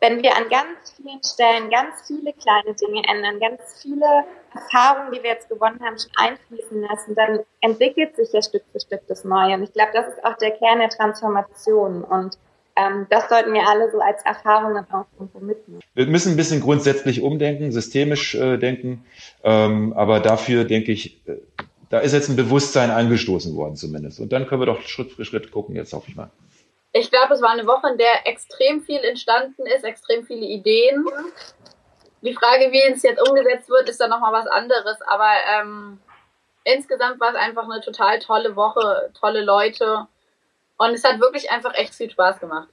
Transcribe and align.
wenn 0.00 0.22
wir 0.22 0.36
an 0.36 0.44
ganz 0.48 0.92
vielen 0.96 1.22
Stellen 1.22 1.70
ganz 1.70 2.06
viele 2.06 2.32
kleine 2.32 2.74
Dinge 2.74 3.02
ändern, 3.06 3.38
ganz 3.38 3.82
viele 3.82 4.24
Erfahrungen, 4.54 5.12
die 5.12 5.22
wir 5.22 5.30
jetzt 5.30 5.48
gewonnen 5.48 5.78
haben, 5.84 5.96
schon 5.98 6.10
einfließen 6.16 6.82
lassen, 6.82 7.14
dann 7.14 7.40
entwickelt 7.60 8.16
sich 8.16 8.32
ja 8.32 8.42
Stück 8.42 8.62
für 8.72 8.80
Stück 8.80 9.02
das 9.08 9.24
Neue. 9.24 9.54
Und 9.54 9.62
ich 9.62 9.72
glaube, 9.72 9.90
das 9.92 10.08
ist 10.08 10.24
auch 10.24 10.36
der 10.38 10.52
Kern 10.52 10.78
der 10.78 10.88
Transformation. 10.88 12.02
Und 12.02 12.38
ähm, 12.76 13.06
das 13.10 13.28
sollten 13.28 13.52
wir 13.52 13.68
alle 13.68 13.90
so 13.90 14.00
als 14.00 14.22
Erfahrung 14.24 14.74
dann 14.74 14.90
auch 14.90 15.06
irgendwo 15.18 15.40
mitnehmen. 15.40 15.82
Wir 15.94 16.06
müssen 16.06 16.32
ein 16.32 16.36
bisschen 16.36 16.62
grundsätzlich 16.62 17.20
umdenken, 17.20 17.70
systemisch 17.70 18.34
äh, 18.34 18.56
denken. 18.56 19.04
Ähm, 19.44 19.92
aber 19.92 20.20
dafür 20.20 20.64
denke 20.64 20.92
ich, 20.92 21.20
äh, 21.28 21.36
da 21.90 21.98
ist 21.98 22.12
jetzt 22.12 22.28
ein 22.30 22.36
Bewusstsein 22.36 22.90
angestoßen 22.90 23.54
worden 23.54 23.76
zumindest. 23.76 24.20
Und 24.20 24.32
dann 24.32 24.46
können 24.46 24.62
wir 24.62 24.66
doch 24.66 24.80
Schritt 24.82 25.12
für 25.12 25.24
Schritt 25.24 25.50
gucken, 25.50 25.76
jetzt 25.76 25.92
hoffe 25.92 26.08
ich 26.08 26.16
mal. 26.16 26.30
Ich 26.92 27.10
glaube, 27.10 27.34
es 27.34 27.42
war 27.42 27.50
eine 27.50 27.66
Woche, 27.66 27.88
in 27.88 27.98
der 27.98 28.26
extrem 28.26 28.82
viel 28.82 28.98
entstanden 29.04 29.66
ist, 29.66 29.84
extrem 29.84 30.24
viele 30.24 30.46
Ideen. 30.46 31.06
Die 32.22 32.34
Frage, 32.34 32.72
wie 32.72 32.82
es 32.82 33.02
jetzt 33.02 33.26
umgesetzt 33.28 33.68
wird, 33.70 33.88
ist 33.88 34.00
dann 34.00 34.10
nochmal 34.10 34.32
was 34.32 34.46
anderes. 34.46 35.00
Aber 35.02 35.30
ähm, 35.54 36.00
insgesamt 36.64 37.20
war 37.20 37.30
es 37.30 37.36
einfach 37.36 37.64
eine 37.64 37.80
total 37.80 38.18
tolle 38.18 38.56
Woche, 38.56 39.12
tolle 39.18 39.42
Leute. 39.42 40.06
Und 40.78 40.90
es 40.94 41.04
hat 41.04 41.20
wirklich 41.20 41.50
einfach 41.50 41.74
echt 41.74 41.94
viel 41.94 42.10
Spaß 42.10 42.40
gemacht. 42.40 42.68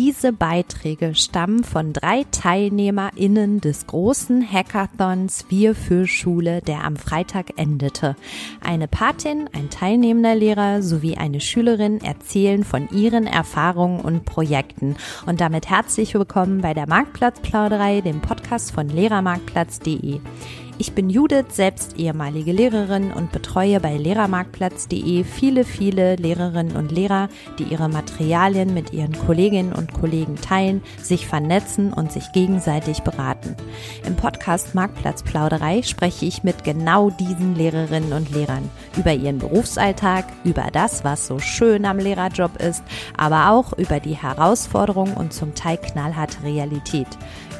Diese 0.00 0.32
Beiträge 0.32 1.16
stammen 1.16 1.64
von 1.64 1.92
drei 1.92 2.24
TeilnehmerInnen 2.30 3.60
des 3.60 3.88
großen 3.88 4.48
Hackathons 4.48 5.46
Wir 5.48 5.74
für 5.74 6.06
Schule, 6.06 6.60
der 6.60 6.84
am 6.84 6.94
Freitag 6.94 7.58
endete. 7.58 8.14
Eine 8.60 8.86
Patin, 8.86 9.50
ein 9.52 9.70
teilnehmender 9.70 10.36
Lehrer 10.36 10.82
sowie 10.82 11.16
eine 11.16 11.40
Schülerin 11.40 12.00
erzählen 12.00 12.62
von 12.62 12.88
ihren 12.92 13.26
Erfahrungen 13.26 14.00
und 14.00 14.24
Projekten. 14.24 14.94
Und 15.26 15.40
damit 15.40 15.68
herzlich 15.68 16.14
willkommen 16.14 16.60
bei 16.60 16.74
der 16.74 16.88
Marktplatzplauderei, 16.88 18.00
dem 18.00 18.20
Podcast 18.20 18.70
von 18.70 18.88
lehrermarktplatz.de. 18.88 20.20
Ich 20.80 20.92
bin 20.92 21.10
Judith, 21.10 21.46
selbst 21.50 21.98
ehemalige 21.98 22.52
Lehrerin 22.52 23.10
und 23.10 23.32
betreue 23.32 23.80
bei 23.80 23.96
lehrermarktplatz.de 23.96 25.24
viele, 25.24 25.64
viele 25.64 26.14
Lehrerinnen 26.14 26.76
und 26.76 26.92
Lehrer, 26.92 27.28
die 27.58 27.64
ihre 27.64 27.88
Materialien 27.88 28.72
mit 28.74 28.92
ihren 28.92 29.12
Kolleginnen 29.12 29.72
und 29.72 29.92
Kollegen 29.92 30.36
teilen, 30.36 30.80
sich 31.02 31.26
vernetzen 31.26 31.92
und 31.92 32.12
sich 32.12 32.30
gegenseitig 32.30 33.00
beraten. 33.00 33.56
Im 34.06 34.14
Podcast 34.14 34.76
Marktplatzplauderei 34.76 35.82
spreche 35.82 36.26
ich 36.26 36.44
mit 36.44 36.62
genau 36.62 37.10
diesen 37.10 37.56
Lehrerinnen 37.56 38.12
und 38.12 38.30
Lehrern 38.30 38.70
über 38.96 39.12
ihren 39.12 39.38
Berufsalltag, 39.38 40.26
über 40.44 40.68
das, 40.72 41.02
was 41.02 41.26
so 41.26 41.40
schön 41.40 41.86
am 41.86 41.98
Lehrerjob 41.98 42.56
ist, 42.62 42.84
aber 43.16 43.50
auch 43.50 43.72
über 43.76 43.98
die 43.98 44.16
Herausforderungen 44.16 45.14
und 45.14 45.32
zum 45.32 45.56
Teil 45.56 45.78
knallharte 45.78 46.44
Realität, 46.44 47.08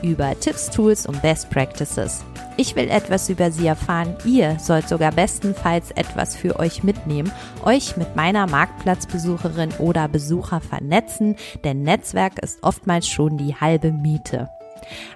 über 0.03 0.39
Tipps, 0.39 0.71
Tools 0.71 1.07
und 1.07 1.21
Best 1.23 1.51
Practices. 1.51 2.25
Ich 2.57 2.75
will 2.75 2.89
etwas 2.91 3.29
über 3.29 3.51
sie 3.51 3.67
erfahren. 3.67 4.17
Ihr 4.25 4.59
sollt 4.59 4.89
sogar 4.89 5.13
bestenfalls 5.13 5.93
etwas 5.93 6.35
für 6.35 6.59
euch 6.59 6.83
mitnehmen, 6.83 7.31
euch 7.65 7.97
mit 7.97 8.17
meiner 8.17 8.49
Marktplatzbesucherin 8.49 9.73
oder 9.79 10.09
Besucher 10.09 10.61
vernetzen, 10.61 11.37
denn 11.65 11.83
Netzwerk 11.83 12.39
ist 12.43 12.63
oftmals 12.63 13.09
schon 13.09 13.39
die 13.39 13.55
halbe 13.55 13.93
Miete. 13.93 14.51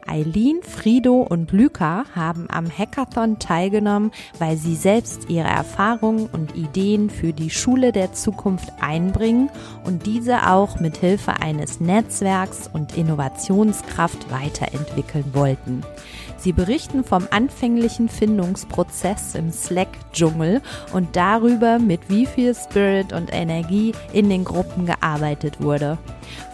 Eileen, 0.07 0.63
Frido 0.63 1.23
und 1.23 1.53
Lyka 1.53 2.05
haben 2.15 2.49
am 2.51 2.67
Hackathon 2.71 3.39
teilgenommen, 3.39 4.11
weil 4.39 4.57
sie 4.57 4.75
selbst 4.75 5.31
ihre 5.31 5.49
Erfahrungen 5.49 6.29
und 6.33 6.57
Ideen 6.57 7.11
für 7.11 7.33
die 7.33 7.51
Schule 7.51 7.93
der 7.93 8.13
Zukunft 8.13 8.73
einbringen 8.81 9.51
und 9.85 10.07
diese 10.07 10.51
auch 10.51 10.81
mit 10.81 10.97
Hilfe 10.99 11.41
eines 11.41 11.81
Netzwerks 11.81 12.69
und 12.73 12.97
Innovationskraft 12.97 14.31
weiterentwickeln 14.31 15.25
wollten. 15.33 15.83
Sie 16.43 16.53
berichten 16.53 17.05
vom 17.05 17.29
anfänglichen 17.31 18.09
Findungsprozess 18.09 19.37
im 19.37 19.53
Slack-Dschungel 19.53 20.61
und 20.93 21.15
darüber, 21.15 21.79
mit 21.79 22.01
wie 22.09 22.27
viel 22.27 22.53
Spirit 22.57 23.13
und 23.13 23.33
Energie 23.33 23.93
in 24.13 24.29
den 24.29 24.43
Gruppen 24.43 24.85
gearbeitet 24.85 25.63
wurde. 25.63 25.99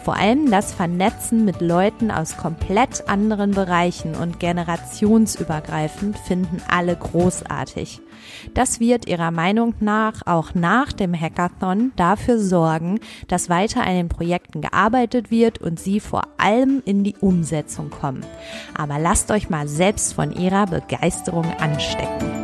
Vor 0.03 0.15
allem 0.15 0.51
das 0.51 0.73
Vernetzen 0.73 1.43
mit 1.43 1.59
Leuten 1.59 2.11
aus 2.11 2.37
komplett 2.37 3.09
anderen 3.09 3.49
Bereichen 3.49 4.13
und 4.13 4.39
generationsübergreifend 4.39 6.19
finden 6.19 6.61
alle 6.69 6.95
großartig. 6.95 7.99
Das 8.53 8.79
wird 8.79 9.07
ihrer 9.07 9.31
Meinung 9.31 9.73
nach 9.79 10.25
auch 10.25 10.53
nach 10.55 10.91
dem 10.91 11.19
Hackathon 11.19 11.91
dafür 11.95 12.39
sorgen, 12.39 12.99
dass 13.27 13.49
weiter 13.49 13.81
an 13.81 13.95
den 13.95 14.09
Projekten 14.09 14.61
gearbeitet 14.61 15.31
wird 15.31 15.59
und 15.59 15.79
sie 15.79 15.99
vor 15.99 16.23
allem 16.37 16.81
in 16.85 17.03
die 17.03 17.15
Umsetzung 17.19 17.89
kommen. 17.89 18.25
Aber 18.75 18.99
lasst 18.99 19.31
euch 19.31 19.49
mal 19.49 19.67
selbst 19.67 20.13
von 20.13 20.31
ihrer 20.31 20.67
Begeisterung 20.67 21.45
anstecken. 21.59 22.39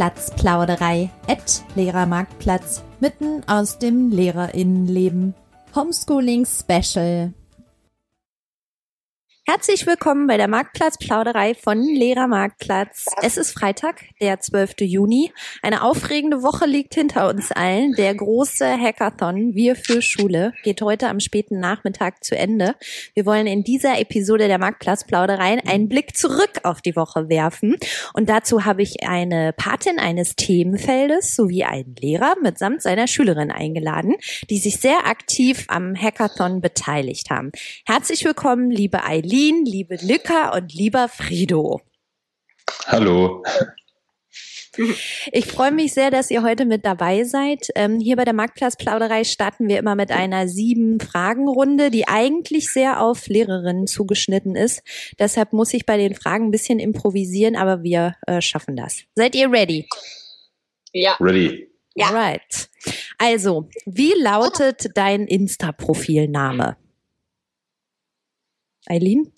Marktplatzplauderei 0.00 1.10
at 1.26 1.62
Lehrermarktplatz 1.74 2.82
mitten 3.00 3.42
aus 3.46 3.78
dem 3.78 4.10
Lehrerinnenleben. 4.10 5.34
Homeschooling 5.74 6.46
Special 6.46 7.34
Herzlich 9.52 9.84
willkommen 9.84 10.28
bei 10.28 10.36
der 10.36 10.46
Marktplatzplauderei 10.46 11.56
von 11.56 11.82
Lehrermarktplatz. 11.82 13.06
Es 13.20 13.36
ist 13.36 13.50
Freitag, 13.50 14.04
der 14.20 14.38
12. 14.38 14.82
Juni. 14.82 15.32
Eine 15.60 15.82
aufregende 15.82 16.44
Woche 16.44 16.66
liegt 16.66 16.94
hinter 16.94 17.28
uns 17.28 17.50
allen. 17.50 17.94
Der 17.94 18.14
große 18.14 18.64
Hackathon 18.64 19.56
Wir 19.56 19.74
für 19.74 20.02
Schule 20.02 20.52
geht 20.62 20.80
heute 20.82 21.08
am 21.08 21.18
späten 21.18 21.58
Nachmittag 21.58 22.22
zu 22.22 22.38
Ende. 22.38 22.76
Wir 23.14 23.26
wollen 23.26 23.48
in 23.48 23.64
dieser 23.64 23.98
Episode 23.98 24.46
der 24.46 24.60
Marktplatzplauderei 24.60 25.58
einen 25.66 25.88
Blick 25.88 26.16
zurück 26.16 26.60
auf 26.62 26.80
die 26.80 26.94
Woche 26.94 27.28
werfen. 27.28 27.76
Und 28.14 28.28
dazu 28.28 28.64
habe 28.64 28.82
ich 28.82 29.02
eine 29.08 29.52
Patin 29.52 29.98
eines 29.98 30.36
Themenfeldes 30.36 31.34
sowie 31.34 31.64
einen 31.64 31.96
Lehrer 31.96 32.36
mitsamt 32.40 32.82
seiner 32.82 33.08
Schülerin 33.08 33.50
eingeladen, 33.50 34.14
die 34.48 34.58
sich 34.58 34.76
sehr 34.76 35.08
aktiv 35.08 35.64
am 35.66 35.96
Hackathon 35.96 36.60
beteiligt 36.60 37.30
haben. 37.30 37.50
Herzlich 37.84 38.24
willkommen, 38.24 38.70
liebe 38.70 39.02
Eileen. 39.02 39.39
Berlin, 39.40 39.64
liebe 39.64 39.96
Lücker 40.02 40.52
und 40.52 40.74
lieber 40.74 41.08
Frido. 41.08 41.80
Hallo. 42.84 43.42
Ich 45.32 45.46
freue 45.46 45.72
mich 45.72 45.94
sehr, 45.94 46.10
dass 46.10 46.30
ihr 46.30 46.42
heute 46.42 46.66
mit 46.66 46.84
dabei 46.84 47.24
seid. 47.24 47.68
Ähm, 47.74 48.00
hier 48.00 48.16
bei 48.16 48.26
der 48.26 48.34
Marktplatzplauderei 48.34 49.24
starten 49.24 49.66
wir 49.66 49.78
immer 49.78 49.94
mit 49.94 50.10
einer 50.10 50.46
sieben 50.46 51.00
Fragenrunde, 51.00 51.90
die 51.90 52.06
eigentlich 52.06 52.68
sehr 52.68 53.00
auf 53.00 53.28
Lehrerinnen 53.28 53.86
zugeschnitten 53.86 54.56
ist. 54.56 54.82
Deshalb 55.18 55.54
muss 55.54 55.72
ich 55.72 55.86
bei 55.86 55.96
den 55.96 56.14
Fragen 56.14 56.48
ein 56.48 56.50
bisschen 56.50 56.78
improvisieren, 56.78 57.56
aber 57.56 57.82
wir 57.82 58.16
äh, 58.26 58.42
schaffen 58.42 58.76
das. 58.76 59.04
Seid 59.14 59.34
ihr 59.34 59.50
ready? 59.50 59.88
Ja. 60.92 61.16
Ready. 61.18 61.66
Ja. 61.94 62.10
Right. 62.10 62.68
Also, 63.16 63.70
wie 63.86 64.12
lautet 64.18 64.90
dein 64.94 65.26
Insta-Profilname? 65.26 66.76
Eileen? 68.90 69.32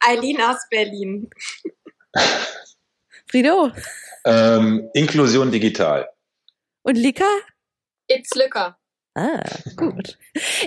Eileen 0.00 0.42
aus 0.42 0.58
Berlin. 0.70 1.30
Frido? 3.26 3.72
Ähm, 4.26 4.90
Inklusion 4.92 5.50
digital. 5.50 6.06
Und 6.82 6.96
Lika? 6.96 7.24
It's 8.08 8.34
Lücker. 8.34 8.76
Ah, 9.14 9.42
gut. 9.74 10.18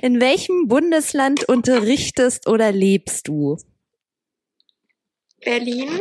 In 0.01 0.19
welchem 0.19 0.67
Bundesland 0.67 1.47
unterrichtest 1.47 2.47
oder 2.47 2.72
lebst 2.72 3.28
du? 3.28 3.57
Berlin. 5.40 6.00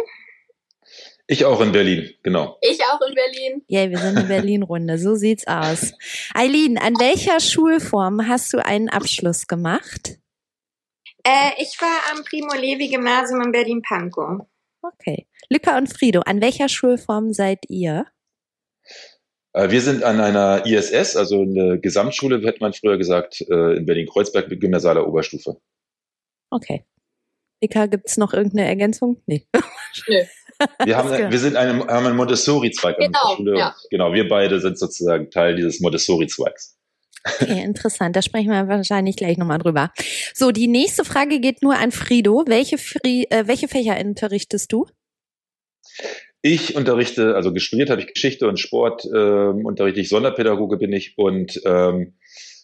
Ich 1.27 1.45
auch 1.45 1.61
in 1.61 1.73
Berlin, 1.73 2.15
genau. 2.23 2.57
Ich 2.63 2.81
auch 2.83 3.01
in 3.07 3.15
Berlin. 3.15 3.63
Ja, 3.69 3.91
wir 3.91 3.99
sind 3.99 4.19
in 4.19 4.27
Berlin-Runde, 4.27 4.99
so 4.99 5.17
sieht's 5.17 5.47
aus. 5.47 5.93
Eileen, 6.35 6.79
an 6.79 6.95
welcher 6.99 7.41
Schulform 7.41 8.27
hast 8.27 8.55
du 8.55 8.65
einen 8.65 8.89
Abschluss 8.89 9.47
gemacht? 9.47 10.19
Äh, 11.25 11.51
ich 11.59 11.81
war 11.81 12.13
am 12.13 12.25
Primo 12.25 12.55
Levi 12.55 12.89
Gymnasium 12.89 13.43
in 13.43 13.53
Berlin-Pankow. 13.53 14.47
Okay. 14.83 15.27
Lücker 15.49 15.77
und 15.77 15.89
Frido, 15.89 16.21
an 16.21 16.41
welcher 16.41 16.69
Schulform 16.69 17.33
seid 17.33 17.59
ihr? 17.69 18.07
Äh, 19.53 19.71
wir 19.71 19.81
sind 19.81 20.03
an 20.05 20.21
einer 20.21 20.65
ISS, 20.65 21.17
also 21.17 21.43
eine 21.43 21.79
Gesamtschule, 21.81 22.41
hätte 22.47 22.61
man 22.61 22.73
früher 22.73 22.97
gesagt, 22.97 23.41
äh, 23.43 23.77
in 23.77 23.87
Berlin-Kreuzberg 23.87 24.49
mit 24.49 24.61
gymnasialer 24.61 25.07
Oberstufe. 25.07 25.61
Okay. 26.51 26.85
Lika, 27.63 27.87
gibt's 27.87 28.17
noch 28.17 28.33
irgendeine 28.33 28.67
Ergänzung? 28.67 29.23
Nee. 29.27 29.47
Nö. 30.09 30.23
Wir, 30.85 30.97
haben, 30.97 31.11
wir 31.11 31.39
sind 31.39 31.57
einem, 31.57 31.87
haben 31.87 32.07
einen 32.07 32.17
Montessori-Zweig 32.17 32.99
an 32.99 33.07
Genau, 33.07 33.29
der 33.29 33.37
Schule. 33.37 33.59
ja. 33.59 33.75
Genau, 33.91 34.13
wir 34.13 34.29
beide 34.29 34.61
sind 34.61 34.79
sozusagen 34.79 35.31
Teil 35.31 35.57
dieses 35.57 35.81
Montessori-Zweigs. 35.81 36.79
Okay, 37.25 37.63
interessant. 37.63 38.17
Da 38.17 38.23
sprechen 38.23 38.51
wir 38.51 38.69
wahrscheinlich 38.69 39.17
gleich 39.17 39.37
nochmal 39.37 39.59
drüber. 39.59 39.93
So, 40.35 40.51
die 40.53 40.69
nächste 40.69 41.05
Frage 41.05 41.41
geht 41.41 41.63
nur 41.63 41.77
an 41.77 41.91
Frido. 41.93 42.45
Welche, 42.47 42.79
Fri 42.79 43.27
äh, 43.31 43.47
welche 43.47 43.69
Fächer 43.69 43.99
unterrichtest 43.99 44.73
du? 44.73 44.87
ich 46.43 46.75
unterrichte, 46.75 47.35
also 47.37 47.53
gestudiert 47.53 47.91
habe 47.91 48.01
ich 48.01 48.13
Geschichte 48.13 48.49
und 48.49 48.59
Sport, 48.59 49.05
ähm, 49.05 49.67
unterrichte 49.67 50.01
ich 50.01 50.09
Sonderpädagoge 50.09 50.79
bin 50.79 50.93
ich 50.93 51.19
und 51.19 51.61
ähm, 51.67 52.15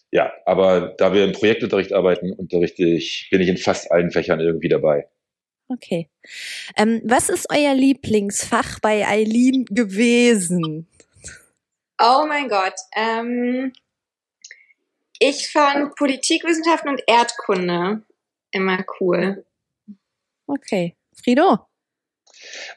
ja, 0.09 0.31
aber 0.45 0.95
da 0.97 1.13
wir 1.13 1.25
im 1.25 1.33
Projektunterricht 1.33 1.93
arbeiten, 1.93 2.31
unterrichte 2.31 2.85
ich, 2.85 3.27
bin 3.29 3.41
ich 3.41 3.49
in 3.49 3.57
fast 3.57 3.91
allen 3.91 4.09
Fächern 4.09 4.39
irgendwie 4.39 4.69
dabei. 4.69 5.07
Okay. 5.67 6.09
Ähm, 6.77 7.01
was 7.03 7.29
ist 7.29 7.47
euer 7.51 7.75
Lieblingsfach 7.75 8.79
bei 8.79 9.05
Eileen 9.05 9.65
gewesen? 9.65 10.87
Oh 12.01 12.25
mein 12.27 12.47
Gott. 12.47 12.75
Ähm, 12.95 13.73
ich 15.19 15.51
fand 15.51 15.95
Politikwissenschaften 15.95 16.89
und 16.89 17.01
Erdkunde 17.07 18.03
immer 18.51 18.83
cool. 18.99 19.45
Okay. 20.47 20.95
Frido? 21.21 21.59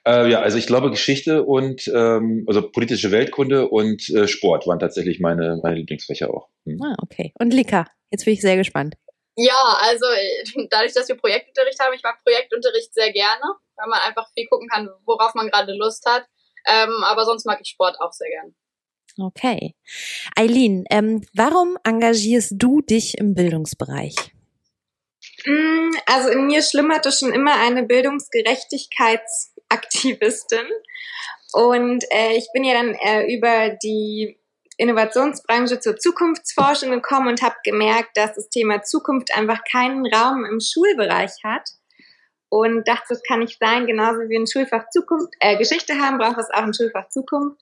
Äh, 0.06 0.30
ja, 0.30 0.40
also 0.40 0.58
ich 0.58 0.66
glaube 0.66 0.90
Geschichte 0.90 1.42
und 1.42 1.86
ähm, 1.88 2.44
also 2.48 2.70
politische 2.70 3.10
Weltkunde 3.10 3.68
und 3.68 4.08
äh, 4.10 4.26
Sport 4.26 4.66
waren 4.66 4.78
tatsächlich 4.78 5.20
meine, 5.20 5.60
meine 5.62 5.76
Lieblingsfächer 5.76 6.32
auch. 6.32 6.48
Hm. 6.64 6.80
Ah, 6.82 6.96
okay. 7.02 7.32
Und 7.38 7.52
Lika, 7.52 7.86
jetzt 8.10 8.24
bin 8.24 8.34
ich 8.34 8.40
sehr 8.40 8.56
gespannt. 8.56 8.96
Ja, 9.36 9.78
also 9.80 10.06
dadurch, 10.70 10.94
dass 10.94 11.08
wir 11.08 11.16
Projektunterricht 11.16 11.78
haben, 11.80 11.94
ich 11.94 12.02
mag 12.02 12.22
Projektunterricht 12.24 12.92
sehr 12.94 13.12
gerne, 13.12 13.42
weil 13.76 13.88
man 13.88 14.00
einfach 14.00 14.28
viel 14.34 14.46
gucken 14.46 14.68
kann, 14.68 14.88
worauf 15.04 15.34
man 15.34 15.48
gerade 15.48 15.72
Lust 15.74 16.04
hat. 16.06 16.24
Ähm, 16.66 17.04
aber 17.04 17.24
sonst 17.24 17.46
mag 17.46 17.58
ich 17.62 17.70
Sport 17.70 17.96
auch 18.00 18.12
sehr 18.12 18.28
gerne. 18.28 18.52
Okay. 19.18 19.74
Eileen, 20.36 20.84
ähm, 20.90 21.22
warum 21.34 21.76
engagierst 21.84 22.54
du 22.56 22.80
dich 22.80 23.18
im 23.18 23.34
Bildungsbereich? 23.34 24.16
Mm, 25.46 25.90
also 26.06 26.30
in 26.30 26.46
mir 26.46 26.62
schlummerte 26.62 27.12
schon 27.12 27.32
immer 27.32 27.54
eine 27.54 27.84
Bildungsgerechtigkeitsaktivistin. 27.84 30.66
Und 31.52 32.04
äh, 32.10 32.36
ich 32.36 32.48
bin 32.52 32.64
ja 32.64 32.74
dann 32.74 32.94
äh, 32.94 33.32
über 33.34 33.70
die 33.82 34.38
Innovationsbranche 34.76 35.80
zur 35.80 35.96
Zukunftsforschung 35.96 36.90
gekommen 36.90 37.28
und 37.28 37.42
habe 37.42 37.56
gemerkt, 37.64 38.16
dass 38.16 38.34
das 38.34 38.48
Thema 38.48 38.82
Zukunft 38.82 39.36
einfach 39.36 39.62
keinen 39.70 40.06
Raum 40.06 40.44
im 40.44 40.60
Schulbereich 40.60 41.32
hat. 41.44 41.68
Und 42.48 42.88
dachte, 42.88 43.06
das 43.10 43.22
kann 43.22 43.40
nicht 43.40 43.58
sein, 43.60 43.86
genauso 43.86 44.20
wie 44.28 44.36
ein 44.36 44.46
Schulfach 44.46 44.88
Zukunft, 44.90 45.34
äh, 45.38 45.56
Geschichte 45.56 46.00
haben, 46.00 46.18
braucht 46.18 46.38
es 46.38 46.50
auch 46.50 46.64
ein 46.64 46.74
Schulfach 46.74 47.08
Zukunft. 47.08 47.60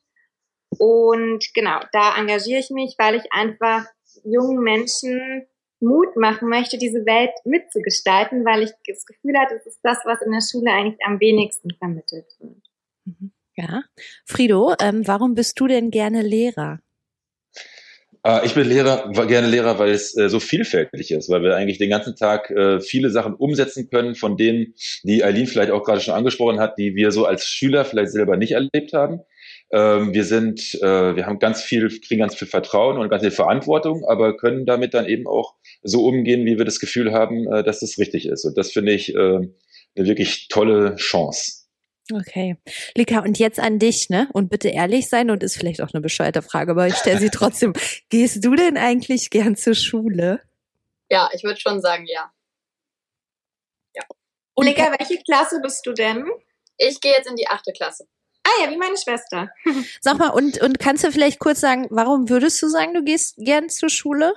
Und 0.77 1.45
genau, 1.55 1.81
da 1.93 2.17
engagiere 2.19 2.61
ich 2.61 2.71
mich, 2.71 2.95
weil 2.99 3.15
ich 3.15 3.33
einfach 3.33 3.87
jungen 4.25 4.63
Menschen 4.63 5.47
Mut 5.81 6.17
machen 6.17 6.49
möchte, 6.49 6.77
diese 6.77 7.07
Welt 7.07 7.31
mitzugestalten, 7.45 8.45
weil 8.45 8.65
ich 8.65 8.71
das 8.87 9.07
Gefühl 9.07 9.39
hatte, 9.39 9.55
das 9.55 9.67
ist 9.67 9.81
das, 9.83 9.99
was 10.05 10.21
in 10.23 10.33
der 10.33 10.41
Schule 10.41 10.73
eigentlich 10.73 10.99
am 11.05 11.21
wenigsten 11.21 11.71
vermittelt 11.79 12.27
wird. 12.41 12.63
Mhm. 13.05 13.33
Ja. 13.57 13.83
Frido, 14.25 14.75
ähm, 14.81 15.07
warum 15.07 15.35
bist 15.35 15.59
du 15.59 15.67
denn 15.67 15.91
gerne 15.91 16.23
Lehrer? 16.23 16.81
Äh, 18.25 18.47
ich 18.47 18.55
bin 18.55 18.69
Lehrer, 18.69 19.11
gerne 19.27 19.49
Lehrer, 19.49 19.79
weil 19.79 19.91
es 19.91 20.17
äh, 20.17 20.29
so 20.29 20.41
vielfältig 20.41 21.11
ist, 21.11 21.29
weil 21.29 21.43
wir 21.43 21.57
eigentlich 21.57 21.79
den 21.79 21.91
ganzen 21.91 22.17
Tag 22.17 22.51
äh, 22.51 22.81
viele 22.81 23.11
Sachen 23.11 23.35
umsetzen 23.35 23.89
können, 23.91 24.15
von 24.15 24.37
denen, 24.37 24.75
die 25.03 25.25
Eileen 25.25 25.47
vielleicht 25.47 25.71
auch 25.71 25.83
gerade 25.83 26.01
schon 26.01 26.15
angesprochen 26.15 26.61
hat, 26.61 26.79
die 26.79 26.95
wir 26.95 27.11
so 27.11 27.25
als 27.25 27.47
Schüler 27.47 27.85
vielleicht 27.85 28.13
selber 28.13 28.37
nicht 28.37 28.53
erlebt 28.53 28.93
haben. 28.93 29.21
Ähm, 29.71 30.15
wir 30.15 30.25
sind, 30.25 30.75
äh, 30.81 31.17
wir 31.17 31.27
haben 31.27 31.39
ganz 31.39 31.63
viel, 31.63 31.89
kriegen 32.01 32.21
ganz 32.21 32.35
viel 32.35 32.49
Vertrauen 32.49 32.99
und 32.99 33.11
ganz 33.11 33.23
viel 33.23 33.31
Verantwortung, 33.31 34.05
aber 34.07 34.37
können 34.37 34.65
damit 34.65 34.95
dann 34.95 35.07
eben 35.07 35.27
auch 35.27 35.57
so 35.83 36.07
umgehen, 36.07 36.47
wie 36.47 36.57
wir 36.57 36.65
das 36.65 36.81
Gefühl 36.81 37.13
haben, 37.13 37.47
äh, 37.53 37.63
dass 37.63 37.81
das 37.81 37.99
richtig 37.99 38.27
ist. 38.27 38.45
Und 38.45 38.57
das 38.57 38.73
finde 38.73 38.93
ich 38.93 39.15
äh, 39.15 39.19
eine 39.19 39.51
wirklich 39.95 40.49
tolle 40.49 40.97
Chance. 40.97 41.67
Okay. 42.11 42.57
Lika, 42.97 43.21
und 43.21 43.39
jetzt 43.39 43.61
an 43.61 43.79
dich, 43.79 44.09
ne? 44.09 44.31
Und 44.33 44.49
bitte 44.49 44.69
ehrlich 44.69 45.09
sein 45.09 45.31
und 45.31 45.43
ist 45.43 45.59
vielleicht 45.59 45.83
auch 45.83 45.93
eine 45.93 46.01
bescheuerte 46.01 46.41
Frage, 46.41 46.71
aber 46.71 46.87
ich 46.87 46.95
stelle 46.95 47.19
sie 47.19 47.29
trotzdem. 47.29 47.75
Gehst 48.09 48.43
du 48.43 48.55
denn 48.55 48.79
eigentlich 48.79 49.29
gern 49.29 49.57
zur 49.57 49.75
Schule? 49.75 50.41
Ja, 51.11 51.29
ich 51.35 51.45
würde 51.45 51.61
schon 51.61 51.83
sagen, 51.83 52.07
ja. 52.07 52.33
Ja. 53.95 54.03
Und 54.55 54.67
Lika, 54.67 54.95
welche 54.99 55.23
Klasse 55.23 55.61
bist 55.63 55.85
du 55.85 55.93
denn? 55.93 56.25
Ich 56.79 57.01
gehe 57.01 57.13
jetzt 57.13 57.29
in 57.29 57.37
die 57.37 57.49
achte 57.49 57.73
Klasse. 57.73 58.07
Ah 58.49 58.65
ja, 58.65 58.71
wie 58.71 58.77
meine 58.77 58.97
Schwester. 58.97 59.51
Sag 60.01 60.19
mal, 60.19 60.31
und, 60.31 60.61
und 60.63 60.79
kannst 60.79 61.05
du 61.05 61.13
vielleicht 61.13 61.39
kurz 61.39 61.61
sagen, 61.61 61.87
warum 61.91 62.29
würdest 62.31 62.63
du 62.63 62.69
sagen, 62.69 62.95
du 62.95 63.03
gehst 63.03 63.37
gern 63.37 63.69
zur 63.69 63.91
Schule? 63.91 64.33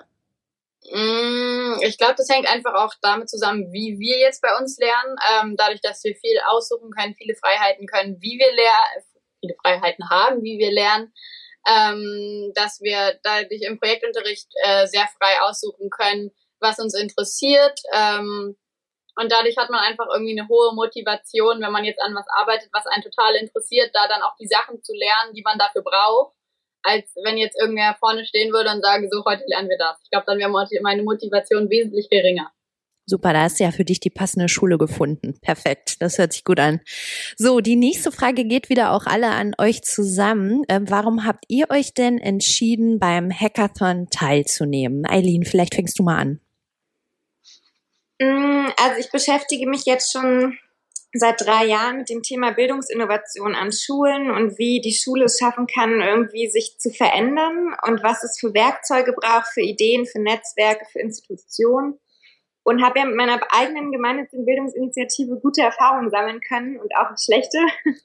Mm, 0.91 1.79
ich 1.83 1.97
glaube, 1.97 2.15
das 2.17 2.27
hängt 2.29 2.47
einfach 2.47 2.73
auch 2.73 2.93
damit 3.01 3.29
zusammen, 3.29 3.71
wie 3.71 3.99
wir 3.99 4.19
jetzt 4.19 4.41
bei 4.41 4.55
uns 4.57 4.77
lernen. 4.77 5.15
Ähm, 5.31 5.55
dadurch, 5.57 5.81
dass 5.81 6.03
wir 6.03 6.15
viel 6.15 6.37
aussuchen 6.49 6.91
können, 6.91 7.15
viele 7.15 7.35
Freiheiten 7.35 7.85
können, 7.87 8.17
wie 8.19 8.37
wir 8.37 8.51
lernen, 8.53 9.05
viele 9.39 9.55
Freiheiten 9.61 10.09
haben, 10.09 10.43
wie 10.43 10.57
wir 10.57 10.71
lernen, 10.71 11.13
ähm, 11.67 12.51
dass 12.55 12.81
wir 12.81 13.19
dadurch 13.23 13.61
im 13.61 13.79
Projektunterricht 13.79 14.47
äh, 14.63 14.87
sehr 14.87 15.07
frei 15.19 15.41
aussuchen 15.41 15.89
können, 15.89 16.31
was 16.59 16.79
uns 16.79 16.95
interessiert. 16.95 17.79
Ähm, 17.93 18.57
und 19.15 19.31
dadurch 19.31 19.57
hat 19.57 19.69
man 19.69 19.81
einfach 19.81 20.07
irgendwie 20.11 20.37
eine 20.37 20.47
hohe 20.47 20.73
Motivation, 20.73 21.61
wenn 21.61 21.71
man 21.71 21.83
jetzt 21.83 22.01
an 22.01 22.15
was 22.15 22.25
arbeitet, 22.35 22.69
was 22.71 22.87
einen 22.87 23.03
total 23.03 23.35
interessiert, 23.35 23.91
da 23.93 24.07
dann 24.07 24.21
auch 24.21 24.35
die 24.39 24.47
Sachen 24.47 24.81
zu 24.83 24.93
lernen, 24.93 25.33
die 25.33 25.43
man 25.43 25.57
dafür 25.57 25.81
braucht, 25.81 26.33
als 26.83 27.13
wenn 27.23 27.37
jetzt 27.37 27.59
irgendwer 27.59 27.95
vorne 27.99 28.25
stehen 28.25 28.51
würde 28.51 28.71
und 28.71 28.81
sagen, 28.81 29.09
so, 29.11 29.23
heute 29.25 29.43
lernen 29.47 29.69
wir 29.69 29.77
das. 29.77 29.97
Ich 30.03 30.09
glaube, 30.09 30.25
dann 30.27 30.39
wäre 30.39 30.49
meine 30.81 31.03
Motivation 31.03 31.69
wesentlich 31.69 32.09
geringer. 32.09 32.51
Super, 33.07 33.33
da 33.33 33.41
hast 33.41 33.59
du 33.59 33.63
ja 33.63 33.71
für 33.71 33.83
dich 33.83 33.99
die 33.99 34.09
passende 34.09 34.47
Schule 34.47 34.77
gefunden. 34.77 35.37
Perfekt, 35.41 36.01
das 36.01 36.17
hört 36.17 36.33
sich 36.33 36.45
gut 36.45 36.59
an. 36.59 36.79
So, 37.35 37.59
die 37.59 37.75
nächste 37.75 38.11
Frage 38.11 38.45
geht 38.45 38.69
wieder 38.69 38.93
auch 38.93 39.05
alle 39.05 39.31
an 39.31 39.53
euch 39.57 39.81
zusammen. 39.81 40.63
Ähm, 40.69 40.89
warum 40.89 41.25
habt 41.25 41.45
ihr 41.47 41.69
euch 41.71 41.93
denn 41.93 42.19
entschieden, 42.19 42.99
beim 42.99 43.31
Hackathon 43.31 44.07
teilzunehmen? 44.11 45.05
Eileen, 45.05 45.43
vielleicht 45.43 45.75
fängst 45.75 45.99
du 45.99 46.03
mal 46.03 46.17
an. 46.17 46.39
Mm, 48.21 48.67
also 48.77 48.99
ich 48.99 49.09
beschäftige 49.11 49.67
mich 49.67 49.85
jetzt 49.85 50.11
schon 50.11 50.57
seit 51.13 51.41
drei 51.41 51.65
Jahren 51.65 51.97
mit 51.97 52.09
dem 52.09 52.21
Thema 52.21 52.51
Bildungsinnovation 52.51 53.55
an 53.55 53.71
Schulen 53.71 54.29
und 54.29 54.59
wie 54.59 54.79
die 54.79 54.93
Schule 54.93 55.25
es 55.25 55.39
schaffen 55.39 55.65
kann, 55.65 56.01
irgendwie 56.01 56.47
sich 56.47 56.77
zu 56.77 56.91
verändern 56.91 57.75
und 57.85 58.03
was 58.03 58.23
es 58.23 58.39
für 58.39 58.53
Werkzeuge 58.53 59.13
braucht, 59.13 59.47
für 59.47 59.61
Ideen, 59.61 60.05
für 60.05 60.19
Netzwerke, 60.19 60.85
für 60.91 60.99
Institutionen. 60.99 61.99
Und 62.63 62.85
habe 62.85 62.99
ja 62.99 63.05
mit 63.05 63.15
meiner 63.15 63.39
eigenen 63.49 63.91
gemeinnützigen 63.91 64.45
Bildungsinitiative 64.45 65.39
gute 65.41 65.61
Erfahrungen 65.61 66.11
sammeln 66.11 66.41
können 66.41 66.79
und 66.79 66.95
auch 66.95 67.09
schlechte. 67.17 67.57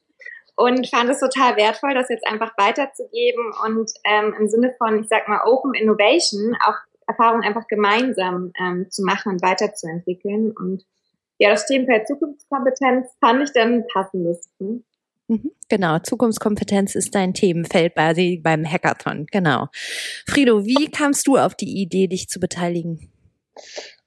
Und 0.59 0.89
fand 0.89 1.11
es 1.11 1.21
total 1.21 1.55
wertvoll, 1.59 1.93
das 1.93 2.09
jetzt 2.09 2.27
einfach 2.27 2.57
weiterzugeben 2.57 3.53
und 3.67 3.91
ähm, 4.05 4.35
im 4.41 4.49
Sinne 4.49 4.75
von, 4.79 5.03
ich 5.03 5.07
sag 5.07 5.29
mal, 5.29 5.43
Open 5.45 5.75
Innovation 5.75 6.57
auch 6.65 6.77
Erfahrungen 7.07 7.45
einfach 7.45 7.67
gemeinsam 7.69 8.53
ähm, 8.59 8.91
zu 8.91 9.03
machen 9.03 9.33
und 9.33 9.43
weiterzuentwickeln. 9.43 10.53
Und 10.53 10.85
ja, 11.39 11.51
das 11.51 11.67
Themenfeld 11.67 12.07
Zukunftskompetenz 12.07 13.09
fand 13.21 13.43
ich 13.43 13.53
dann 13.53 13.85
passendes. 13.93 14.49
Hm? 14.59 14.85
Genau, 15.69 15.99
Zukunftskompetenz 15.99 16.95
ist 16.95 17.15
dein 17.15 17.35
Themenfeld 17.35 17.95
bei, 17.95 18.39
beim 18.41 18.65
Hackathon, 18.65 19.27
genau. 19.27 19.69
Frido, 20.25 20.65
wie 20.65 20.89
kamst 20.89 21.27
du 21.27 21.37
auf 21.37 21.57
die 21.57 21.81
Idee, 21.83 22.07
dich 22.07 22.29
zu 22.29 22.39
beteiligen? 22.39 23.11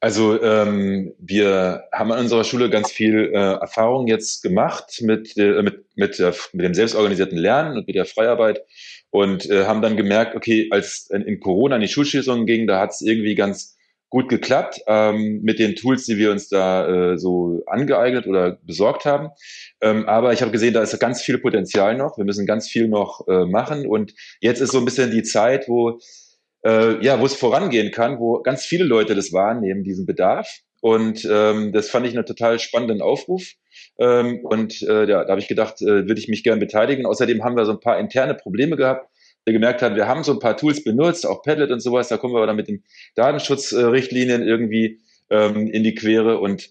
Also 0.02 0.42
ähm, 0.42 1.14
wir 1.20 1.84
haben 1.92 2.12
an 2.12 2.20
unserer 2.20 2.46
Schule 2.46 2.70
ganz 2.70 2.90
viel 2.92 3.32
äh, 3.34 3.60
Erfahrung 3.60 4.08
jetzt 4.08 4.42
gemacht 4.42 5.02
mit, 5.02 5.36
äh, 5.38 5.62
mit, 5.62 5.84
mit, 5.96 6.20
der, 6.20 6.34
mit 6.54 6.66
dem 6.66 6.74
selbstorganisierten 6.74 7.38
Lernen 7.38 7.78
und 7.78 7.88
mit 7.88 7.96
der 7.96 8.06
Freiarbeit 8.06 8.62
und 9.10 9.50
äh, 9.50 9.66
haben 9.66 9.82
dann 9.82 9.98
gemerkt, 9.98 10.36
okay, 10.36 10.70
als 10.72 11.10
in, 11.10 11.24
in 11.24 11.42
Corona 11.42 11.76
in 11.76 11.82
die 11.82 11.90
Schulschließungen 11.90 12.46
ging, 12.46 12.66
da 12.66 12.80
hat 12.80 12.92
es 12.92 13.02
irgendwie 13.02 13.36
ganz 13.36 13.76
gut 14.10 14.30
geklappt 14.30 14.82
ähm, 14.88 15.42
mit 15.44 15.60
den 15.60 15.76
Tools, 15.76 16.06
die 16.06 16.18
wir 16.18 16.32
uns 16.32 16.50
da 16.50 17.12
äh, 17.14 17.18
so 17.18 17.62
angeeignet 17.68 18.26
oder 18.26 18.58
besorgt 18.64 19.06
haben. 19.06 19.30
Ähm, 19.82 20.08
aber 20.08 20.34
ich 20.34 20.42
habe 20.42 20.52
gesehen, 20.52 20.74
da 20.74 20.82
ist 20.82 20.98
ganz 21.00 21.22
viel 21.22 21.38
Potenzial 21.38 21.96
noch. 21.96 22.18
Wir 22.18 22.26
müssen 22.26 22.48
ganz 22.48 22.68
viel 22.68 22.88
noch 22.88 23.28
äh, 23.28 23.46
machen. 23.46 23.86
Und 23.86 24.14
jetzt 24.40 24.62
ist 24.62 24.72
so 24.72 24.80
ein 24.80 24.86
bisschen 24.86 25.12
die 25.12 25.24
Zeit, 25.24 25.68
wo 25.68 26.00
äh, 26.66 27.04
ja, 27.04 27.20
wo 27.20 27.26
es 27.26 27.36
vorangehen 27.36 27.92
kann, 27.92 28.20
wo 28.20 28.42
ganz 28.42 28.66
viele 28.66 28.84
Leute 28.84 29.16
das 29.16 29.32
wahrnehmen, 29.32 29.84
diesen 29.84 30.06
Bedarf. 30.06 30.60
Und 30.82 31.28
ähm, 31.30 31.74
das 31.74 31.90
fand 31.90 32.08
ich 32.08 32.16
einen 32.16 32.26
total 32.26 32.60
spannenden 32.60 33.02
Aufruf. 33.02 33.44
Ähm, 34.00 34.40
und 34.44 34.82
äh, 34.84 35.10
ja, 35.10 35.24
da 35.24 35.30
habe 35.30 35.42
ich 35.42 35.48
gedacht, 35.48 35.82
äh, 35.82 36.08
würde 36.08 36.20
ich 36.20 36.30
mich 36.30 36.44
gern 36.44 36.60
beteiligen. 36.60 37.06
Außerdem 37.06 37.44
haben 37.44 37.58
wir 37.58 37.66
so 37.66 37.74
ein 37.74 37.80
paar 37.80 38.00
interne 38.00 38.34
Probleme 38.34 38.78
gehabt. 38.78 39.10
Wir 39.46 39.54
gemerkt 39.54 39.82
haben, 39.82 39.96
wir 39.96 40.08
haben 40.08 40.24
so 40.24 40.32
ein 40.32 40.40
paar 40.40 40.58
Tools 40.58 40.84
benutzt, 40.84 41.26
auch 41.26 41.42
Padlet 41.42 41.72
und 41.72 41.82
sowas. 41.82 42.08
Da 42.08 42.18
kommen 42.18 42.34
wir 42.34 42.38
aber 42.38 42.48
dann 42.48 42.56
mit 42.56 42.68
den 42.68 42.84
Datenschutzrichtlinien 43.16 44.44
irgendwie 44.44 45.02
ähm, 45.30 45.68
in 45.68 45.84
die 45.84 45.96
Quere. 45.96 46.40
Und 46.40 46.70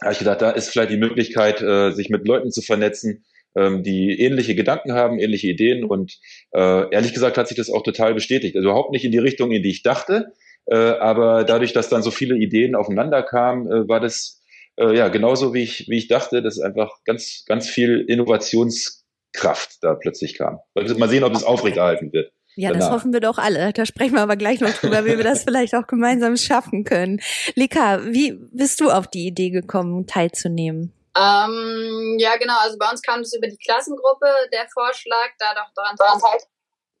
da 0.00 0.06
habe 0.06 0.12
ich 0.14 0.18
gedacht, 0.18 0.42
da 0.42 0.50
ist 0.50 0.70
vielleicht 0.70 0.90
die 0.90 0.96
Möglichkeit, 0.96 1.60
äh, 1.62 1.92
sich 1.92 2.08
mit 2.08 2.26
Leuten 2.26 2.50
zu 2.50 2.62
vernetzen, 2.62 3.24
ähm, 3.56 3.82
die 3.82 4.20
ähnliche 4.20 4.54
Gedanken 4.54 4.92
haben, 4.92 5.18
ähnliche 5.18 5.48
Ideen. 5.48 5.84
Und 5.84 6.18
äh, 6.52 6.92
ehrlich 6.92 7.12
gesagt 7.12 7.38
hat 7.38 7.48
sich 7.48 7.56
das 7.56 7.70
auch 7.70 7.82
total 7.82 8.14
bestätigt. 8.14 8.56
Also 8.56 8.68
überhaupt 8.68 8.92
nicht 8.92 9.04
in 9.04 9.12
die 9.12 9.18
Richtung, 9.18 9.50
in 9.50 9.62
die 9.62 9.70
ich 9.70 9.82
dachte. 9.82 10.32
Äh, 10.66 10.76
aber 10.76 11.44
dadurch, 11.44 11.72
dass 11.72 11.88
dann 11.88 12.02
so 12.02 12.10
viele 12.10 12.36
Ideen 12.36 12.74
aufeinander 12.74 13.22
kamen, 13.22 13.66
äh, 13.66 13.88
war 13.88 14.00
das 14.00 14.42
äh, 14.76 14.96
ja 14.96 15.08
genauso 15.08 15.54
wie 15.54 15.62
ich, 15.62 15.88
wie 15.88 15.98
ich 15.98 16.08
dachte. 16.08 16.42
Das 16.42 16.56
ist 16.58 16.62
einfach 16.62 16.92
ganz, 17.04 17.44
ganz 17.46 17.68
viel 17.68 18.04
Innovations 18.06 19.04
Kraft 19.32 19.78
da 19.82 19.94
plötzlich 19.94 20.36
kam. 20.36 20.58
Mal 20.74 21.08
sehen, 21.08 21.24
ob 21.24 21.34
es 21.34 21.44
aufrechterhalten 21.44 22.12
wird. 22.12 22.32
Ja, 22.56 22.72
das 22.72 22.90
hoffen 22.90 23.12
wir 23.12 23.20
doch 23.20 23.38
alle. 23.38 23.72
Da 23.72 23.86
sprechen 23.86 24.14
wir 24.14 24.22
aber 24.22 24.36
gleich 24.36 24.60
noch 24.60 24.72
drüber, 24.72 25.04
wie 25.04 25.16
wir 25.16 25.24
das 25.24 25.44
vielleicht 25.44 25.74
auch 25.74 25.86
gemeinsam 25.86 26.36
schaffen 26.36 26.84
können. 26.84 27.20
Lika, 27.54 28.00
wie 28.06 28.38
bist 28.52 28.80
du 28.80 28.90
auf 28.90 29.06
die 29.06 29.26
Idee 29.26 29.50
gekommen, 29.50 30.06
teilzunehmen? 30.06 30.92
Ähm, 31.16 32.16
ja, 32.18 32.36
genau. 32.36 32.58
Also 32.60 32.78
bei 32.78 32.88
uns 32.90 33.02
kam 33.02 33.20
das 33.20 33.32
über 33.32 33.48
die 33.48 33.58
Klassengruppe, 33.58 34.32
der 34.52 34.68
Vorschlag, 34.68 35.30
da 35.38 35.54
doch 35.54 35.72
daran 35.74 35.96
teilzunehmen. 35.96 36.40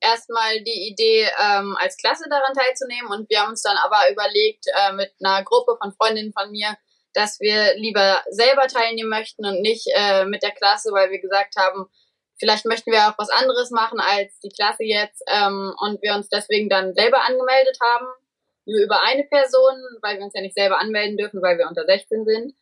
Erstmal 0.00 0.62
die 0.62 0.88
Idee, 0.90 1.28
ähm, 1.40 1.76
als 1.78 1.96
Klasse 1.98 2.24
daran 2.30 2.54
teilzunehmen 2.54 3.10
und 3.10 3.28
wir 3.28 3.40
haben 3.40 3.50
uns 3.50 3.62
dann 3.62 3.76
aber 3.76 4.10
überlegt, 4.10 4.64
äh, 4.74 4.92
mit 4.92 5.12
einer 5.22 5.44
Gruppe 5.44 5.76
von 5.80 5.92
Freundinnen 5.92 6.32
von 6.32 6.50
mir, 6.50 6.74
dass 7.12 7.38
wir 7.38 7.74
lieber 7.76 8.22
selber 8.30 8.66
teilnehmen 8.66 9.10
möchten 9.10 9.44
und 9.44 9.60
nicht 9.60 9.86
äh, 9.94 10.24
mit 10.24 10.42
der 10.42 10.52
Klasse, 10.52 10.90
weil 10.92 11.10
wir 11.10 11.20
gesagt 11.20 11.54
haben, 11.56 11.86
vielleicht 12.38 12.64
möchten 12.64 12.90
wir 12.90 13.08
auch 13.08 13.18
was 13.18 13.28
anderes 13.28 13.70
machen 13.70 14.00
als 14.00 14.38
die 14.40 14.48
Klasse 14.48 14.84
jetzt 14.84 15.22
ähm, 15.28 15.74
und 15.80 16.00
wir 16.02 16.14
uns 16.14 16.28
deswegen 16.28 16.70
dann 16.70 16.94
selber 16.94 17.20
angemeldet 17.22 17.76
haben, 17.82 18.06
nur 18.64 18.80
über 18.80 19.02
eine 19.02 19.24
Person, 19.24 19.74
weil 20.00 20.16
wir 20.16 20.24
uns 20.24 20.34
ja 20.34 20.40
nicht 20.40 20.56
selber 20.56 20.80
anmelden 20.80 21.18
dürfen, 21.18 21.42
weil 21.42 21.58
wir 21.58 21.68
unter 21.68 21.84
16 21.84 22.24
sind. 22.24 22.54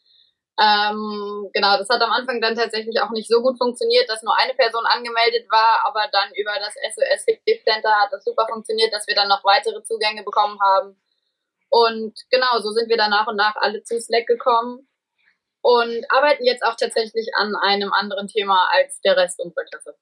Ähm, 0.61 1.51
genau, 1.53 1.79
das 1.79 1.89
hat 1.89 2.03
am 2.03 2.11
Anfang 2.11 2.41
dann 2.41 2.57
tatsächlich 2.57 3.01
auch 3.01 3.11
nicht 3.11 3.29
so 3.29 3.41
gut 3.43 3.57
funktioniert, 3.59 4.09
dass 4.09 4.25
nur 4.25 4.37
eine 4.37 4.55
Person 4.55 4.85
angemeldet 4.87 5.47
war, 5.51 5.87
aber 5.87 6.09
dann 6.11 6.35
über 6.35 6.51
das 6.59 6.75
SOS 6.75 7.25
Hilfe 7.47 7.63
Center 7.65 7.95
hat 7.95 8.13
das 8.13 8.25
super 8.25 8.45
funktioniert, 8.51 8.93
dass 8.93 9.07
wir 9.07 9.15
dann 9.15 9.29
noch 9.29 9.45
weitere 9.45 9.83
Zugänge 9.85 10.25
bekommen 10.25 10.59
haben. 10.61 11.01
Und 11.71 12.19
genau, 12.31 12.59
so 12.59 12.73
sind 12.73 12.89
wir 12.89 12.97
dann 12.97 13.11
nach 13.11 13.29
und 13.29 13.37
nach 13.37 13.55
alle 13.57 13.83
zu 13.85 14.01
Slack 14.01 14.27
gekommen 14.27 14.89
und 15.63 16.05
arbeiten 16.11 16.45
jetzt 16.45 16.65
auch 16.65 16.75
tatsächlich 16.75 17.29
an 17.37 17.55
einem 17.55 17.93
anderen 17.93 18.27
Thema 18.27 18.69
als 18.73 19.01
der 19.03 19.17
Rest 19.17 19.39
unserer 19.41 19.65
Klasse. 19.65 19.95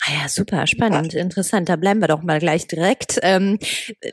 Ah 0.00 0.22
ja, 0.22 0.28
super 0.28 0.66
spannend, 0.66 1.14
interessant. 1.14 1.68
Da 1.68 1.76
bleiben 1.76 2.00
wir 2.00 2.08
doch 2.08 2.22
mal 2.22 2.40
gleich 2.40 2.66
direkt. 2.66 3.20
Ähm, 3.22 3.58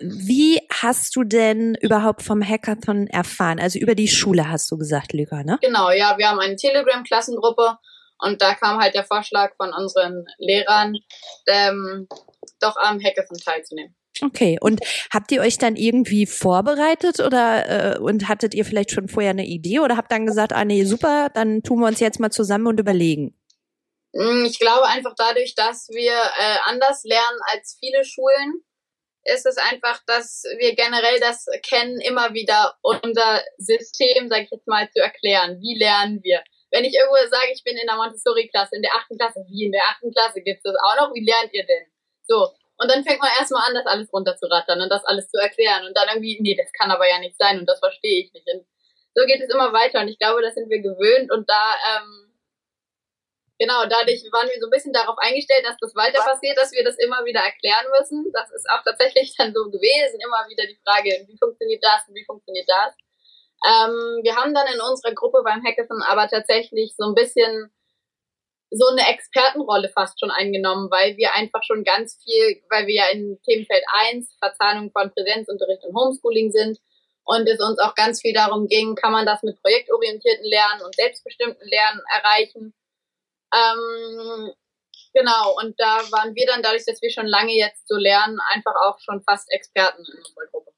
wie 0.01 0.59
hast 0.71 1.15
du 1.15 1.23
denn 1.23 1.75
überhaupt 1.81 2.21
vom 2.21 2.47
Hackathon 2.47 3.07
erfahren? 3.07 3.59
Also 3.59 3.79
über 3.79 3.95
die 3.95 4.07
Schule 4.07 4.49
hast 4.49 4.69
du 4.71 4.77
gesagt, 4.77 5.13
Lüga, 5.13 5.43
ne? 5.43 5.57
Genau, 5.61 5.89
ja, 5.89 6.17
wir 6.17 6.29
haben 6.29 6.39
eine 6.39 6.55
Telegram-Klassengruppe 6.55 7.77
und 8.19 8.41
da 8.41 8.53
kam 8.53 8.79
halt 8.79 8.93
der 8.93 9.03
Vorschlag 9.03 9.55
von 9.55 9.73
unseren 9.73 10.25
Lehrern, 10.37 10.95
ähm, 11.47 12.07
doch 12.59 12.75
am 12.77 12.99
Hackathon 13.01 13.37
teilzunehmen. 13.37 13.95
Okay, 14.21 14.57
und 14.59 14.81
habt 15.13 15.31
ihr 15.31 15.41
euch 15.41 15.57
dann 15.57 15.75
irgendwie 15.75 16.25
vorbereitet 16.25 17.19
oder 17.19 17.95
äh, 17.95 17.99
und 17.99 18.27
hattet 18.27 18.53
ihr 18.53 18.65
vielleicht 18.65 18.91
schon 18.91 19.07
vorher 19.07 19.31
eine 19.31 19.45
Idee 19.45 19.79
oder 19.79 19.95
habt 19.97 20.11
dann 20.11 20.25
gesagt, 20.25 20.51
ah 20.51 20.65
nee, 20.65 20.83
super, 20.83 21.29
dann 21.33 21.63
tun 21.63 21.79
wir 21.79 21.87
uns 21.87 21.99
jetzt 21.99 22.19
mal 22.19 22.29
zusammen 22.29 22.67
und 22.67 22.79
überlegen? 22.79 23.38
Mm, 24.13 24.45
ich 24.45 24.59
glaube 24.59 24.87
einfach 24.87 25.13
dadurch, 25.17 25.55
dass 25.55 25.89
wir 25.89 26.13
äh, 26.13 26.57
anders 26.65 27.03
lernen 27.03 27.39
als 27.51 27.77
viele 27.79 28.03
Schulen, 28.03 28.63
ist 29.23 29.45
es 29.45 29.57
einfach, 29.57 30.01
dass 30.07 30.43
wir 30.57 30.75
generell 30.75 31.19
das 31.19 31.45
kennen, 31.63 31.99
immer 31.99 32.33
wieder 32.33 32.77
unser 32.81 33.43
System, 33.57 34.29
sage 34.29 34.43
ich 34.43 34.51
jetzt 34.51 34.67
mal, 34.67 34.89
zu 34.91 35.01
erklären. 35.01 35.59
Wie 35.59 35.77
lernen 35.77 36.23
wir? 36.23 36.43
Wenn 36.71 36.85
ich 36.85 36.93
irgendwo 36.93 37.17
sage, 37.29 37.51
ich 37.53 37.63
bin 37.63 37.77
in 37.77 37.87
der 37.87 37.97
Montessori-Klasse, 37.97 38.75
in 38.75 38.81
der 38.81 38.95
achten 38.95 39.17
Klasse, 39.17 39.45
wie 39.49 39.65
in 39.65 39.71
der 39.71 39.83
achten 39.89 40.11
Klasse 40.11 40.41
gibt 40.41 40.57
es 40.57 40.71
das 40.71 40.75
auch 40.81 40.95
noch? 40.97 41.13
Wie 41.13 41.25
lernt 41.25 41.53
ihr 41.53 41.65
denn? 41.65 41.85
So, 42.27 42.49
und 42.79 42.89
dann 42.89 43.03
fängt 43.03 43.19
man 43.19 43.31
erstmal 43.37 43.67
an, 43.67 43.75
das 43.75 43.85
alles 43.85 44.11
runterzurattern 44.13 44.81
und 44.81 44.89
das 44.89 45.03
alles 45.03 45.29
zu 45.29 45.37
erklären. 45.37 45.85
Und 45.85 45.97
dann 45.97 46.07
irgendwie, 46.09 46.39
nee, 46.41 46.55
das 46.55 46.71
kann 46.71 46.91
aber 46.91 47.09
ja 47.09 47.19
nicht 47.19 47.37
sein 47.37 47.59
und 47.59 47.65
das 47.65 47.79
verstehe 47.79 48.23
ich 48.23 48.33
nicht. 48.33 48.47
Und 48.53 48.65
so 49.15 49.25
geht 49.25 49.41
es 49.41 49.53
immer 49.53 49.73
weiter. 49.73 49.99
Und 49.99 50.07
ich 50.07 50.17
glaube, 50.17 50.41
das 50.41 50.53
sind 50.53 50.69
wir 50.69 50.79
gewöhnt. 50.79 51.31
Und 51.31 51.49
da, 51.49 51.75
ähm, 51.91 52.28
genau, 53.59 53.85
dadurch 53.85 54.23
waren 54.31 54.47
wir 54.47 54.59
so 54.59 54.67
ein 54.67 54.73
bisschen 54.73 54.93
darauf 54.93 55.17
eingestellt, 55.19 55.65
dass 55.65 55.77
das 55.77 55.93
weiter 55.95 56.23
passiert, 56.23 56.57
dass 56.57 56.71
wir 56.71 56.83
das 56.83 56.97
immer 56.97 57.23
wieder 57.25 57.41
erklären 57.41 57.85
müssen. 57.99 58.31
Das 58.33 58.49
ist 58.51 58.67
auch 58.71 58.81
tatsächlich 58.83 59.35
dann 59.37 59.53
so 59.53 59.69
gewesen. 59.69 60.19
Immer 60.23 60.47
wieder 60.49 60.65
die 60.65 60.79
Frage, 60.83 61.27
wie 61.27 61.37
funktioniert 61.37 61.83
das 61.83 62.07
und 62.07 62.15
wie 62.15 62.25
funktioniert 62.25 62.67
das. 62.67 62.95
Ähm, 63.67 64.23
wir 64.23 64.35
haben 64.35 64.55
dann 64.55 64.67
in 64.73 64.79
unserer 64.79 65.13
Gruppe 65.13 65.43
beim 65.43 65.61
Hackathon 65.63 66.01
aber 66.01 66.29
tatsächlich 66.29 66.95
so 66.95 67.05
ein 67.05 67.13
bisschen 67.13 67.69
so 68.71 68.87
eine 68.87 69.07
Expertenrolle 69.09 69.89
fast 69.89 70.19
schon 70.19 70.31
eingenommen, 70.31 70.89
weil 70.91 71.17
wir 71.17 71.33
einfach 71.33 71.63
schon 71.63 71.83
ganz 71.83 72.19
viel, 72.23 72.61
weil 72.69 72.87
wir 72.87 72.95
ja 72.95 73.05
in 73.11 73.39
Themenfeld 73.43 73.83
1 74.13 74.37
Verzahnung 74.39 74.91
von 74.91 75.11
Präsenzunterricht 75.11 75.83
und 75.85 75.95
Homeschooling 75.95 76.51
sind 76.51 76.77
und 77.23 77.47
es 77.49 77.59
uns 77.59 77.79
auch 77.79 77.95
ganz 77.95 78.21
viel 78.21 78.33
darum 78.33 78.67
ging, 78.67 78.95
kann 78.95 79.11
man 79.11 79.25
das 79.25 79.41
mit 79.43 79.59
projektorientierten 79.61 80.45
Lernen 80.45 80.81
und 80.83 80.95
selbstbestimmten 80.95 81.67
Lernen 81.67 82.01
erreichen. 82.13 82.73
Ähm, 83.53 84.53
genau, 85.13 85.55
und 85.61 85.75
da 85.77 86.01
waren 86.11 86.35
wir 86.35 86.45
dann 86.47 86.61
dadurch, 86.61 86.85
dass 86.85 87.01
wir 87.01 87.11
schon 87.11 87.27
lange 87.27 87.53
jetzt 87.53 87.87
so 87.87 87.95
lernen, 87.95 88.39
einfach 88.53 88.75
auch 88.85 88.99
schon 88.99 89.21
fast 89.23 89.51
Experten 89.51 90.03
in 90.03 90.17
unserer 90.17 90.45
Gruppe. 90.51 90.71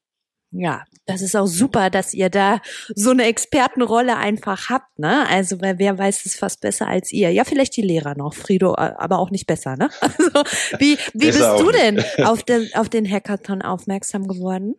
Ja, 0.54 0.84
das 1.06 1.22
ist 1.22 1.34
auch 1.34 1.46
super, 1.46 1.88
dass 1.88 2.12
ihr 2.12 2.28
da 2.28 2.60
so 2.94 3.10
eine 3.10 3.24
Expertenrolle 3.24 4.18
einfach 4.18 4.68
habt, 4.68 4.98
ne? 4.98 5.26
Also, 5.28 5.62
weil 5.62 5.78
wer 5.78 5.96
weiß 5.96 6.26
es 6.26 6.36
fast 6.36 6.60
besser 6.60 6.88
als 6.88 7.10
ihr? 7.10 7.30
Ja, 7.32 7.44
vielleicht 7.44 7.74
die 7.74 7.82
Lehrer 7.82 8.14
noch, 8.16 8.34
Frido, 8.34 8.74
aber 8.76 9.18
auch 9.18 9.30
nicht 9.30 9.46
besser, 9.46 9.76
ne? 9.76 9.88
Also, 10.02 10.44
wie, 10.78 10.98
wie 11.14 11.26
bist 11.26 11.58
du 11.58 11.70
denn 11.70 12.04
auf 12.24 12.42
den, 12.42 12.68
auf 12.74 12.90
den 12.90 13.10
Hackathon 13.10 13.62
aufmerksam 13.62 14.28
geworden? 14.28 14.74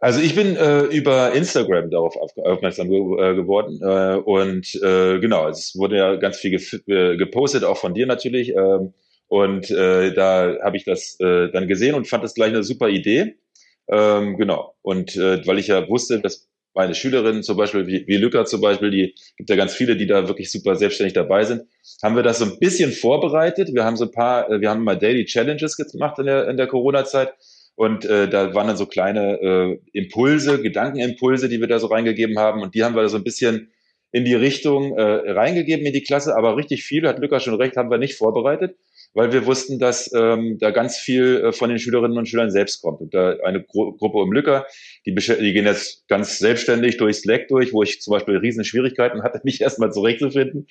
Also 0.00 0.20
ich 0.20 0.34
bin 0.34 0.56
äh, 0.56 0.82
über 0.84 1.32
Instagram 1.32 1.90
darauf 1.90 2.16
aufmerksam 2.16 2.88
ge 2.88 2.98
äh, 2.98 3.34
geworden 3.34 3.80
äh, 3.82 4.16
und 4.16 4.74
äh, 4.82 5.18
genau, 5.18 5.48
es 5.48 5.74
wurde 5.76 5.96
ja 5.96 6.16
ganz 6.16 6.38
viel 6.38 6.56
ge 6.86 7.16
gepostet, 7.16 7.64
auch 7.64 7.78
von 7.78 7.94
dir 7.94 8.06
natürlich 8.06 8.54
ähm, 8.54 8.94
und 9.26 9.70
äh, 9.70 10.14
da 10.14 10.56
habe 10.62 10.76
ich 10.76 10.84
das 10.84 11.18
äh, 11.20 11.50
dann 11.50 11.66
gesehen 11.66 11.94
und 11.94 12.06
fand 12.06 12.22
das 12.22 12.34
gleich 12.34 12.50
eine 12.50 12.62
super 12.62 12.88
Idee 12.88 13.34
ähm, 13.88 14.36
genau. 14.36 14.74
Und 14.82 15.16
äh, 15.16 15.46
weil 15.46 15.58
ich 15.58 15.68
ja 15.68 15.88
wusste, 15.88 16.20
dass 16.20 16.48
meine 16.74 16.94
Schülerinnen 16.94 17.42
zum 17.42 17.56
Beispiel, 17.56 17.86
wie, 17.86 18.06
wie 18.06 18.16
Lücker 18.18 18.44
zum 18.44 18.60
Beispiel, 18.60 18.90
die 18.90 19.14
gibt 19.36 19.50
ja 19.50 19.56
ganz 19.56 19.74
viele, 19.74 19.96
die 19.96 20.06
da 20.06 20.28
wirklich 20.28 20.50
super 20.50 20.76
selbstständig 20.76 21.14
dabei 21.14 21.44
sind, 21.44 21.62
haben 22.02 22.14
wir 22.14 22.22
das 22.22 22.38
so 22.38 22.44
ein 22.44 22.58
bisschen 22.58 22.92
vorbereitet. 22.92 23.70
Wir 23.72 23.84
haben 23.84 23.96
so 23.96 24.04
ein 24.04 24.12
paar, 24.12 24.50
äh, 24.50 24.60
wir 24.60 24.70
haben 24.70 24.84
mal 24.84 24.98
Daily 24.98 25.24
Challenges 25.24 25.76
gemacht 25.76 26.18
in 26.18 26.26
der, 26.26 26.48
in 26.48 26.56
der 26.56 26.66
Corona-Zeit. 26.66 27.32
Und 27.78 28.04
äh, 28.06 28.28
da 28.28 28.54
waren 28.54 28.66
dann 28.66 28.76
so 28.76 28.86
kleine 28.86 29.40
äh, 29.40 29.78
Impulse, 29.92 30.60
Gedankenimpulse, 30.60 31.48
die 31.48 31.60
wir 31.60 31.68
da 31.68 31.78
so 31.78 31.86
reingegeben 31.86 32.36
haben. 32.36 32.60
Und 32.60 32.74
die 32.74 32.82
haben 32.82 32.96
wir 32.96 33.08
so 33.08 33.16
ein 33.16 33.22
bisschen 33.22 33.70
in 34.10 34.24
die 34.24 34.34
Richtung 34.34 34.98
äh, 34.98 35.30
reingegeben 35.30 35.86
in 35.86 35.92
die 35.92 36.02
Klasse. 36.02 36.36
Aber 36.36 36.56
richtig 36.56 36.82
viel, 36.82 37.06
hat 37.06 37.20
Lücker 37.20 37.38
schon 37.38 37.54
recht, 37.54 37.76
haben 37.76 37.88
wir 37.88 37.98
nicht 37.98 38.16
vorbereitet 38.16 38.76
weil 39.14 39.32
wir 39.32 39.46
wussten, 39.46 39.78
dass 39.78 40.12
ähm, 40.14 40.58
da 40.60 40.70
ganz 40.70 40.98
viel 40.98 41.44
äh, 41.44 41.52
von 41.52 41.70
den 41.70 41.78
Schülerinnen 41.78 42.18
und 42.18 42.28
Schülern 42.28 42.50
selbst 42.50 42.82
kommt. 42.82 43.00
Und 43.00 43.14
da 43.14 43.36
eine 43.44 43.62
Gru 43.62 43.92
Gruppe 43.96 44.18
um 44.18 44.32
Lücker, 44.32 44.66
die, 45.06 45.14
die 45.14 45.52
gehen 45.52 45.66
jetzt 45.66 46.06
ganz 46.08 46.38
selbstständig 46.38 46.96
durch 46.98 47.16
Slack 47.16 47.48
durch, 47.48 47.72
wo 47.72 47.82
ich 47.82 48.00
zum 48.00 48.12
Beispiel 48.12 48.36
riesen 48.36 48.64
Schwierigkeiten 48.64 49.22
hatte, 49.22 49.40
mich 49.44 49.60
erstmal 49.60 49.92
zurechtzufinden. 49.92 50.66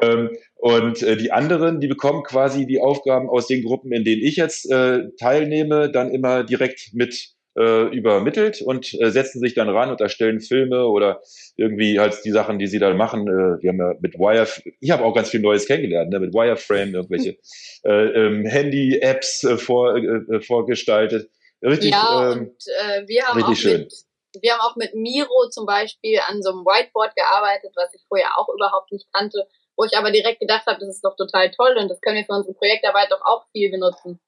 Ähm, 0.00 0.30
und 0.56 1.02
äh, 1.02 1.16
die 1.16 1.32
anderen, 1.32 1.80
die 1.80 1.88
bekommen 1.88 2.22
quasi 2.22 2.66
die 2.66 2.80
Aufgaben 2.80 3.28
aus 3.28 3.46
den 3.46 3.64
Gruppen, 3.64 3.92
in 3.92 4.04
denen 4.04 4.22
ich 4.22 4.36
jetzt 4.36 4.70
äh, 4.70 5.08
teilnehme, 5.18 5.90
dann 5.90 6.10
immer 6.10 6.44
direkt 6.44 6.90
mit 6.92 7.34
äh, 7.60 7.94
übermittelt 7.94 8.62
und 8.62 8.94
äh, 9.00 9.10
setzen 9.10 9.40
sich 9.40 9.54
dann 9.54 9.68
ran 9.68 9.90
und 9.90 10.00
erstellen 10.00 10.40
Filme 10.40 10.86
oder 10.86 11.20
irgendwie 11.56 12.00
halt 12.00 12.24
die 12.24 12.30
Sachen, 12.30 12.58
die 12.58 12.66
sie 12.66 12.78
da 12.78 12.92
machen. 12.94 13.28
Äh, 13.28 13.62
wir 13.62 13.70
haben 13.70 13.78
ja 13.78 13.94
mit 14.00 14.14
Wire, 14.14 14.48
ich 14.80 14.90
habe 14.90 15.04
auch 15.04 15.14
ganz 15.14 15.28
viel 15.28 15.40
Neues 15.40 15.66
kennengelernt, 15.66 16.10
ne, 16.10 16.20
mit 16.20 16.32
Wireframe 16.32 16.94
irgendwelche 16.94 17.36
äh, 17.84 17.90
ähm, 17.90 18.46
Handy-Apps 18.46 19.44
äh, 19.44 19.58
vor, 19.58 19.96
äh, 19.96 20.00
äh, 20.00 20.40
vorgestaltet. 20.40 21.30
Richtig, 21.62 21.90
ja, 21.90 22.32
ähm, 22.32 22.38
und 22.38 22.48
äh, 22.48 23.06
wir 23.06 23.24
haben 23.24 23.36
richtig 23.36 23.52
auch 23.52 23.60
schön. 23.60 23.80
Mit 23.82 23.92
wir 24.40 24.52
haben 24.52 24.60
auch 24.60 24.76
mit 24.76 24.94
Miro 24.94 25.48
zum 25.50 25.66
Beispiel 25.66 26.20
an 26.28 26.40
so 26.40 26.50
einem 26.50 26.64
Whiteboard 26.64 27.16
gearbeitet, 27.16 27.72
was 27.74 27.92
ich 27.94 28.00
vorher 28.08 28.38
auch 28.38 28.48
überhaupt 28.48 28.92
nicht 28.92 29.06
kannte, 29.12 29.46
wo 29.76 29.84
ich 29.84 29.96
aber 29.96 30.12
direkt 30.12 30.40
gedacht 30.40 30.66
habe, 30.66 30.78
das 30.78 30.88
ist 30.88 31.04
doch 31.04 31.16
total 31.16 31.50
toll 31.50 31.76
und 31.76 31.88
das 31.88 32.00
können 32.00 32.16
wir 32.16 32.24
für 32.24 32.34
unsere 32.34 32.54
Projektarbeit 32.54 33.10
doch 33.10 33.22
auch 33.24 33.44
viel 33.52 33.72
benutzen. 33.72 34.20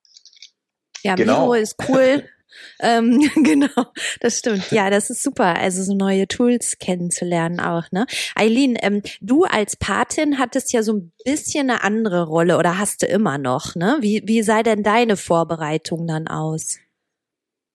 Ja, 1.02 1.14
genau. 1.14 1.42
Miro 1.42 1.54
ist 1.54 1.76
cool. 1.88 2.28
ähm, 2.80 3.20
genau, 3.42 3.86
das 4.20 4.38
stimmt. 4.38 4.70
Ja, 4.70 4.90
das 4.90 5.10
ist 5.10 5.22
super. 5.22 5.56
Also 5.56 5.82
so 5.82 5.94
neue 5.94 6.28
Tools 6.28 6.78
kennenzulernen 6.78 7.60
auch. 7.60 7.90
Ne, 7.92 8.06
Eileen, 8.34 8.76
ähm, 8.80 9.02
du 9.20 9.44
als 9.44 9.76
Patin 9.76 10.38
hattest 10.38 10.72
ja 10.72 10.82
so 10.82 10.94
ein 10.94 11.12
bisschen 11.24 11.70
eine 11.70 11.82
andere 11.82 12.26
Rolle 12.26 12.58
oder 12.58 12.78
hast 12.78 13.02
du 13.02 13.06
immer 13.06 13.38
noch. 13.38 13.74
Ne, 13.74 13.98
wie 14.00 14.22
wie 14.24 14.42
sei 14.42 14.62
denn 14.62 14.82
deine 14.82 15.16
Vorbereitung 15.16 16.06
dann 16.06 16.28
aus? 16.28 16.78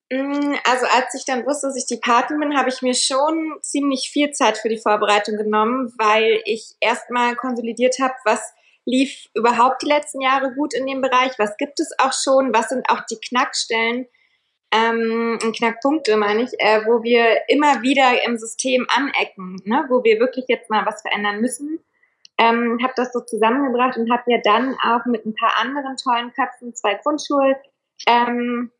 Mm, 0.10 0.56
also 0.64 0.86
als 0.86 1.14
ich 1.16 1.26
dann 1.26 1.46
wusste, 1.46 1.68
dass 1.68 1.76
ich 1.76 1.86
die 1.86 2.00
Patin 2.00 2.40
bin, 2.40 2.58
habe 2.58 2.70
ich 2.70 2.82
mir 2.82 2.94
schon 2.94 3.58
ziemlich 3.62 4.10
viel 4.12 4.32
Zeit 4.32 4.58
für 4.58 4.70
die 4.70 4.78
Vorbereitung 4.78 5.36
genommen, 5.36 5.94
weil 5.98 6.42
ich 6.46 6.76
erstmal 6.80 7.36
konsolidiert 7.36 7.98
habe, 8.00 8.14
was 8.24 8.42
lief 8.86 9.28
überhaupt 9.34 9.82
die 9.82 9.88
letzten 9.88 10.22
Jahre 10.22 10.54
gut 10.54 10.74
in 10.74 10.88
dem 10.88 11.02
Bereich, 11.02 11.38
was 11.38 11.58
gibt 11.58 11.80
es 11.82 11.92
auch 12.00 12.14
schon, 12.14 12.54
was 12.54 12.70
sind 12.70 12.90
auch 12.90 13.02
die 13.10 13.20
Knackstellen, 13.20 14.08
ähm, 14.72 15.40
Knackpunkte, 15.40 16.18
meine 16.18 16.44
ich, 16.44 16.52
äh, 16.60 16.82
wo 16.86 17.04
wir 17.04 17.48
immer 17.48 17.82
wieder 17.82 18.26
im 18.26 18.38
System 18.38 18.86
anecken, 18.90 19.62
ne? 19.66 19.86
wo 19.90 20.04
wir 20.04 20.20
wirklich 20.20 20.46
jetzt 20.48 20.70
mal 20.70 20.86
was 20.86 21.02
verändern 21.02 21.40
müssen. 21.42 21.80
ähm, 22.40 22.78
habe 22.84 22.94
das 22.96 23.14
so 23.14 23.22
zusammengebracht 23.22 23.98
und 23.98 24.12
habe 24.12 24.24
ja 24.28 24.38
dann 24.44 24.76
auch 24.84 25.06
mit 25.06 25.26
ein 25.26 25.34
paar 25.34 25.58
anderen 25.58 25.96
tollen 25.98 26.32
Köpfen, 26.34 26.76
zwei 26.76 26.96
Grundschul, 26.96 27.56
ähm, 28.08 28.72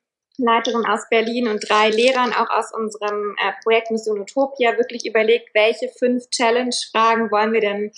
aus 0.88 1.10
Berlin 1.10 1.48
und 1.48 1.68
drei 1.68 1.90
Lehrern 1.90 2.32
auch 2.34 2.50
aus 2.52 2.72
unserem 2.72 3.36
äh, 3.40 3.54
Projekt 3.64 3.90
Mission 3.90 4.20
Utopia 4.20 4.78
wirklich 4.78 5.08
überlegt, 5.08 5.50
welche 5.56 5.90
fünf 5.90 6.30
Challenge-Fragen 6.30 7.32
wollen 7.32 7.54
wir 7.54 7.62
denn 7.62 7.92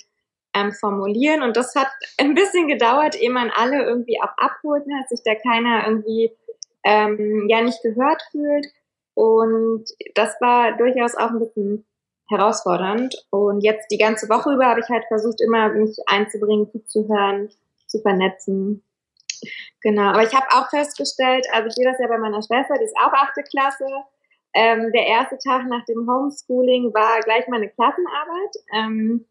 ähm, 0.53 0.72
formulieren. 0.72 1.43
Und 1.43 1.58
das 1.58 1.75
hat 1.75 1.89
ein 2.17 2.36
bisschen 2.36 2.67
gedauert, 2.67 3.19
ehe 3.19 3.29
man 3.29 3.51
alle 3.53 3.84
irgendwie 3.84 4.22
auch 4.22 4.38
abholt, 4.38 4.88
ne, 4.88 4.93
dass 5.01 5.10
sich 5.10 5.24
da 5.25 5.36
keiner 5.36 5.86
irgendwie 5.88 6.31
ähm, 6.83 7.48
ja 7.50 7.62
nicht 7.62 7.81
gehört 7.81 8.21
fühlt. 8.31 8.67
Und 9.13 9.86
das 10.15 10.36
war 10.39 10.77
durchaus 10.77 11.15
auch 11.15 11.31
ein 11.31 11.39
bisschen 11.39 11.86
herausfordernd. 12.29 13.15
Und 13.31 13.62
jetzt 13.62 13.88
die 13.91 13.98
ganze 13.98 14.29
Woche 14.29 14.53
über 14.53 14.67
habe 14.67 14.79
ich 14.79 14.89
halt 14.89 15.05
versucht, 15.07 15.41
immer 15.41 15.69
mich 15.69 15.98
einzubringen, 16.05 16.69
zuzuhören, 16.71 17.50
zu 17.88 18.00
vernetzen. 18.00 18.83
Genau, 19.81 20.09
aber 20.09 20.24
ich 20.24 20.33
habe 20.33 20.48
auch 20.51 20.69
festgestellt, 20.69 21.48
also 21.53 21.67
ich 21.67 21.74
sehe 21.74 21.86
das 21.86 22.00
ja 22.00 22.07
bei 22.07 22.17
meiner 22.17 22.41
Schwester, 22.41 22.75
die 22.77 22.83
ist 22.83 22.98
auch 22.98 23.13
achte 23.13 23.41
Klasse. 23.43 23.86
Ähm, 24.53 24.91
der 24.93 25.05
erste 25.07 25.38
Tag 25.38 25.65
nach 25.67 25.86
dem 25.86 26.09
Homeschooling 26.09 26.93
war 26.93 27.19
gleich 27.21 27.48
meine 27.48 27.69
Klassenarbeit. 27.69 28.55
Ähm, 28.74 29.25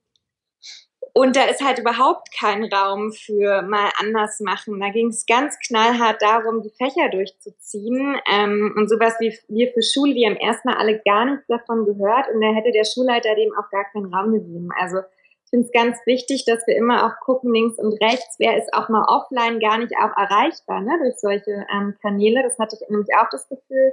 und 1.19 1.35
da 1.35 1.47
ist 1.47 1.65
halt 1.65 1.81
überhaupt 1.81 2.29
kein 2.33 2.63
Raum 2.63 3.13
für 3.13 3.63
mal 3.63 3.91
anders 3.99 4.39
machen. 4.39 4.79
Da 4.79 4.91
ging 4.91 5.09
es 5.09 5.27
ganz 5.27 5.59
knallhart 5.67 6.23
darum, 6.23 6.63
die 6.63 6.71
Fächer 6.71 7.09
durchzuziehen. 7.11 8.17
Ähm, 8.31 8.73
und 8.77 8.89
sowas 8.89 9.15
wie 9.19 9.37
wir 9.49 9.73
für 9.73 9.83
Schule, 9.83 10.15
die 10.15 10.25
haben 10.25 10.37
erstmal 10.37 10.77
alle 10.77 11.01
gar 11.05 11.25
nichts 11.25 11.45
davon 11.49 11.87
gehört. 11.87 12.29
Und 12.33 12.41
da 12.41 12.55
hätte 12.55 12.71
der 12.71 12.85
Schulleiter 12.85 13.35
dem 13.35 13.53
auch 13.59 13.69
gar 13.71 13.85
keinen 13.93 14.15
Raum 14.15 14.33
gegeben. 14.33 14.69
Also 14.79 14.99
ich 15.43 15.51
finde 15.51 15.67
es 15.67 15.73
ganz 15.73 15.99
wichtig, 16.07 16.45
dass 16.45 16.65
wir 16.69 16.77
immer 16.77 17.05
auch 17.05 17.19
gucken, 17.25 17.53
links 17.53 17.79
und 17.79 18.01
rechts, 18.01 18.37
wer 18.39 18.57
ist 18.57 18.73
auch 18.73 18.89
mal 18.89 19.05
offline 19.09 19.59
gar 19.59 19.79
nicht 19.79 19.95
auch 19.97 20.17
erreichbar 20.17 20.83
ne, 20.83 20.99
durch 21.03 21.17
solche 21.17 21.67
ähm, 21.75 21.97
Kanäle. 22.01 22.45
Das 22.45 22.61
hatte 22.61 22.77
ich 22.81 22.89
nämlich 22.89 23.09
auch 23.19 23.29
das 23.33 23.49
Gefühl. 23.49 23.93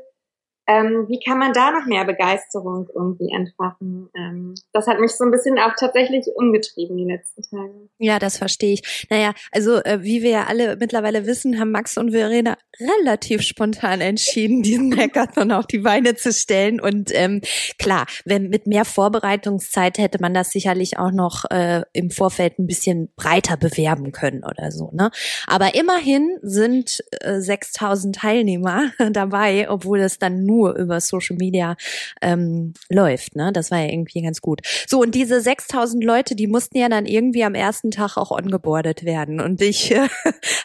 Ähm, 0.68 1.06
wie 1.08 1.20
kann 1.20 1.38
man 1.38 1.54
da 1.54 1.72
noch 1.72 1.86
mehr 1.86 2.06
Begeisterung 2.06 2.88
irgendwie 2.94 3.32
entfachen? 3.32 4.10
Ähm, 4.16 4.56
das 4.74 4.88
hat 4.88 5.00
mich 5.00 5.12
so 5.12 5.24
ein 5.24 5.32
bisschen 5.32 5.60
auch 5.60 5.74
tatsächlich 5.80 6.26
umgetrieben 6.36 6.98
die 6.98 7.06
letzten 7.06 7.44
Tage. 7.44 7.90
Ja, 8.00 8.18
das 8.18 8.38
verstehe 8.38 8.74
ich. 8.74 9.08
Naja, 9.10 9.34
also 9.52 9.84
äh, 9.84 10.02
wie 10.02 10.24
wir 10.24 10.32
ja 10.32 10.44
alle 10.46 10.76
mittlerweile 10.78 11.28
wissen, 11.28 11.60
haben 11.60 11.72
Max 11.72 11.98
und 11.98 12.12
Verena 12.12 12.58
relativ 12.80 13.42
spontan 13.42 14.02
entschieden, 14.02 14.64
diesen 14.64 14.96
Hackathon 14.98 15.52
auf 15.52 15.68
die 15.68 15.80
Beine 15.80 16.16
zu 16.16 16.34
stellen. 16.34 16.82
Und 16.82 17.12
ähm, 17.14 17.42
klar, 17.78 18.08
wenn 18.26 18.50
mit 18.50 18.66
mehr 18.66 18.86
Vorbereitungszeit 18.86 20.00
hätte 20.00 20.20
man 20.20 20.34
das 20.34 20.50
sicherlich 20.50 20.98
auch 20.98 21.12
noch 21.12 21.46
äh, 21.52 21.84
im 21.94 22.10
Vorfeld 22.10 22.58
ein 22.58 22.68
bisschen 22.68 23.12
breiter 23.16 23.58
bewerben 23.58 24.12
können 24.12 24.44
oder 24.44 24.72
so. 24.72 24.90
Ne? 24.94 25.12
Aber 25.46 25.76
immerhin 25.76 26.40
sind 26.42 27.04
äh, 27.22 27.40
6000 27.40 28.16
Teilnehmer 28.16 28.92
dabei, 29.12 29.70
obwohl 29.70 30.00
es 30.00 30.18
dann 30.18 30.44
nur 30.44 30.55
nur 30.56 30.76
über 30.76 31.02
Social 31.02 31.36
Media 31.38 31.76
ähm, 32.22 32.74
läuft. 32.90 33.36
Ne? 33.36 33.52
Das 33.52 33.72
war 33.72 33.80
ja 33.80 33.92
irgendwie 33.92 34.22
ganz 34.22 34.42
gut. 34.42 34.62
So, 34.88 35.02
und 35.02 35.14
diese 35.14 35.42
6000 35.42 36.04
Leute, 36.04 36.36
die 36.36 36.48
mussten 36.48 36.78
ja 36.78 36.90
dann 36.90 37.06
irgendwie 37.06 37.44
am 37.44 37.56
ersten 37.56 37.92
Tag 37.92 38.18
auch 38.18 38.32
ongeboardet 38.32 39.04
werden. 39.04 39.42
Und 39.42 39.62
ich 39.62 39.92
äh, 39.96 40.08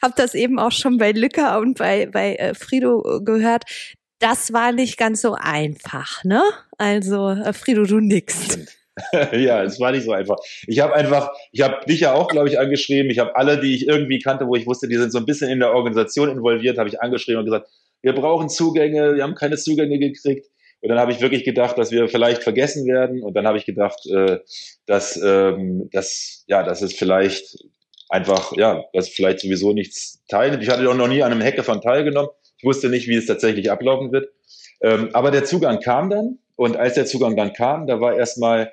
habe 0.02 0.14
das 0.16 0.34
eben 0.34 0.58
auch 0.58 0.72
schon 0.72 0.98
bei 0.98 1.12
Lücker 1.12 1.58
und 1.58 1.78
bei, 1.78 2.06
bei 2.06 2.36
äh, 2.36 2.54
Frido 2.54 3.20
gehört. 3.24 3.64
Das 4.20 4.52
war 4.52 4.72
nicht 4.72 4.98
ganz 4.98 5.22
so 5.22 5.34
einfach, 5.34 6.22
ne? 6.24 6.42
Also, 6.76 7.30
äh, 7.30 7.52
Frido, 7.54 7.84
du 7.84 8.00
nix. 8.00 8.58
ja, 9.32 9.62
es 9.62 9.80
war 9.80 9.92
nicht 9.92 10.04
so 10.04 10.12
einfach. 10.12 10.36
Ich 10.66 10.80
habe 10.80 10.94
einfach, 10.94 11.30
ich 11.52 11.62
habe 11.62 11.84
dich 11.86 12.00
ja 12.00 12.12
auch, 12.12 12.28
glaube 12.28 12.48
ich, 12.48 12.58
angeschrieben. 12.58 13.10
Ich 13.10 13.18
habe 13.18 13.34
alle, 13.36 13.58
die 13.58 13.74
ich 13.74 13.88
irgendwie 13.88 14.18
kannte, 14.18 14.46
wo 14.46 14.56
ich 14.56 14.66
wusste, 14.66 14.88
die 14.88 14.96
sind 14.96 15.10
so 15.10 15.18
ein 15.18 15.26
bisschen 15.26 15.50
in 15.50 15.60
der 15.60 15.72
Organisation 15.72 16.28
involviert, 16.28 16.78
habe 16.78 16.88
ich 16.88 17.00
angeschrieben 17.00 17.38
und 17.38 17.46
gesagt, 17.46 17.68
wir 18.02 18.14
brauchen 18.14 18.48
Zugänge, 18.48 19.14
wir 19.16 19.22
haben 19.22 19.34
keine 19.34 19.56
Zugänge 19.56 19.98
gekriegt. 19.98 20.46
Und 20.82 20.88
dann 20.88 20.98
habe 20.98 21.12
ich 21.12 21.20
wirklich 21.20 21.44
gedacht, 21.44 21.76
dass 21.76 21.90
wir 21.90 22.08
vielleicht 22.08 22.42
vergessen 22.42 22.86
werden. 22.86 23.22
Und 23.22 23.34
dann 23.34 23.46
habe 23.46 23.58
ich 23.58 23.66
gedacht, 23.66 24.00
äh, 24.06 24.38
dass, 24.86 25.20
ähm, 25.22 25.90
dass, 25.92 26.44
ja, 26.46 26.62
dass 26.62 26.80
es 26.80 26.94
vielleicht 26.94 27.58
einfach, 28.08 28.56
ja, 28.56 28.84
dass 28.94 29.08
vielleicht 29.08 29.40
sowieso 29.40 29.72
nichts 29.72 30.22
teilnimmt. 30.28 30.62
Ich 30.62 30.70
hatte 30.70 30.88
auch 30.88 30.94
noch 30.94 31.08
nie 31.08 31.22
an 31.22 31.32
einem 31.32 31.42
Hackathon 31.42 31.82
teilgenommen. 31.82 32.30
Ich 32.56 32.64
wusste 32.64 32.88
nicht, 32.88 33.08
wie 33.08 33.16
es 33.16 33.26
tatsächlich 33.26 33.70
ablaufen 33.70 34.10
wird. 34.10 34.30
Ähm, 34.82 35.10
aber 35.12 35.30
der 35.30 35.44
Zugang 35.44 35.80
kam 35.80 36.08
dann. 36.08 36.38
Und 36.56 36.76
als 36.76 36.94
der 36.94 37.06
Zugang 37.06 37.36
dann 37.36 37.52
kam, 37.52 37.86
da 37.86 38.00
war 38.00 38.16
erstmal 38.16 38.72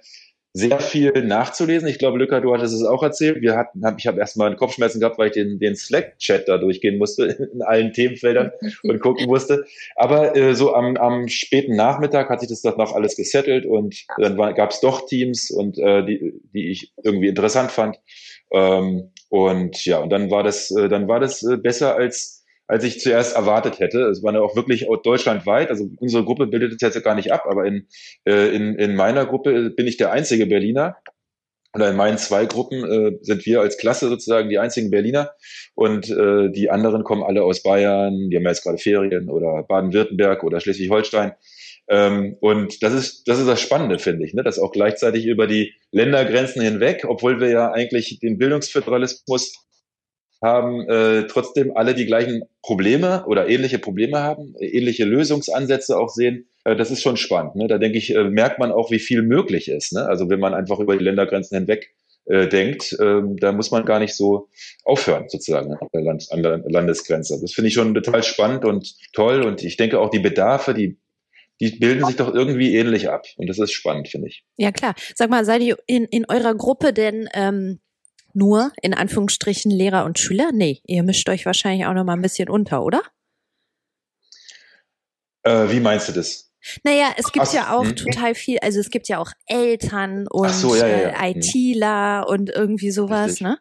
sehr 0.54 0.80
viel 0.80 1.12
nachzulesen. 1.24 1.88
Ich 1.88 2.00
glaube, 2.00 2.18
Lücker, 2.18 2.42
du 2.42 2.54
hattest 2.54 2.74
es 2.74 2.84
auch 2.84 3.04
erzählt. 3.04 3.42
Wir 3.42 3.56
hatten, 3.56 3.86
hab, 3.86 4.00
ich 4.00 4.08
habe 4.08 4.20
erstmal 4.20 4.48
einen 4.48 4.58
Kopfschmerzen 4.58 5.00
gehabt, 5.00 5.18
weil 5.18 5.28
ich 5.28 5.34
den, 5.34 5.60
den 5.60 5.76
Slack-Chat 5.76 6.48
da 6.48 6.58
durchgehen 6.58 6.98
musste 6.98 7.26
in 7.54 7.62
allen 7.62 7.94
Themenfeldern 7.94 8.52
und 8.84 9.00
gucken 9.00 9.28
musste. 9.28 9.66
Aber 9.96 10.36
äh, 10.36 10.56
so 10.56 10.74
am, 10.74 10.98
am 10.98 11.28
späten 11.28 11.76
Nachmittag 11.76 12.30
hat 12.30 12.40
sich 12.40 12.50
das 12.50 12.62
dann 12.62 12.78
noch 12.78 12.96
alles 12.96 13.16
gesettelt 13.16 13.66
und 13.66 14.06
dann 14.18 14.36
gab 14.56 14.72
es 14.72 14.80
doch 14.80 15.06
Teams 15.06 15.52
und 15.52 15.78
äh, 15.78 16.06
die, 16.06 16.34
die 16.54 16.72
ich 16.72 16.94
irgendwie 17.04 17.28
interessant 17.28 17.72
fand. 17.72 18.00
Ähm, 18.52 19.12
und 19.30 19.86
ja, 19.86 20.00
und 20.00 20.10
dann 20.10 20.32
war 20.32 20.44
das, 20.44 20.72
äh, 20.72 20.88
dann 20.88 21.08
war 21.08 21.20
das 21.20 21.44
äh, 21.44 21.58
besser 21.58 21.96
als 21.96 22.37
als 22.68 22.84
ich 22.84 23.00
zuerst 23.00 23.36
erwartet 23.36 23.80
hätte. 23.80 24.02
Es 24.04 24.22
war 24.24 24.34
ja 24.34 24.42
auch 24.42 24.56
wirklich 24.56 24.88
deutschlandweit. 25.04 25.70
Also 25.70 25.90
unsere 26.00 26.24
Gruppe 26.26 26.48
bildet 26.48 26.74
es 26.74 26.82
jetzt 26.82 27.04
gar 27.04 27.16
nicht 27.16 27.32
ab, 27.32 27.46
aber 27.48 27.66
in, 27.66 27.88
äh, 28.26 28.54
in, 28.54 28.76
in 28.76 28.96
meiner 28.96 29.26
Gruppe 29.26 29.70
bin 29.70 29.88
ich 29.88 29.98
der 29.98 30.12
einzige 30.12 30.46
Berliner. 30.46 30.98
Oder 31.74 31.90
in 31.92 31.96
meinen 31.96 32.18
zwei 32.18 32.46
Gruppen 32.46 32.84
äh, 32.84 33.18
sind 33.22 33.46
wir 33.46 33.62
als 33.62 33.78
Klasse 33.78 34.08
sozusagen 34.08 34.50
die 34.50 34.58
einzigen 34.58 34.90
Berliner 34.90 35.32
und 35.76 36.10
äh, 36.10 36.50
die 36.50 36.72
anderen 36.72 37.04
kommen 37.04 37.24
alle 37.24 37.44
aus 37.44 37.62
Bayern, 37.62 38.30
die 38.30 38.38
haben 38.38 38.46
jetzt 38.46 38.64
gerade 38.64 38.80
Ferien 38.80 39.30
oder 39.30 39.64
Baden-Württemberg 39.64 40.44
oder 40.44 40.60
Schleswig-Holstein. 40.60 41.34
Ähm, 41.90 42.36
und 42.40 42.82
das 42.82 42.94
ist, 42.94 43.28
das 43.28 43.40
ist 43.40 43.48
das 43.48 43.62
Spannende, 43.62 44.00
finde 44.00 44.26
ich, 44.26 44.34
ne? 44.34 44.44
dass 44.44 44.60
auch 44.60 44.72
gleichzeitig 44.72 45.26
über 45.26 45.46
die 45.46 45.74
Ländergrenzen 45.92 46.62
hinweg, 46.62 47.06
obwohl 47.08 47.40
wir 47.40 47.50
ja 47.50 47.72
eigentlich 47.72 48.20
den 48.20 48.38
Bildungsföderalismus 48.38 49.67
haben 50.42 50.88
äh, 50.88 51.28
trotzdem 51.28 51.76
alle 51.76 51.96
die 51.96 52.06
gleichen 52.06 52.44
Probleme 52.62 53.26
oder 53.26 53.48
ähnliche 53.50 53.80
Probleme 53.80 54.20
haben, 54.20 54.56
ähnliche 54.60 55.06
Lösungsansätze 55.06 55.98
auch 55.98 56.10
sehen. 56.10 56.48
Äh, 56.64 56.76
das 56.76 56.92
ist 56.92 57.02
schon 57.02 57.18
spannend. 57.18 57.56
Ne? 57.56 57.68
Da 57.68 57.78
denke 57.78 57.98
ich, 57.98 58.14
äh, 58.16 58.24
merkt 58.24 58.60
man 58.60 58.72
auch, 58.72 58.92
wie 58.92 59.00
viel 59.00 59.22
möglich 59.22 59.68
ist. 59.68 59.94
Ne? 59.94 60.06
Also 60.06 60.30
wenn 60.30 60.40
man 60.40 60.54
einfach 60.54 60.80
über 60.80 60.96
die 60.96 61.04
Ländergrenzen 61.04 61.58
hinweg 61.58 61.94
äh, 62.26 62.48
denkt, 62.48 62.94
äh, 63.00 63.22
da 63.40 63.52
muss 63.52 63.72
man 63.72 63.86
gar 63.86 64.00
nicht 64.00 64.16
so 64.16 64.50
aufhören, 64.84 65.30
sozusagen, 65.30 65.74
an 65.74 65.88
der, 65.94 66.02
Land, 66.02 66.28
an 66.30 66.44
der 66.44 66.58
Landesgrenze. 66.68 67.40
Das 67.42 67.54
finde 67.54 67.70
ich 67.70 67.74
schon 67.74 67.94
total 67.94 68.22
spannend 68.22 68.64
und 68.66 68.96
toll. 69.14 69.44
Und 69.44 69.64
ich 69.64 69.78
denke 69.78 70.00
auch 70.00 70.10
die 70.10 70.20
Bedarfe, 70.20 70.74
die 70.74 70.98
die 71.60 71.72
bilden 71.72 72.06
sich 72.06 72.16
doch 72.18 72.34
irgendwie 72.34 72.76
ähnlich 72.76 73.10
ab. 73.10 73.26
Und 73.38 73.48
das 73.48 73.58
ist 73.58 73.72
spannend, 73.72 74.08
finde 74.08 74.28
ich. 74.28 74.44
Ja, 74.58 74.72
klar. 74.72 74.94
Sag 75.16 75.30
mal, 75.30 75.44
seid 75.44 75.62
ihr 75.62 75.78
in, 75.88 76.06
in 76.06 76.26
eurer 76.30 76.54
Gruppe 76.54 76.94
denn 76.94 77.28
ähm, 77.34 77.80
nur 78.38 78.72
in 78.82 78.94
Anführungsstrichen 78.94 79.72
Lehrer 79.72 80.06
und 80.06 80.20
Schüler? 80.20 80.52
Nee, 80.54 80.82
ihr 80.86 81.04
mischt 81.04 81.28
euch 81.30 81.46
wahrscheinlich 81.46 81.86
auch 81.86 81.94
noch 81.94 82.04
mal 82.04 82.14
ein 82.14 82.22
bisschen 82.22 82.50
unter, 82.50 82.84
oder? 82.84 83.02
Äh, 85.44 85.70
wie 85.70 85.80
meinst 85.80 86.08
du 86.10 86.14
das? 86.14 86.52
Naja, 86.84 87.14
es 87.18 87.32
gibt 87.32 87.48
Ach, 87.50 87.54
ja 87.54 87.76
auch 87.76 87.86
hm. 87.86 87.96
total 87.96 88.36
viel, 88.36 88.60
also 88.60 88.80
es 88.80 88.90
gibt 88.90 89.08
ja 89.08 89.20
auch 89.20 89.32
Eltern 89.46 90.28
und 90.30 90.50
so, 90.50 90.76
ja, 90.76 90.88
ja, 90.88 90.98
ja. 90.98 91.24
Äh, 91.24 91.34
hm. 91.34 91.42
ITler 91.42 92.26
und 92.28 92.50
irgendwie 92.50 92.92
sowas, 92.92 93.28
richtig. 93.28 93.42
ne? 93.42 93.58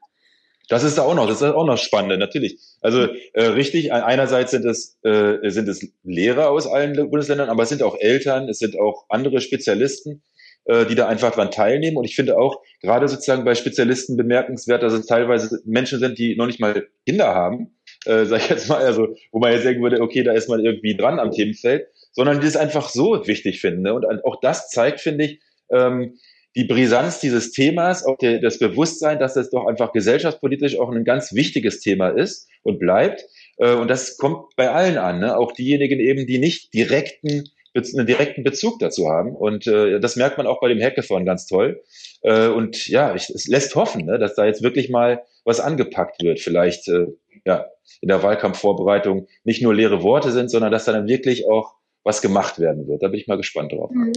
Das 0.69 0.83
ist 0.83 0.99
da 0.99 1.03
auch 1.03 1.15
noch, 1.15 1.29
das 1.29 1.41
ist 1.41 1.55
auch 1.55 1.65
noch 1.65 1.79
spannend, 1.79 2.19
natürlich. 2.19 2.59
Also 2.81 3.07
äh, 3.35 3.45
richtig, 3.45 3.93
einerseits 3.93 4.51
sind 4.51 4.65
es, 4.65 4.99
äh, 5.05 5.49
sind 5.49 5.69
es 5.69 5.87
Lehrer 6.03 6.51
aus 6.51 6.67
allen 6.67 6.95
Bundesländern, 7.09 7.49
aber 7.49 7.63
es 7.63 7.69
sind 7.69 7.85
auch 7.85 7.97
Eltern, 8.01 8.49
es 8.49 8.59
sind 8.59 8.77
auch 8.77 9.05
andere 9.09 9.41
Spezialisten 9.41 10.23
die 10.69 10.95
da 10.97 11.07
einfach 11.07 11.33
dran 11.33 11.53
teilnehmen. 11.53 11.97
Und 11.97 12.05
ich 12.05 12.17
finde 12.17 12.39
auch 12.39 12.61
gerade 12.83 13.07
sozusagen 13.07 13.45
bei 13.45 13.55
Spezialisten 13.55 14.17
bemerkenswert, 14.17 14.83
dass 14.83 14.93
es 14.93 15.07
teilweise 15.07 15.61
Menschen 15.65 16.01
sind, 16.01 16.19
die 16.19 16.35
noch 16.37 16.47
nicht 16.47 16.59
mal 16.59 16.89
Kinder 17.07 17.29
haben, 17.35 17.77
äh, 18.05 18.25
sag 18.25 18.43
ich 18.43 18.49
jetzt 18.49 18.69
mal, 18.69 18.83
also 18.83 19.15
wo 19.33 19.39
man 19.39 19.53
jetzt 19.53 19.65
sagen 19.65 19.83
würde, 19.83 20.01
okay, 20.01 20.23
da 20.23 20.33
ist 20.33 20.49
man 20.49 20.65
irgendwie 20.65 20.97
dran 20.97 21.19
am 21.19 21.31
Themenfeld, 21.31 21.87
sondern 22.13 22.41
die 22.41 22.47
es 22.47 22.57
einfach 22.57 22.89
so 22.89 23.27
wichtig 23.27 23.61
finden. 23.61 23.83
Ne? 23.83 23.95
Und 23.95 24.25
auch 24.25 24.41
das 24.41 24.71
zeigt, 24.71 25.01
finde 25.01 25.25
ich, 25.25 25.41
ähm, 25.71 26.19
die 26.57 26.65
Brisanz 26.65 27.21
dieses 27.21 27.53
Themas, 27.53 28.05
auch 28.05 28.17
der, 28.17 28.41
das 28.41 28.59
Bewusstsein, 28.59 29.19
dass 29.19 29.35
das 29.35 29.51
doch 29.51 29.67
einfach 29.67 29.93
gesellschaftspolitisch 29.93 30.79
auch 30.79 30.91
ein 30.91 31.05
ganz 31.05 31.35
wichtiges 31.35 31.81
Thema 31.81 32.09
ist 32.09 32.49
und 32.63 32.79
bleibt. 32.79 33.25
Äh, 33.59 33.75
und 33.75 33.89
das 33.89 34.17
kommt 34.17 34.57
bei 34.57 34.71
allen 34.71 34.97
an, 34.97 35.21
ne? 35.21 35.37
auch 35.37 35.53
diejenigen 35.53 36.01
eben, 36.01 36.27
die 36.27 36.39
nicht 36.39 36.73
direkten 36.73 37.45
einen 37.77 38.07
direkten 38.07 38.43
Bezug 38.43 38.79
dazu 38.79 39.09
haben. 39.09 39.35
Und 39.35 39.67
äh, 39.67 40.01
das 40.01 40.17
merkt 40.17 40.39
man 40.39 40.47
auch 40.47 40.61
bei 40.61 40.69
dem 40.69 40.81
Hackathon 40.81 41.25
ganz 41.25 41.47
toll. 41.47 41.83
Äh, 42.23 42.49
und 42.49 42.89
ja, 42.89 43.15
ich, 43.15 43.31
es 43.31 43.47
lässt 43.47 43.75
hoffen, 43.75 44.07
ne, 44.07 44.19
dass 44.19 44.35
da 44.35 44.45
jetzt 44.47 44.63
wirklich 44.63 44.91
mal 44.91 45.23
was 45.45 45.61
angepackt 45.61 46.23
wird. 46.23 46.41
Vielleicht 46.41 46.89
äh, 46.89 47.07
ja 47.45 47.67
in 48.01 48.09
der 48.09 48.23
Wahlkampfvorbereitung 48.23 49.27
nicht 49.45 49.63
nur 49.63 49.75
leere 49.75 50.03
Worte 50.03 50.31
sind, 50.31 50.51
sondern 50.51 50.73
dass 50.73 50.85
da 50.85 50.93
dann 50.93 51.09
wirklich 51.09 51.49
auch 51.49 51.75
was 52.07 52.23
gemacht 52.23 52.59
werden 52.61 52.87
wird. 52.87 53.03
Da 53.03 53.09
bin 53.09 53.19
ich 53.19 53.27
mal 53.27 53.37
gespannt 53.37 53.73
drauf. 53.73 53.91
Mhm. 53.91 54.13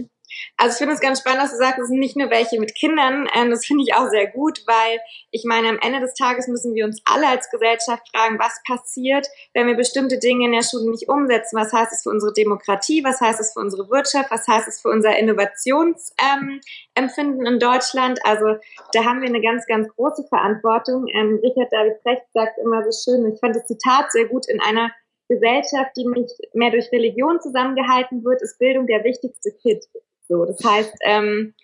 Also 0.56 0.74
ich 0.74 0.78
finde 0.78 0.94
es 0.94 1.00
ganz 1.00 1.18
spannend, 1.18 1.42
dass 1.42 1.50
du 1.50 1.56
sagst, 1.56 1.80
es 1.80 1.88
sind 1.88 1.98
nicht 1.98 2.16
nur 2.16 2.30
welche 2.30 2.60
mit 2.60 2.76
Kindern. 2.76 3.28
Ähm, 3.34 3.50
das 3.50 3.66
finde 3.66 3.82
ich 3.82 3.94
auch 3.94 4.08
sehr 4.08 4.28
gut, 4.28 4.62
weil 4.64 5.00
ich 5.32 5.42
meine, 5.44 5.68
am 5.68 5.78
Ende 5.82 5.98
des 5.98 6.14
Tages 6.14 6.46
müssen 6.46 6.72
wir 6.74 6.84
uns 6.84 7.02
alle 7.04 7.26
als 7.26 7.50
Gesellschaft 7.50 8.08
fragen, 8.14 8.38
was 8.38 8.60
passiert, 8.64 9.26
wenn 9.54 9.66
wir 9.66 9.74
bestimmte 9.74 10.20
Dinge 10.20 10.46
in 10.46 10.52
der 10.52 10.62
Schule 10.62 10.88
nicht 10.88 11.08
umsetzen. 11.08 11.58
Was 11.58 11.72
heißt 11.72 11.92
es 11.92 12.04
für 12.04 12.10
unsere 12.10 12.32
Demokratie? 12.32 13.02
Was 13.02 13.20
heißt 13.20 13.40
es 13.40 13.54
für 13.54 13.60
unsere 13.60 13.90
Wirtschaft? 13.90 14.30
Was 14.30 14.46
heißt 14.46 14.68
es 14.68 14.80
für 14.80 14.90
unser 14.90 15.18
Innovationsempfinden 15.18 17.40
ähm, 17.40 17.44
in 17.44 17.58
Deutschland? 17.58 18.20
Also 18.22 18.54
da 18.92 19.04
haben 19.04 19.20
wir 19.20 19.28
eine 19.28 19.42
ganz, 19.42 19.66
ganz 19.66 19.88
große 19.96 20.28
Verantwortung. 20.28 21.08
Ähm, 21.12 21.40
Richard 21.42 21.72
David 21.72 22.00
Precht 22.04 22.22
sagt 22.34 22.56
immer 22.62 22.84
so 22.88 22.92
schön, 22.92 23.26
ich 23.34 23.40
fand 23.40 23.56
das 23.56 23.66
Zitat 23.66 24.12
sehr 24.12 24.26
gut 24.26 24.48
in 24.48 24.60
einer 24.60 24.92
Gesellschaft, 25.30 25.92
die 25.96 26.06
nicht 26.06 26.34
mehr 26.54 26.72
durch 26.72 26.90
Religion 26.90 27.40
zusammengehalten 27.40 28.24
wird, 28.24 28.42
ist 28.42 28.58
Bildung 28.58 28.88
der 28.88 29.04
wichtigste 29.04 29.52
Kit. 29.62 29.86
So, 30.28 30.44
das 30.44 30.58
heißt, 30.64 30.92
ähm, 31.04 31.54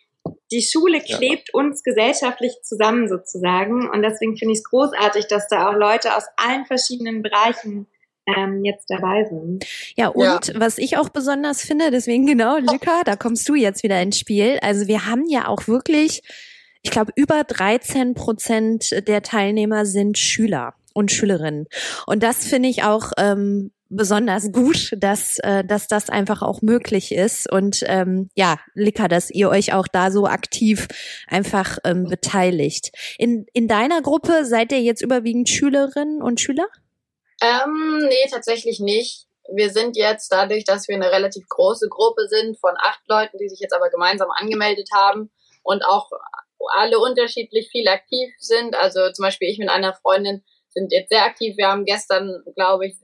die 0.53 0.63
Schule 0.63 1.01
klebt 1.01 1.51
ja. 1.53 1.61
uns 1.61 1.83
gesellschaftlich 1.83 2.53
zusammen 2.63 3.09
sozusagen. 3.09 3.91
Und 3.91 4.03
deswegen 4.03 4.37
finde 4.37 4.53
ich 4.53 4.61
es 4.61 4.65
großartig, 4.65 5.27
dass 5.27 5.49
da 5.49 5.69
auch 5.69 5.75
Leute 5.75 6.17
aus 6.17 6.25
allen 6.37 6.65
verschiedenen 6.65 7.23
Bereichen 7.23 7.89
ähm, 8.27 8.65
jetzt 8.65 8.87
dabei 8.89 9.25
sind. 9.25 9.65
Ja, 9.97 10.09
und 10.09 10.49
ja. 10.49 10.61
was 10.61 10.79
ich 10.79 10.97
auch 10.97 11.09
besonders 11.09 11.63
finde, 11.63 11.91
deswegen 11.91 12.27
genau, 12.27 12.59
Luca, 12.59 13.03
da 13.05 13.17
kommst 13.17 13.49
du 13.49 13.57
jetzt 13.57 13.83
wieder 13.83 14.01
ins 14.01 14.19
Spiel. 14.19 14.59
Also 14.63 14.87
wir 14.87 15.07
haben 15.07 15.25
ja 15.29 15.49
auch 15.49 15.67
wirklich, 15.67 16.23
ich 16.83 16.91
glaube, 16.93 17.13
über 17.17 17.43
13 17.43 18.15
Prozent 18.15 19.09
der 19.09 19.23
Teilnehmer 19.23 19.87
sind 19.87 20.19
Schüler 20.19 20.75
und 20.97 21.13
Schülerinnen. 21.13 21.67
Und 22.07 22.23
das 22.23 22.47
finde 22.47 22.69
ich 22.69 22.83
auch 22.83 23.13
ähm, 23.19 23.71
besonders 23.89 24.51
gut, 24.51 24.91
dass, 24.97 25.39
äh, 25.41 25.65
dass 25.65 25.87
das 25.87 26.11
einfach 26.11 26.43
auch 26.43 26.63
möglich 26.63 27.13
ist. 27.13 27.51
Und 27.51 27.85
ähm, 27.87 28.31
ja, 28.35 28.59
Lika, 28.75 29.09
dass 29.09 29.31
ihr 29.31 29.49
euch 29.49 29.75
auch 29.75 29.87
da 29.87 30.11
so 30.11 30.27
aktiv 30.27 30.89
einfach 31.29 31.79
ähm, 31.85 32.05
beteiligt. 32.05 32.91
In, 33.19 33.47
in 33.53 33.69
deiner 33.69 34.03
Gruppe 34.03 34.45
seid 34.45 34.73
ihr 34.73 34.81
jetzt 34.81 35.03
überwiegend 35.03 35.49
Schülerinnen 35.49 36.23
und 36.23 36.41
Schüler? 36.41 36.67
Ähm, 37.43 37.99
nee, 38.09 38.29
tatsächlich 38.31 38.81
nicht. 38.81 39.27
Wir 39.55 39.71
sind 39.71 39.97
jetzt 39.97 40.33
dadurch, 40.33 40.65
dass 40.65 40.89
wir 40.89 40.97
eine 40.97 41.13
relativ 41.13 41.47
große 41.49 41.89
Gruppe 41.89 42.27
sind 42.29 42.59
von 42.59 42.75
acht 42.79 43.03
Leuten, 43.07 43.39
die 43.39 43.49
sich 43.49 43.61
jetzt 43.61 43.75
aber 43.75 43.91
gemeinsam 43.91 44.29
angemeldet 44.31 44.89
haben 44.93 45.31
und 45.63 45.85
auch 45.85 46.11
alle 46.75 46.99
unterschiedlich 46.99 47.69
viel 47.71 47.87
aktiv 47.87 48.35
sind. 48.39 48.75
Also 48.75 49.13
zum 49.13 49.23
Beispiel 49.23 49.49
ich 49.49 49.59
mit 49.59 49.69
einer 49.69 49.95
Freundin 49.95 50.43
sind 50.77 50.93
jetzt 50.93 51.09
sehr 51.09 51.25
aktiv. 51.25 51.57
Wir 51.57 51.69
haben 51.69 51.85
gestern, 51.85 52.43
glaube 52.55 52.87
ich, 52.87 52.97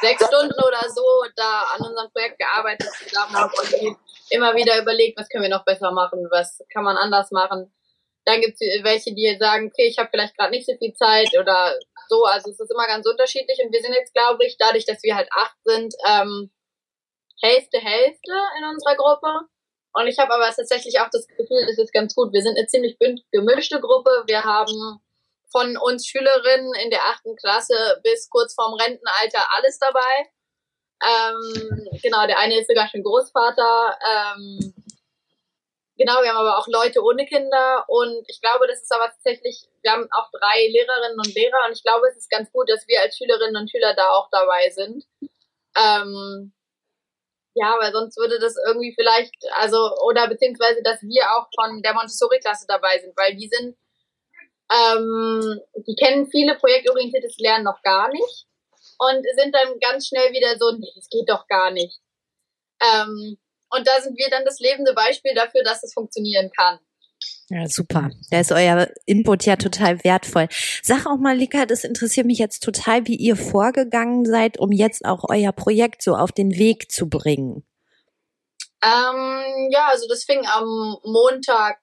sechs 0.00 0.24
Stunden 0.24 0.54
oder 0.54 0.88
so 0.88 1.02
da 1.34 1.64
an 1.74 1.84
unserem 1.84 2.10
Projekt 2.12 2.38
gearbeitet 2.38 2.88
zusammen 3.02 3.34
und 3.44 3.96
immer 4.30 4.54
wieder 4.54 4.80
überlegt, 4.80 5.18
was 5.18 5.28
können 5.28 5.42
wir 5.42 5.50
noch 5.50 5.64
besser 5.64 5.90
machen, 5.90 6.28
was 6.30 6.62
kann 6.72 6.84
man 6.84 6.96
anders 6.96 7.30
machen. 7.32 7.72
Dann 8.24 8.40
gibt 8.40 8.60
es 8.60 8.84
welche, 8.84 9.14
die 9.14 9.36
sagen, 9.38 9.68
okay, 9.68 9.86
ich 9.88 9.98
habe 9.98 10.10
vielleicht 10.10 10.36
gerade 10.36 10.50
nicht 10.50 10.66
so 10.66 10.74
viel 10.78 10.92
Zeit 10.94 11.30
oder 11.38 11.76
so. 12.08 12.24
Also 12.24 12.50
es 12.50 12.58
ist 12.58 12.70
immer 12.70 12.86
ganz 12.86 13.06
unterschiedlich. 13.06 13.58
Und 13.64 13.72
wir 13.72 13.80
sind 13.80 13.94
jetzt, 13.94 14.14
glaube 14.14 14.44
ich, 14.44 14.56
dadurch, 14.58 14.84
dass 14.84 15.02
wir 15.02 15.14
halt 15.14 15.28
acht 15.32 15.56
sind, 15.64 15.94
ähm, 16.08 16.50
Hälfte, 17.40 17.78
Hälfte 17.78 18.32
in 18.58 18.64
unserer 18.64 18.96
Gruppe. 18.96 19.46
Und 19.92 20.08
ich 20.08 20.18
habe 20.18 20.34
aber 20.34 20.50
tatsächlich 20.50 20.98
auch 21.00 21.08
das 21.10 21.26
Gefühl, 21.28 21.66
es 21.70 21.78
ist 21.78 21.92
ganz 21.92 22.14
gut. 22.16 22.32
Wir 22.32 22.42
sind 22.42 22.58
eine 22.58 22.66
ziemlich 22.66 22.98
gemischte 23.30 23.80
Gruppe. 23.80 24.24
Wir 24.26 24.42
haben 24.42 25.00
von 25.56 25.78
uns 25.78 26.06
Schülerinnen 26.06 26.74
in 26.84 26.90
der 26.90 27.02
achten 27.06 27.34
Klasse 27.36 27.98
bis 28.02 28.28
kurz 28.28 28.52
vorm 28.52 28.74
Rentenalter 28.74 29.40
alles 29.56 29.78
dabei. 29.78 30.30
Ähm, 31.02 31.88
genau, 32.02 32.26
der 32.26 32.38
eine 32.38 32.60
ist 32.60 32.68
sogar 32.68 32.88
schon 32.88 33.02
Großvater. 33.02 33.98
Ähm, 34.04 34.74
genau, 35.96 36.20
wir 36.20 36.28
haben 36.28 36.46
aber 36.46 36.58
auch 36.58 36.68
Leute 36.68 37.02
ohne 37.02 37.24
Kinder 37.24 37.86
und 37.88 38.28
ich 38.28 38.42
glaube, 38.42 38.66
das 38.66 38.82
ist 38.82 38.92
aber 38.92 39.08
tatsächlich, 39.08 39.66
wir 39.80 39.92
haben 39.92 40.06
auch 40.10 40.30
drei 40.30 40.68
Lehrerinnen 40.68 41.18
und 41.18 41.34
Lehrer 41.34 41.66
und 41.66 41.72
ich 41.72 41.82
glaube, 41.82 42.06
es 42.10 42.18
ist 42.18 42.28
ganz 42.28 42.52
gut, 42.52 42.68
dass 42.68 42.86
wir 42.86 43.00
als 43.00 43.16
Schülerinnen 43.16 43.56
und 43.56 43.70
Schüler 43.70 43.94
da 43.94 44.10
auch 44.10 44.28
dabei 44.30 44.68
sind. 44.68 45.04
Ähm, 45.74 46.52
ja, 47.54 47.74
weil 47.80 47.92
sonst 47.92 48.18
würde 48.18 48.38
das 48.38 48.56
irgendwie 48.66 48.94
vielleicht, 48.94 49.32
also, 49.52 49.96
oder 50.04 50.28
beziehungsweise, 50.28 50.82
dass 50.82 51.00
wir 51.00 51.24
auch 51.32 51.48
von 51.54 51.80
der 51.80 51.94
Montessori-Klasse 51.94 52.66
dabei 52.68 52.98
sind, 52.98 53.16
weil 53.16 53.34
die 53.36 53.48
sind 53.48 53.74
ähm, 54.72 55.60
die 55.86 55.94
kennen 55.94 56.28
viele 56.30 56.56
projektorientiertes 56.56 57.36
Lernen 57.38 57.64
noch 57.64 57.82
gar 57.82 58.10
nicht 58.10 58.46
und 58.98 59.24
sind 59.36 59.54
dann 59.54 59.78
ganz 59.80 60.08
schnell 60.08 60.32
wieder 60.32 60.56
so, 60.58 60.72
nee, 60.76 60.92
das 60.94 61.08
geht 61.08 61.28
doch 61.28 61.46
gar 61.46 61.70
nicht. 61.70 62.00
Ähm, 62.80 63.38
und 63.70 63.86
da 63.86 64.00
sind 64.00 64.16
wir 64.16 64.28
dann 64.30 64.44
das 64.44 64.58
lebende 64.60 64.94
Beispiel 64.94 65.34
dafür, 65.34 65.62
dass 65.62 65.82
es 65.82 65.92
funktionieren 65.92 66.50
kann. 66.56 66.78
Ja, 67.48 67.66
super. 67.68 68.10
Da 68.30 68.40
ist 68.40 68.52
euer 68.52 68.88
Input 69.06 69.44
ja 69.44 69.56
total 69.56 70.02
wertvoll. 70.04 70.48
Sag 70.82 71.06
auch 71.06 71.16
mal, 71.16 71.36
Lika, 71.36 71.64
das 71.64 71.84
interessiert 71.84 72.26
mich 72.26 72.38
jetzt 72.38 72.62
total, 72.62 73.06
wie 73.06 73.16
ihr 73.16 73.36
vorgegangen 73.36 74.24
seid, 74.24 74.58
um 74.58 74.72
jetzt 74.72 75.04
auch 75.04 75.24
euer 75.28 75.52
Projekt 75.52 76.02
so 76.02 76.14
auf 76.14 76.32
den 76.32 76.58
Weg 76.58 76.90
zu 76.90 77.08
bringen. 77.08 77.64
Ähm, 78.82 79.70
ja, 79.70 79.88
also 79.88 80.06
das 80.08 80.24
fing 80.24 80.44
am 80.46 80.98
Montag 81.04 81.78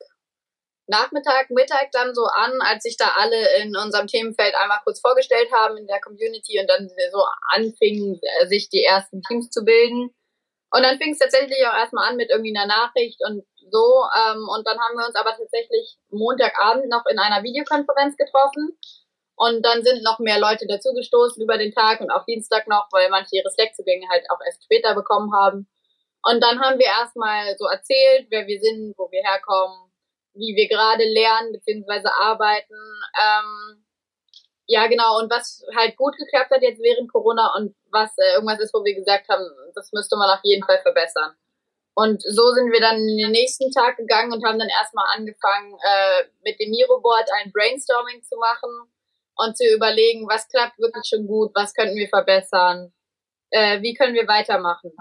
Nachmittag, 0.87 1.49
Mittag 1.49 1.91
dann 1.91 2.13
so 2.13 2.25
an, 2.25 2.59
als 2.61 2.83
sich 2.83 2.97
da 2.97 3.13
alle 3.15 3.61
in 3.61 3.75
unserem 3.75 4.07
Themenfeld 4.07 4.53
einmal 4.55 4.79
kurz 4.83 4.99
vorgestellt 4.99 5.49
haben 5.53 5.77
in 5.77 5.87
der 5.87 6.01
Community 6.01 6.59
und 6.59 6.69
dann 6.69 6.89
so 7.11 7.23
anfingen, 7.53 8.19
äh, 8.21 8.47
sich 8.47 8.69
die 8.69 8.83
ersten 8.83 9.21
Teams 9.21 9.49
zu 9.49 9.63
bilden. 9.63 10.13
Und 10.71 10.83
dann 10.83 10.97
fing 10.97 11.13
es 11.13 11.19
tatsächlich 11.19 11.59
auch 11.67 11.73
erstmal 11.73 12.09
an 12.09 12.17
mit 12.17 12.31
irgendwie 12.31 12.55
einer 12.55 12.67
Nachricht 12.67 13.19
und 13.25 13.45
so. 13.71 14.03
Ähm, 14.17 14.49
und 14.49 14.67
dann 14.67 14.79
haben 14.79 14.97
wir 14.97 15.05
uns 15.05 15.15
aber 15.15 15.37
tatsächlich 15.37 15.97
Montagabend 16.09 16.89
noch 16.89 17.05
in 17.05 17.19
einer 17.19 17.43
Videokonferenz 17.43 18.17
getroffen. 18.17 18.77
Und 19.35 19.65
dann 19.65 19.83
sind 19.83 20.03
noch 20.03 20.19
mehr 20.19 20.39
Leute 20.39 20.67
dazugestoßen 20.67 21.41
über 21.41 21.57
den 21.57 21.73
Tag 21.73 22.01
und 22.01 22.11
auch 22.11 22.25
Dienstag 22.25 22.67
noch, 22.67 22.87
weil 22.91 23.09
manche 23.09 23.35
ihre 23.35 23.49
Slack-Zugänge 23.49 24.07
halt 24.09 24.25
auch 24.29 24.39
erst 24.45 24.63
später 24.63 24.93
bekommen 24.95 25.33
haben. 25.33 25.67
Und 26.23 26.41
dann 26.41 26.59
haben 26.59 26.79
wir 26.79 26.85
erstmal 26.85 27.55
so 27.57 27.65
erzählt, 27.65 28.27
wer 28.29 28.47
wir 28.47 28.59
sind, 28.59 28.93
wo 28.97 29.11
wir 29.11 29.21
herkommen, 29.23 29.92
wie 30.33 30.55
wir 30.55 30.67
gerade 30.67 31.03
lernen 31.03 31.53
bzw. 31.53 32.07
arbeiten. 32.19 32.75
Ähm, 33.19 33.83
ja, 34.67 34.87
genau. 34.87 35.19
Und 35.19 35.29
was 35.29 35.63
halt 35.75 35.95
gut 35.97 36.15
geklappt 36.17 36.51
hat 36.51 36.61
jetzt 36.61 36.81
während 36.81 37.11
Corona 37.11 37.53
und 37.55 37.75
was 37.91 38.17
äh, 38.17 38.35
irgendwas 38.35 38.59
ist, 38.59 38.73
wo 38.73 38.83
wir 38.83 38.95
gesagt 38.95 39.27
haben, 39.29 39.45
das 39.75 39.91
müsste 39.91 40.15
man 40.15 40.29
auf 40.29 40.43
jeden 40.43 40.65
Fall 40.65 40.81
verbessern. 40.81 41.35
Und 41.95 42.23
so 42.23 42.51
sind 42.53 42.71
wir 42.71 42.79
dann 42.79 42.97
in 42.97 43.17
den 43.17 43.31
nächsten 43.31 43.71
Tag 43.71 43.97
gegangen 43.97 44.33
und 44.33 44.43
haben 44.43 44.57
dann 44.57 44.69
erstmal 44.69 45.05
angefangen, 45.15 45.77
äh, 45.85 46.23
mit 46.43 46.59
dem 46.59 46.71
Miroboard 46.71 47.29
ein 47.39 47.51
Brainstorming 47.51 48.23
zu 48.23 48.35
machen 48.37 48.89
und 49.35 49.57
zu 49.57 49.63
überlegen, 49.65 50.27
was 50.27 50.47
klappt 50.47 50.79
wirklich 50.79 51.05
schon 51.05 51.27
gut, 51.27 51.51
was 51.53 51.73
könnten 51.73 51.95
wir 51.95 52.09
verbessern, 52.09 52.91
äh, 53.51 53.81
wie 53.81 53.93
können 53.93 54.15
wir 54.15 54.27
weitermachen. 54.27 54.91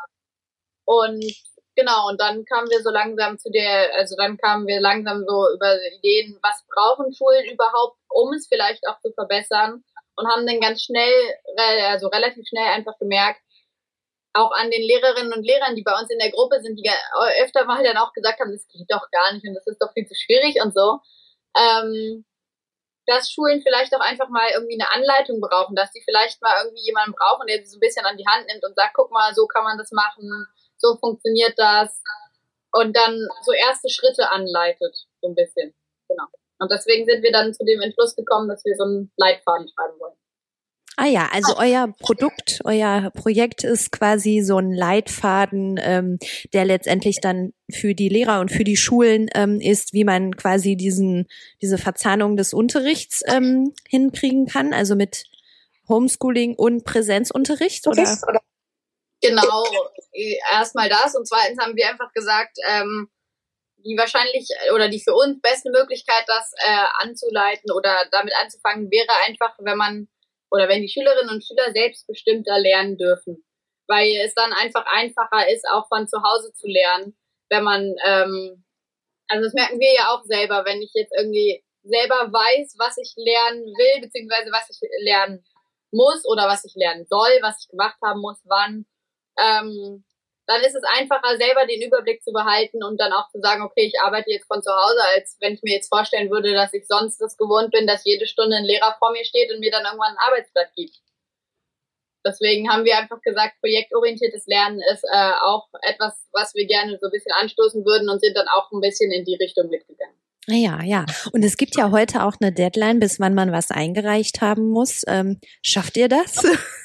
Und 0.84 1.24
Genau, 1.74 2.08
und 2.08 2.20
dann 2.20 2.44
kamen 2.44 2.68
wir 2.68 2.82
so 2.82 2.90
langsam 2.90 3.38
zu 3.38 3.50
der, 3.50 3.94
also 3.94 4.14
dann 4.16 4.36
kamen 4.36 4.66
wir 4.66 4.80
langsam 4.80 5.24
so 5.26 5.46
über 5.54 5.74
Ideen, 5.98 6.38
was 6.42 6.62
brauchen 6.68 7.14
Schulen 7.14 7.46
überhaupt, 7.50 7.96
um 8.10 8.32
es 8.34 8.46
vielleicht 8.46 8.86
auch 8.86 9.00
zu 9.00 9.10
verbessern 9.14 9.82
und 10.16 10.28
haben 10.28 10.46
dann 10.46 10.60
ganz 10.60 10.82
schnell, 10.82 11.12
also 11.88 12.08
relativ 12.08 12.44
schnell 12.46 12.68
einfach 12.68 12.98
gemerkt, 12.98 13.40
auch 14.34 14.52
an 14.52 14.70
den 14.70 14.82
Lehrerinnen 14.82 15.32
und 15.32 15.44
Lehrern, 15.44 15.74
die 15.76 15.82
bei 15.82 15.98
uns 15.98 16.10
in 16.10 16.18
der 16.18 16.30
Gruppe 16.30 16.60
sind, 16.60 16.76
die 16.76 16.90
öfter 17.42 17.64
mal 17.64 17.82
dann 17.82 17.96
auch 17.96 18.12
gesagt 18.12 18.40
haben, 18.40 18.52
das 18.52 18.66
geht 18.68 18.90
doch 18.90 19.10
gar 19.10 19.32
nicht 19.32 19.46
und 19.46 19.54
das 19.54 19.66
ist 19.66 19.80
doch 19.80 19.92
viel 19.92 20.06
zu 20.06 20.14
schwierig 20.14 20.62
und 20.62 20.74
so, 20.74 21.00
ähm, 21.56 22.24
dass 23.06 23.30
Schulen 23.30 23.62
vielleicht 23.62 23.94
auch 23.94 24.00
einfach 24.00 24.28
mal 24.28 24.48
irgendwie 24.54 24.80
eine 24.80 24.90
Anleitung 24.92 25.40
brauchen, 25.40 25.74
dass 25.74 25.92
sie 25.92 26.02
vielleicht 26.04 26.40
mal 26.40 26.64
irgendwie 26.64 26.84
jemanden 26.84 27.14
brauchen, 27.18 27.46
der 27.46 27.58
sie 27.58 27.70
so 27.70 27.76
ein 27.78 27.80
bisschen 27.80 28.06
an 28.06 28.16
die 28.16 28.26
Hand 28.26 28.46
nimmt 28.46 28.64
und 28.64 28.76
sagt, 28.76 28.94
guck 28.94 29.10
mal, 29.10 29.34
so 29.34 29.46
kann 29.46 29.64
man 29.64 29.76
das 29.78 29.90
machen, 29.90 30.46
so 30.82 30.96
funktioniert 30.98 31.54
das 31.56 32.02
und 32.72 32.96
dann 32.96 33.28
so 33.44 33.52
erste 33.52 33.88
Schritte 33.88 34.30
anleitet, 34.30 34.94
so 35.20 35.28
ein 35.28 35.34
bisschen. 35.34 35.74
Genau. 36.08 36.24
Und 36.58 36.70
deswegen 36.70 37.06
sind 37.06 37.22
wir 37.22 37.32
dann 37.32 37.54
zu 37.54 37.64
dem 37.64 37.80
Entschluss 37.80 38.14
gekommen, 38.14 38.48
dass 38.48 38.64
wir 38.64 38.76
so 38.76 38.84
einen 38.84 39.12
Leitfaden 39.16 39.68
schreiben 39.68 39.98
wollen. 39.98 40.14
Ah 40.96 41.06
ja, 41.06 41.28
also 41.32 41.56
euer 41.56 41.88
Produkt, 41.98 42.60
euer 42.64 43.10
Projekt 43.14 43.64
ist 43.64 43.92
quasi 43.92 44.40
so 44.40 44.58
ein 44.58 44.72
Leitfaden, 44.72 45.80
ähm, 45.82 46.18
der 46.52 46.66
letztendlich 46.66 47.20
dann 47.20 47.54
für 47.70 47.94
die 47.94 48.10
Lehrer 48.10 48.40
und 48.40 48.52
für 48.52 48.62
die 48.62 48.76
Schulen 48.76 49.28
ähm, 49.34 49.58
ist, 49.58 49.94
wie 49.94 50.04
man 50.04 50.36
quasi 50.36 50.76
diesen 50.76 51.28
diese 51.62 51.78
Verzahnung 51.78 52.36
des 52.36 52.52
Unterrichts 52.52 53.22
ähm, 53.26 53.72
hinkriegen 53.88 54.46
kann, 54.46 54.74
also 54.74 54.94
mit 54.94 55.24
Homeschooling 55.88 56.54
und 56.56 56.84
Präsenzunterricht 56.84 57.86
oder? 57.86 58.18
Genau, 59.22 59.64
erstmal 60.50 60.88
das 60.88 61.14
und 61.14 61.26
zweitens 61.28 61.58
haben 61.60 61.76
wir 61.76 61.88
einfach 61.88 62.12
gesagt, 62.12 62.56
ähm, 62.68 63.08
die 63.78 63.96
wahrscheinlich 63.98 64.48
oder 64.74 64.88
die 64.88 65.00
für 65.00 65.14
uns 65.14 65.40
beste 65.42 65.70
Möglichkeit, 65.70 66.24
das 66.28 66.52
äh, 66.58 66.86
anzuleiten 67.00 67.72
oder 67.72 68.06
damit 68.12 68.34
anzufangen, 68.36 68.90
wäre 68.90 69.12
einfach, 69.26 69.54
wenn 69.60 69.78
man 69.78 70.08
oder 70.50 70.68
wenn 70.68 70.82
die 70.82 70.88
Schülerinnen 70.88 71.30
und 71.30 71.44
Schüler 71.44 71.72
selbstbestimmter 71.72 72.58
lernen 72.60 72.98
dürfen. 72.98 73.44
weil 73.88 74.08
es 74.24 74.34
dann 74.34 74.52
einfach 74.52 74.86
einfacher 74.86 75.48
ist, 75.50 75.66
auch 75.70 75.88
von 75.88 76.08
zu 76.08 76.18
Hause 76.22 76.52
zu 76.54 76.66
lernen, 76.68 77.16
wenn 77.50 77.64
man, 77.64 77.94
ähm, 78.06 78.64
also 79.28 79.44
das 79.44 79.54
merken 79.54 79.80
wir 79.80 79.94
ja 79.94 80.10
auch 80.14 80.22
selber, 80.24 80.64
wenn 80.66 80.82
ich 80.82 80.92
jetzt 80.94 81.12
irgendwie 81.16 81.64
selber 81.84 82.32
weiß, 82.32 82.76
was 82.78 82.96
ich 82.98 83.14
lernen 83.16 83.64
will, 83.64 84.02
beziehungsweise 84.02 84.50
was 84.52 84.68
ich 84.70 84.78
lernen 85.04 85.44
muss 85.92 86.24
oder 86.26 86.48
was 86.48 86.64
ich 86.64 86.74
lernen 86.76 87.06
soll, 87.08 87.30
was 87.42 87.62
ich 87.64 87.68
gemacht 87.70 87.98
haben 88.04 88.20
muss, 88.20 88.38
wann, 88.44 88.86
ähm, 89.38 90.04
dann 90.46 90.60
ist 90.62 90.74
es 90.74 90.82
einfacher, 90.84 91.36
selber 91.36 91.66
den 91.66 91.82
Überblick 91.82 92.22
zu 92.22 92.32
behalten 92.32 92.82
und 92.82 93.00
dann 93.00 93.12
auch 93.12 93.28
zu 93.30 93.40
sagen, 93.40 93.62
okay, 93.62 93.86
ich 93.86 94.00
arbeite 94.00 94.30
jetzt 94.30 94.46
von 94.46 94.62
zu 94.62 94.70
Hause, 94.70 95.00
als 95.16 95.36
wenn 95.40 95.54
ich 95.54 95.62
mir 95.62 95.74
jetzt 95.74 95.88
vorstellen 95.88 96.30
würde, 96.30 96.52
dass 96.52 96.74
ich 96.74 96.86
sonst 96.86 97.18
das 97.18 97.36
gewohnt 97.36 97.70
bin, 97.70 97.86
dass 97.86 98.04
jede 98.04 98.26
Stunde 98.26 98.56
ein 98.56 98.64
Lehrer 98.64 98.96
vor 98.98 99.12
mir 99.12 99.24
steht 99.24 99.52
und 99.52 99.60
mir 99.60 99.70
dann 99.70 99.84
irgendwann 99.84 100.12
ein 100.12 100.28
Arbeitsblatt 100.28 100.74
gibt. 100.74 100.98
Deswegen 102.24 102.70
haben 102.70 102.84
wir 102.84 102.98
einfach 102.98 103.20
gesagt, 103.20 103.60
projektorientiertes 103.60 104.46
Lernen 104.46 104.80
ist 104.92 105.04
äh, 105.04 105.32
auch 105.42 105.68
etwas, 105.82 106.14
was 106.32 106.54
wir 106.54 106.66
gerne 106.66 106.98
so 107.00 107.06
ein 107.08 107.12
bisschen 107.12 107.32
anstoßen 107.32 107.84
würden 107.84 108.08
und 108.08 108.20
sind 108.20 108.36
dann 108.36 108.46
auch 108.48 108.70
ein 108.70 108.80
bisschen 108.80 109.10
in 109.10 109.24
die 109.24 109.36
Richtung 109.36 109.68
mitgegangen. 109.68 110.16
Ja, 110.48 110.82
ja. 110.82 111.06
Und 111.32 111.44
es 111.44 111.56
gibt 111.56 111.76
ja 111.76 111.90
heute 111.90 112.24
auch 112.24 112.34
eine 112.40 112.52
Deadline, 112.52 112.98
bis 112.98 113.20
wann 113.20 113.34
man 113.34 113.52
was 113.52 113.70
eingereicht 113.70 114.40
haben 114.40 114.68
muss. 114.68 115.02
Ähm, 115.06 115.40
schafft 115.62 115.96
ihr 115.96 116.08
das? 116.08 116.42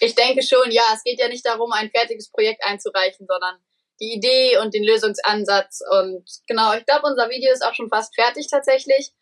Ich 0.00 0.14
denke 0.14 0.42
schon, 0.42 0.70
ja. 0.70 0.82
Es 0.94 1.04
geht 1.04 1.20
ja 1.20 1.28
nicht 1.28 1.46
darum, 1.46 1.72
ein 1.72 1.90
fertiges 1.90 2.30
Projekt 2.30 2.64
einzureichen, 2.64 3.26
sondern 3.26 3.56
die 4.00 4.14
Idee 4.14 4.58
und 4.58 4.74
den 4.74 4.84
Lösungsansatz. 4.84 5.80
Und 6.00 6.24
genau, 6.46 6.72
ich 6.74 6.86
glaube, 6.86 7.06
unser 7.06 7.28
Video 7.28 7.52
ist 7.52 7.64
auch 7.64 7.74
schon 7.74 7.90
fast 7.90 8.14
fertig 8.14 8.48
tatsächlich. 8.48 9.12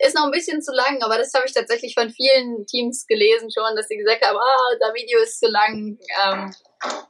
Ist 0.00 0.14
noch 0.14 0.24
ein 0.24 0.30
bisschen 0.30 0.62
zu 0.62 0.72
lang, 0.72 1.02
aber 1.02 1.18
das 1.18 1.34
habe 1.34 1.44
ich 1.46 1.52
tatsächlich 1.52 1.94
von 1.94 2.08
vielen 2.08 2.64
Teams 2.66 3.04
gelesen 3.08 3.50
schon, 3.50 3.74
dass 3.74 3.88
sie 3.88 3.96
gesagt 3.96 4.24
haben, 4.24 4.38
ah, 4.38 4.72
unser 4.72 4.94
Video 4.94 5.18
ist 5.18 5.40
zu 5.40 5.48
lang, 5.48 5.98
ähm, 6.22 6.54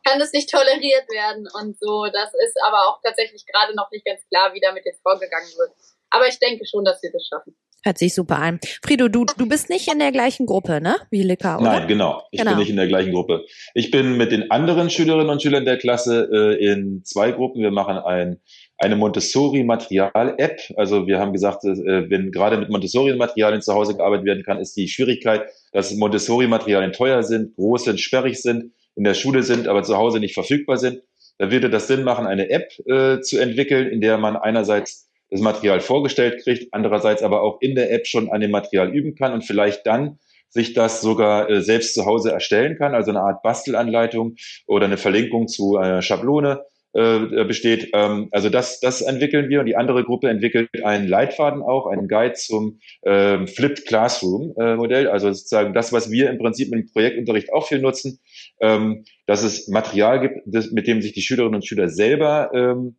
kann 0.06 0.18
das 0.18 0.32
nicht 0.32 0.50
toleriert 0.50 1.06
werden 1.10 1.46
und 1.52 1.78
so. 1.78 2.06
Das 2.10 2.32
ist 2.32 2.56
aber 2.62 2.88
auch 2.88 2.98
tatsächlich 3.04 3.44
gerade 3.44 3.76
noch 3.76 3.90
nicht 3.90 4.06
ganz 4.06 4.26
klar, 4.28 4.54
wie 4.54 4.60
damit 4.60 4.86
jetzt 4.86 5.02
vorgegangen 5.02 5.50
wird. 5.58 5.72
Aber 6.08 6.28
ich 6.28 6.38
denke 6.38 6.64
schon, 6.66 6.82
dass 6.82 7.02
wir 7.02 7.12
das 7.12 7.26
schaffen. 7.28 7.54
Hört 7.84 7.98
sich 7.98 8.12
super 8.14 8.38
an. 8.38 8.58
Frido, 8.82 9.08
du, 9.08 9.24
du 9.24 9.48
bist 9.48 9.70
nicht 9.70 9.90
in 9.90 10.00
der 10.00 10.10
gleichen 10.10 10.46
Gruppe, 10.46 10.80
ne? 10.80 10.96
Wie 11.10 11.22
Lika, 11.22 11.58
oder? 11.58 11.78
Nein, 11.78 11.88
genau. 11.88 12.22
Ich 12.32 12.40
genau. 12.40 12.52
bin 12.52 12.58
nicht 12.58 12.70
in 12.70 12.76
der 12.76 12.88
gleichen 12.88 13.12
Gruppe. 13.12 13.44
Ich 13.74 13.92
bin 13.92 14.16
mit 14.16 14.32
den 14.32 14.50
anderen 14.50 14.90
Schülerinnen 14.90 15.30
und 15.30 15.40
Schülern 15.40 15.64
der 15.64 15.78
Klasse 15.78 16.28
äh, 16.32 16.72
in 16.72 17.04
zwei 17.04 17.30
Gruppen. 17.30 17.62
Wir 17.62 17.70
machen 17.70 17.96
ein, 17.96 18.40
eine 18.78 18.96
Montessori-Material-App. 18.96 20.60
Also 20.76 21.06
wir 21.06 21.20
haben 21.20 21.32
gesagt, 21.32 21.64
äh, 21.64 22.10
wenn 22.10 22.32
gerade 22.32 22.58
mit 22.58 22.68
Montessori-Materialien 22.68 23.62
zu 23.62 23.72
Hause 23.74 23.96
gearbeitet 23.96 24.26
werden 24.26 24.42
kann, 24.42 24.58
ist 24.58 24.76
die 24.76 24.88
Schwierigkeit, 24.88 25.46
dass 25.72 25.94
Montessori-Materialien 25.94 26.92
teuer 26.92 27.22
sind, 27.22 27.54
groß 27.54 27.84
sind, 27.84 28.00
sperrig 28.00 28.42
sind, 28.42 28.72
in 28.96 29.04
der 29.04 29.14
Schule 29.14 29.44
sind, 29.44 29.68
aber 29.68 29.84
zu 29.84 29.96
Hause 29.96 30.18
nicht 30.18 30.34
verfügbar 30.34 30.78
sind. 30.78 31.02
Da 31.38 31.52
würde 31.52 31.70
das 31.70 31.86
Sinn 31.86 32.02
machen, 32.02 32.26
eine 32.26 32.50
App 32.50 32.72
äh, 32.86 33.20
zu 33.20 33.38
entwickeln, 33.38 33.88
in 33.88 34.00
der 34.00 34.18
man 34.18 34.36
einerseits 34.36 35.07
das 35.30 35.40
Material 35.40 35.80
vorgestellt 35.80 36.42
kriegt, 36.42 36.72
andererseits 36.72 37.22
aber 37.22 37.42
auch 37.42 37.60
in 37.60 37.74
der 37.74 37.92
App 37.92 38.06
schon 38.06 38.30
an 38.30 38.40
dem 38.40 38.50
Material 38.50 38.94
üben 38.94 39.14
kann 39.14 39.32
und 39.32 39.44
vielleicht 39.44 39.86
dann 39.86 40.18
sich 40.50 40.72
das 40.72 41.00
sogar 41.00 41.50
äh, 41.50 41.60
selbst 41.60 41.94
zu 41.94 42.06
Hause 42.06 42.32
erstellen 42.32 42.76
kann, 42.76 42.94
also 42.94 43.10
eine 43.10 43.20
Art 43.20 43.42
Bastelanleitung 43.42 44.36
oder 44.66 44.86
eine 44.86 44.96
Verlinkung 44.96 45.46
zu 45.46 45.76
einer 45.76 46.02
Schablone 46.02 46.62
äh, 46.94 47.44
besteht. 47.44 47.90
Ähm, 47.92 48.28
also 48.32 48.48
das, 48.48 48.80
das 48.80 49.02
entwickeln 49.02 49.50
wir 49.50 49.60
und 49.60 49.66
die 49.66 49.76
andere 49.76 50.04
Gruppe 50.04 50.30
entwickelt 50.30 50.70
einen 50.84 51.06
Leitfaden 51.06 51.62
auch, 51.62 51.86
einen 51.86 52.08
Guide 52.08 52.32
zum 52.34 52.80
äh, 53.02 53.46
Flipped 53.46 53.86
Classroom 53.86 54.54
äh, 54.58 54.74
Modell, 54.74 55.08
also 55.08 55.30
sozusagen 55.30 55.74
das, 55.74 55.92
was 55.92 56.10
wir 56.10 56.30
im 56.30 56.38
Prinzip 56.38 56.72
im 56.72 56.90
Projektunterricht 56.90 57.52
auch 57.52 57.68
viel 57.68 57.80
nutzen, 57.80 58.20
ähm, 58.60 59.04
dass 59.26 59.42
es 59.42 59.68
Material 59.68 60.20
gibt, 60.20 60.40
das, 60.46 60.70
mit 60.70 60.86
dem 60.86 61.02
sich 61.02 61.12
die 61.12 61.20
Schülerinnen 61.20 61.56
und 61.56 61.66
Schüler 61.66 61.90
selber 61.90 62.50
ähm, 62.54 62.96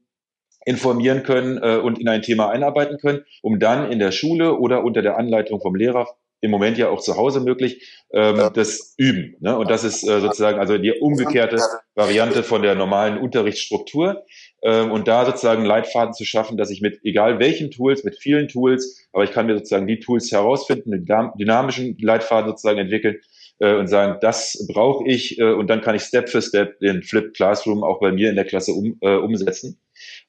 informieren 0.66 1.24
können 1.24 1.58
äh, 1.62 1.78
und 1.78 2.00
in 2.00 2.08
ein 2.08 2.22
Thema 2.22 2.50
einarbeiten 2.50 2.98
können, 2.98 3.26
um 3.42 3.60
dann 3.60 3.92
in 3.92 4.00
der 4.00 4.12
Schule 4.12 4.58
oder 4.58 4.84
unter 4.84 5.02
der 5.02 5.18
Anleitung 5.18 5.62
vom 5.62 5.76
Lehrer 5.76 6.08
im 6.42 6.52
Moment 6.52 6.78
ja 6.78 6.90
auch 6.90 7.02
zu 7.02 7.18
Hause 7.18 7.42
möglich, 7.42 8.02
ähm, 8.14 8.38
ja. 8.38 8.50
das 8.50 8.94
üben. 8.98 9.36
Ne? 9.40 9.58
Und 9.58 9.70
das 9.70 9.84
ist 9.84 10.04
äh, 10.04 10.22
sozusagen 10.22 10.60
also 10.60 10.78
die 10.78 10.94
umgekehrte 10.94 11.58
Variante 11.96 12.44
von 12.44 12.62
der 12.62 12.76
normalen 12.76 13.18
Unterrichtsstruktur. 13.18 14.26
Ähm, 14.62 14.92
und 14.92 15.08
da 15.08 15.26
sozusagen 15.26 15.66
Leitfaden 15.66 16.14
zu 16.14 16.26
schaffen, 16.26 16.58
dass 16.58 16.70
ich 16.70 16.82
mit 16.82 17.00
egal 17.04 17.40
welchen 17.40 17.72
Tools, 17.72 18.04
mit 18.04 18.18
vielen 18.18 18.48
Tools, 18.48 19.08
aber 19.12 19.24
ich 19.24 19.32
kann 19.32 19.48
mir 19.48 19.58
sozusagen 19.58 19.88
die 19.88 20.00
Tools 20.00 20.32
herausfinden, 20.32 20.94
einen 20.94 21.32
dynamischen 21.38 21.98
Leitfaden 22.00 22.50
sozusagen 22.50 22.80
entwickeln 22.80 23.18
äh, 23.60 23.76
und 23.76 23.88
sagen, 23.88 24.20
das 24.22 24.66
brauche 24.72 25.08
ich 25.08 25.40
äh, 25.40 25.52
und 25.52 25.70
dann 25.70 25.82
kann 25.82 25.96
ich 25.96 26.04
Step 26.04 26.30
für 26.30 26.42
Step 26.42 26.80
den 26.80 27.04
Flip 27.04 27.34
Classroom 27.34 27.84
auch 27.84 28.00
bei 28.00 28.12
mir 28.12 28.30
in 28.30 28.36
der 28.36 28.46
Klasse 28.46 28.72
um, 28.72 28.98
äh, 29.02 29.16
umsetzen. 29.16 29.80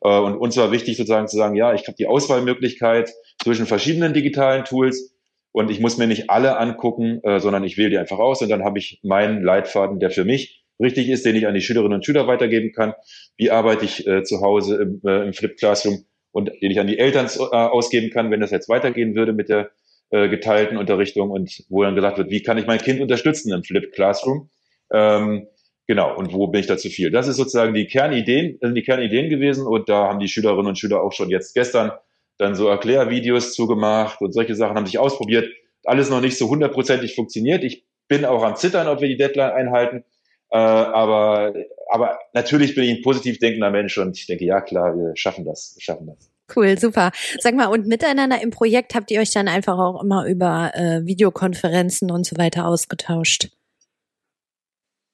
Äh, 0.03 0.19
und 0.19 0.37
uns 0.37 0.57
war 0.57 0.73
wichtig 0.73 0.97
sozusagen 0.97 1.29
zu 1.29 1.37
sagen, 1.37 1.57
ja, 1.57 1.75
ich 1.75 1.87
habe 1.87 1.97
die 1.97 2.07
Auswahlmöglichkeit 2.07 3.13
zwischen 3.43 3.67
verschiedenen 3.67 4.15
digitalen 4.15 4.65
Tools 4.65 5.15
und 5.53 5.71
ich 5.71 5.81
muss 5.81 5.99
mir 5.99 6.07
nicht 6.07 6.31
alle 6.31 6.59
angucken, 6.59 7.21
äh, 7.23 7.41
sondern 7.41 7.65
ich 7.65 7.77
wähle 7.77 7.91
die 7.91 7.99
einfach 7.99 8.19
aus 8.19 8.43
und 8.43 8.49
dann 8.49 8.65
habe 8.65 8.79
ich 8.79 9.01
meinen 9.03 9.43
Leitfaden, 9.43 9.99
der 9.99 10.11
für 10.11 10.25
mich 10.25 10.65
richtig 10.81 11.09
ist, 11.09 11.27
den 11.27 11.37
ich 11.37 11.47
an 11.47 11.55
die 11.55 11.61
Schülerinnen 11.61 11.95
und 11.95 12.05
Schüler 12.05 12.27
weitergeben 12.27 12.73
kann. 12.73 12.95
Wie 13.37 13.51
arbeite 13.51 13.85
ich 13.85 14.07
äh, 14.07 14.23
zu 14.23 14.41
Hause 14.41 14.77
im, 14.77 15.01
äh, 15.05 15.27
im 15.27 15.33
Flip 15.33 15.57
Classroom 15.57 16.05
und 16.33 16.51
den 16.63 16.71
ich 16.71 16.81
an 16.81 16.87
die 16.87 16.99
Eltern 16.99 17.27
äh, 17.27 17.57
ausgeben 17.57 18.11
kann, 18.11 18.31
wenn 18.31 18.41
das 18.41 18.51
jetzt 18.51 18.69
weitergehen 18.69 19.15
würde 19.15 19.33
mit 19.33 19.49
der 19.49 19.71
äh, 20.11 20.29
geteilten 20.29 20.77
Unterrichtung 20.77 21.31
und 21.31 21.65
wo 21.69 21.83
dann 21.83 21.95
gesagt 21.95 22.19
wird, 22.19 22.31
wie 22.31 22.43
kann 22.43 22.59
ich 22.59 22.67
mein 22.67 22.79
Kind 22.79 23.01
unterstützen 23.01 23.53
im 23.53 23.63
Flip 23.63 23.93
Classroom? 23.93 24.51
Ähm, 24.93 25.47
Genau, 25.91 26.17
und 26.17 26.33
wo 26.33 26.47
bin 26.47 26.61
ich 26.61 26.69
da 26.69 26.77
zu 26.77 26.89
viel? 26.89 27.11
Das 27.11 27.27
ist 27.27 27.35
sozusagen 27.35 27.75
die 27.75 27.89
Kernideen, 27.89 28.59
sind 28.61 28.77
die 28.77 28.85
Kernideen 28.85 29.29
gewesen 29.29 29.67
und 29.67 29.89
da 29.89 30.07
haben 30.07 30.21
die 30.21 30.29
Schülerinnen 30.29 30.69
und 30.69 30.79
Schüler 30.79 31.03
auch 31.03 31.11
schon 31.11 31.31
jetzt 31.31 31.53
gestern 31.53 31.91
dann 32.39 32.55
so 32.55 32.69
Erklärvideos 32.69 33.55
zugemacht 33.55 34.21
und 34.21 34.31
solche 34.31 34.55
Sachen 34.55 34.77
haben 34.77 34.87
sich 34.87 35.01
ausprobiert. 35.01 35.51
Alles 35.85 36.09
noch 36.09 36.21
nicht 36.21 36.39
so 36.39 36.49
hundertprozentig 36.49 37.17
funktioniert. 37.17 37.65
Ich 37.65 37.85
bin 38.07 38.25
auch 38.25 38.45
am 38.45 38.55
Zittern, 38.55 38.87
ob 38.87 39.01
wir 39.01 39.09
die 39.09 39.17
Deadline 39.17 39.51
einhalten. 39.51 40.05
Äh, 40.53 40.59
aber, 40.59 41.55
aber 41.91 42.21
natürlich 42.35 42.77
bin 42.77 42.85
ich 42.85 42.99
ein 42.99 43.03
positiv 43.03 43.41
denkender 43.41 43.73
Mensch 43.73 43.99
und 43.99 44.17
ich 44.17 44.29
denke, 44.29 44.45
ja 44.45 44.61
klar, 44.61 44.97
wir 44.97 45.17
schaffen 45.17 45.45
das, 45.45 45.73
wir 45.75 45.83
schaffen 45.83 46.07
das. 46.07 46.31
Cool, 46.55 46.79
super. 46.79 47.11
Sag 47.41 47.57
mal, 47.57 47.67
und 47.67 47.89
miteinander 47.89 48.41
im 48.41 48.51
Projekt 48.51 48.95
habt 48.95 49.11
ihr 49.11 49.21
euch 49.21 49.33
dann 49.33 49.49
einfach 49.49 49.77
auch 49.77 50.01
immer 50.01 50.25
über 50.27 50.71
äh, 50.75 51.05
Videokonferenzen 51.05 52.13
und 52.13 52.27
so 52.27 52.37
weiter 52.39 52.67
ausgetauscht? 52.67 53.49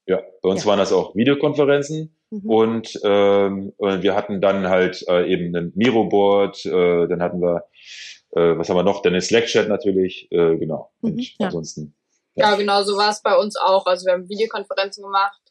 Ja, 0.07 0.23
bei 0.41 0.49
uns 0.49 0.63
ja. 0.63 0.69
waren 0.69 0.79
das 0.79 0.93
auch 0.93 1.15
Videokonferenzen 1.15 2.15
mhm. 2.29 2.49
und, 2.49 2.99
ähm, 3.03 3.73
wir 3.77 4.15
hatten 4.15 4.39
dann 4.39 4.67
halt 4.67 5.05
äh, 5.07 5.31
eben 5.31 5.53
ein 5.55 5.73
Miro-Board, 5.75 6.65
äh, 6.65 7.07
dann 7.07 7.21
hatten 7.21 7.41
wir, 7.41 7.65
äh, 8.31 8.57
was 8.57 8.69
haben 8.69 8.77
wir 8.77 8.83
noch, 8.83 9.01
dann 9.01 9.15
ein 9.15 9.21
Slack-Chat 9.21 9.67
natürlich, 9.67 10.31
äh, 10.31 10.55
genau. 10.55 10.91
Mhm, 11.01 11.11
und 11.11 11.21
ja. 11.21 11.45
ansonsten. 11.47 11.93
Ja. 12.35 12.51
ja, 12.51 12.55
genau, 12.55 12.83
so 12.83 12.95
war 12.95 13.09
es 13.09 13.21
bei 13.21 13.35
uns 13.35 13.57
auch. 13.57 13.85
Also 13.85 14.05
wir 14.05 14.13
haben 14.13 14.29
Videokonferenzen 14.29 15.03
gemacht. 15.03 15.41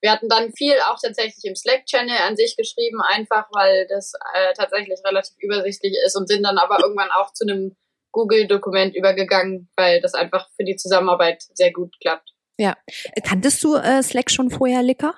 Wir 0.00 0.10
hatten 0.10 0.28
dann 0.28 0.52
viel 0.52 0.74
auch 0.90 0.98
tatsächlich 1.00 1.44
im 1.44 1.54
Slack-Channel 1.56 2.18
an 2.28 2.36
sich 2.36 2.56
geschrieben, 2.56 3.00
einfach 3.00 3.46
weil 3.52 3.86
das 3.88 4.12
äh, 4.34 4.52
tatsächlich 4.52 5.00
relativ 5.02 5.34
übersichtlich 5.38 5.94
ist 6.04 6.14
und 6.14 6.28
sind 6.28 6.42
dann 6.42 6.58
aber 6.58 6.78
irgendwann 6.82 7.08
auch 7.10 7.32
zu 7.32 7.46
einem 7.46 7.74
Google-Dokument 8.12 8.94
übergegangen, 8.94 9.70
weil 9.76 10.02
das 10.02 10.12
einfach 10.12 10.50
für 10.56 10.64
die 10.64 10.76
Zusammenarbeit 10.76 11.44
sehr 11.54 11.72
gut 11.72 11.94
klappt. 12.00 12.33
Ja. 12.58 12.76
Kanntest 13.24 13.62
du 13.64 13.74
äh, 13.74 14.02
Slack 14.02 14.30
schon 14.30 14.50
vorher, 14.50 14.82
Licker? 14.82 15.14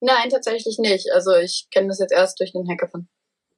Nein, 0.00 0.30
tatsächlich 0.30 0.78
nicht. 0.78 1.12
Also 1.12 1.34
ich 1.36 1.68
kenne 1.70 1.88
das 1.88 1.98
jetzt 1.98 2.12
erst 2.12 2.40
durch 2.40 2.52
den 2.52 2.68
Hackathon. 2.68 3.08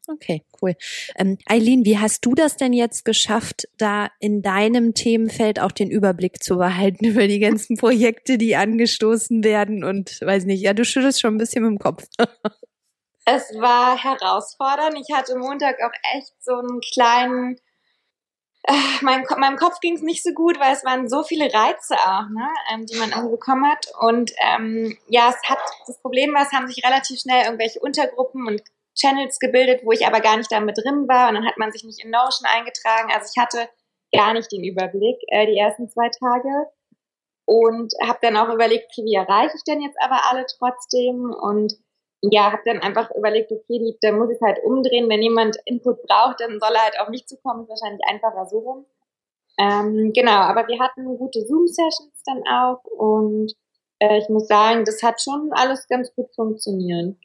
Okay, 0.09 0.45
cool. 0.61 0.75
Ähm, 1.17 1.39
Eileen, 1.47 1.85
wie 1.85 1.99
hast 1.99 2.27
du 2.27 2.35
das 2.35 2.57
denn 2.57 2.73
jetzt 2.73 3.05
geschafft, 3.05 3.69
da 3.79 4.09
in 4.19 4.43
deinem 4.43 4.95
Themenfeld 4.95 5.61
auch 5.61 5.71
den 5.71 5.91
Überblick 5.91 6.43
zu 6.43 6.57
behalten 6.59 7.05
über 7.07 7.29
die 7.29 7.39
ganzen 7.39 7.77
Projekte, 7.77 8.37
die 8.37 8.57
angestoßen 8.57 9.45
werden 9.45 9.85
und 9.85 10.21
weiß 10.21 10.45
nicht, 10.45 10.61
ja, 10.61 10.75
du 10.75 10.85
schüttelst 10.85 11.21
schon 11.21 11.35
ein 11.35 11.39
bisschen 11.39 11.63
mit 11.63 11.71
dem 11.71 11.79
Kopf. 11.79 12.05
es 13.27 13.43
war 13.55 13.97
herausfordernd. 13.97 14.99
Ich 14.99 15.15
hatte 15.15 15.39
Montag 15.39 15.77
auch 15.81 16.17
echt 16.17 16.33
so 16.41 16.57
einen 16.57 16.81
kleinen 16.81 17.57
äh, 17.57 17.61
mein, 19.03 19.25
meinem 19.39 19.57
Kopf 19.57 19.81
ging 19.81 19.95
es 19.95 20.03
nicht 20.03 20.23
so 20.23 20.33
gut, 20.33 20.59
weil 20.61 20.73
es 20.73 20.85
waren 20.85 21.09
so 21.09 21.23
viele 21.23 21.53
Reize 21.53 21.95
auch, 21.95 22.29
ne, 22.31 22.49
ähm, 22.73 22.87
die 22.87 22.97
man 22.97 23.11
irgendwie 23.11 23.33
bekommen 23.33 23.67
hat. 23.67 23.87
Und 24.01 24.33
ähm, 24.39 24.97
ja, 25.09 25.31
es 25.31 25.49
hat 25.49 25.59
das 25.87 26.01
Problem 26.01 26.33
war, 26.33 26.43
es 26.43 26.53
haben 26.53 26.69
sich 26.69 26.85
relativ 26.85 27.21
schnell 27.21 27.45
irgendwelche 27.45 27.81
Untergruppen 27.81 28.47
und 28.47 28.63
Channels 28.95 29.39
gebildet, 29.39 29.81
wo 29.85 29.93
ich 29.93 30.07
aber 30.07 30.21
gar 30.21 30.37
nicht 30.37 30.53
damit 30.53 30.79
drin 30.79 31.09
war. 31.09 31.29
Und 31.29 31.35
dann 31.35 31.47
hat 31.47 31.59
man 31.59 31.73
sich 31.73 31.83
nicht 31.83 32.05
in 32.05 32.11
Notion 32.11 32.47
eingetragen. 32.47 33.11
Also 33.13 33.31
ich 33.35 33.43
hatte 33.43 33.69
gar 34.15 34.35
nicht 34.35 34.53
den 34.53 34.65
Überblick 34.65 35.17
äh, 35.29 35.47
die 35.47 35.59
ersten 35.59 35.89
zwei 35.89 36.09
Tage 36.09 36.67
und 37.47 37.93
habe 38.07 38.19
dann 38.23 38.37
auch 38.37 38.53
überlegt, 38.53 38.93
wie 38.97 39.15
erreiche 39.15 39.57
ich 39.57 39.65
denn 39.65 39.81
jetzt 39.81 39.99
aber 40.01 40.21
alle 40.31 40.47
trotzdem 40.59 41.35
und 41.35 41.75
ja, 42.23 42.53
habe 42.53 42.63
dann 42.65 42.79
einfach 42.79 43.11
überlegt, 43.17 43.51
okay, 43.51 43.79
die, 43.79 43.97
dann 44.01 44.19
muss 44.19 44.31
ich 44.31 44.41
halt 44.41 44.59
umdrehen. 44.65 45.09
Wenn 45.09 45.23
jemand 45.23 45.57
Input 45.65 46.03
braucht, 46.03 46.41
dann 46.41 46.61
soll 46.61 46.71
er 46.75 46.85
halt 46.85 47.01
auf 47.01 47.09
mich 47.09 47.27
zukommen. 47.27 47.65
Ist 47.65 47.71
wahrscheinlich 47.71 48.01
einfacher 48.09 48.47
so 48.47 48.59
rum. 48.59 48.87
Ähm, 49.59 50.13
genau, 50.15 50.33
aber 50.33 50.67
wir 50.69 50.79
hatten 50.81 51.05
gute 51.19 51.45
Zoom-Sessions 51.45 52.23
dann 52.25 52.43
auch 52.49 52.83
und 52.85 53.53
äh, 53.99 54.19
ich 54.19 54.29
muss 54.29 54.49
sagen, 54.49 54.85
das 54.85 55.03
hat 55.03 55.21
schon 55.21 55.51
alles 55.53 55.87
ganz 55.89 56.15
gut 56.15 56.35
funktioniert. 56.35 57.17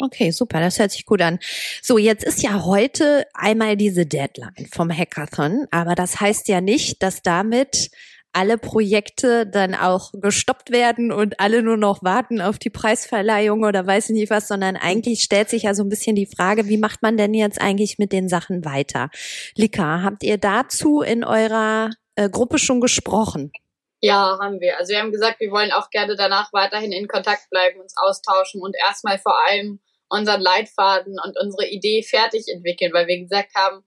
Okay, 0.00 0.30
super, 0.30 0.60
das 0.60 0.78
hört 0.78 0.90
sich 0.90 1.06
gut 1.06 1.22
an. 1.22 1.38
So, 1.80 1.98
jetzt 1.98 2.24
ist 2.24 2.42
ja 2.42 2.64
heute 2.64 3.26
einmal 3.32 3.76
diese 3.76 4.04
Deadline 4.04 4.66
vom 4.70 4.90
Hackathon, 4.90 5.66
aber 5.70 5.94
das 5.94 6.20
heißt 6.20 6.48
ja 6.48 6.60
nicht, 6.60 7.02
dass 7.02 7.22
damit 7.22 7.90
alle 8.34 8.58
Projekte 8.58 9.46
dann 9.46 9.74
auch 9.74 10.12
gestoppt 10.12 10.70
werden 10.70 11.12
und 11.12 11.40
alle 11.40 11.62
nur 11.62 11.76
noch 11.76 12.02
warten 12.02 12.40
auf 12.40 12.58
die 12.58 12.70
Preisverleihung 12.70 13.62
oder 13.64 13.86
weiß 13.86 14.10
ich 14.10 14.16
nicht 14.16 14.30
was, 14.30 14.48
sondern 14.48 14.76
eigentlich 14.76 15.22
stellt 15.22 15.48
sich 15.48 15.62
ja 15.62 15.74
so 15.74 15.84
ein 15.84 15.88
bisschen 15.88 16.16
die 16.16 16.26
Frage, 16.26 16.66
wie 16.68 16.76
macht 16.76 17.00
man 17.00 17.16
denn 17.16 17.32
jetzt 17.32 17.60
eigentlich 17.60 17.98
mit 17.98 18.12
den 18.12 18.28
Sachen 18.28 18.64
weiter? 18.64 19.08
Lika, 19.56 20.02
habt 20.02 20.22
ihr 20.24 20.36
dazu 20.36 21.00
in 21.00 21.24
eurer 21.24 21.90
äh, 22.16 22.28
Gruppe 22.28 22.58
schon 22.58 22.80
gesprochen? 22.80 23.52
Ja, 24.00 24.38
haben 24.40 24.60
wir. 24.60 24.78
Also 24.78 24.92
wir 24.92 25.00
haben 25.00 25.12
gesagt, 25.12 25.40
wir 25.40 25.50
wollen 25.50 25.72
auch 25.72 25.88
gerne 25.90 26.16
danach 26.16 26.52
weiterhin 26.52 26.92
in 26.92 27.08
Kontakt 27.08 27.48
bleiben, 27.50 27.80
uns 27.80 27.94
austauschen 27.96 28.60
und 28.60 28.76
erstmal 28.76 29.18
vor 29.18 29.34
allem 29.46 29.80
unseren 30.08 30.40
Leitfaden 30.40 31.16
und 31.24 31.38
unsere 31.40 31.66
Idee 31.68 32.02
fertig 32.02 32.48
entwickeln, 32.48 32.92
weil 32.92 33.06
wir 33.06 33.18
gesagt 33.18 33.54
haben, 33.54 33.84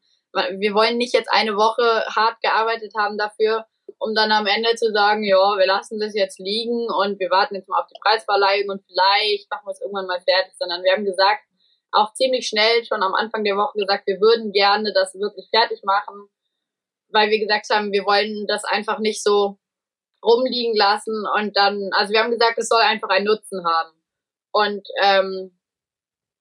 wir 0.60 0.74
wollen 0.74 0.98
nicht 0.98 1.14
jetzt 1.14 1.32
eine 1.32 1.56
Woche 1.56 2.06
hart 2.08 2.42
gearbeitet 2.42 2.94
haben 2.98 3.18
dafür, 3.18 3.66
um 4.00 4.14
dann 4.14 4.32
am 4.32 4.46
Ende 4.46 4.76
zu 4.76 4.92
sagen, 4.92 5.24
ja, 5.24 5.58
wir 5.58 5.66
lassen 5.66 6.00
das 6.00 6.14
jetzt 6.14 6.40
liegen 6.40 6.88
und 6.90 7.20
wir 7.20 7.30
warten 7.30 7.56
jetzt 7.56 7.68
mal 7.68 7.82
auf 7.82 7.88
die 7.88 8.00
Preisverleihung 8.02 8.70
und 8.70 8.84
vielleicht 8.86 9.50
machen 9.50 9.66
wir 9.66 9.72
es 9.72 9.82
irgendwann 9.82 10.08
mal 10.08 10.22
fertig, 10.22 10.54
sondern 10.58 10.84
wir 10.84 10.94
haben 10.94 11.06
gesagt, 11.06 11.44
auch 11.92 12.14
ziemlich 12.14 12.48
schnell 12.48 12.84
schon 12.86 13.02
am 13.02 13.14
Anfang 13.14 13.44
der 13.44 13.56
Woche 13.56 13.80
gesagt, 13.80 14.06
wir 14.08 14.20
würden 14.20 14.52
gerne 14.52 14.94
das 14.94 15.16
wirklich 15.16 15.48
fertig 15.50 15.82
machen, 15.84 16.30
weil 17.10 17.30
wir 17.30 17.40
gesagt 17.40 17.70
haben, 17.70 17.92
wir 17.92 18.06
wollen 18.06 18.46
das 18.48 18.64
einfach 18.66 19.00
nicht 19.00 19.24
so 19.24 19.58
rumliegen 20.24 20.76
lassen 20.76 21.26
und 21.36 21.56
dann, 21.56 21.90
also 21.94 22.12
wir 22.12 22.22
haben 22.22 22.32
gesagt, 22.32 22.58
es 22.58 22.68
soll 22.68 22.82
einfach 22.82 23.10
einen 23.10 23.26
Nutzen 23.26 23.66
haben. 23.66 23.94
Und 24.52 24.88
ähm, 25.04 25.57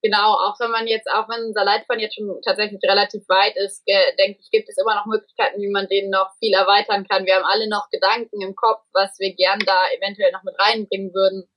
genau, 0.07 0.35
auch 0.35 0.59
wenn 0.61 0.71
man 0.71 0.87
jetzt, 0.87 1.09
auch 1.11 1.29
wenn 1.29 1.47
unser 1.47 1.65
Leitfaden 1.65 2.01
jetzt 2.01 2.15
schon 2.15 2.31
tatsächlich 2.45 2.81
relativ 2.85 3.29
weit 3.29 3.57
ist, 3.57 3.83
denke 4.19 4.39
ich, 4.41 4.51
gibt 4.51 4.69
es 4.69 4.79
immer 4.79 4.95
noch 4.95 5.07
Möglichkeiten, 5.07 5.61
wie 5.61 5.71
man 5.71 5.89
den 5.89 6.11
noch 6.11 6.31
viel 6.39 6.55
erweitern 6.55 7.07
kann. 7.09 7.27
Wir 7.27 7.35
haben 7.35 7.45
alle 7.45 7.69
noch 7.69 7.91
Gedanken 7.91 8.41
im 8.41 8.55
Kopf, 8.55 8.83
was 8.93 9.19
wir 9.19 9.35
gern 9.35 9.59
da 9.67 9.91
eventuell 9.99 10.31
noch 10.33 10.45
mit 10.45 10.55
reinbringen 10.59 11.13
würden. 11.13 11.49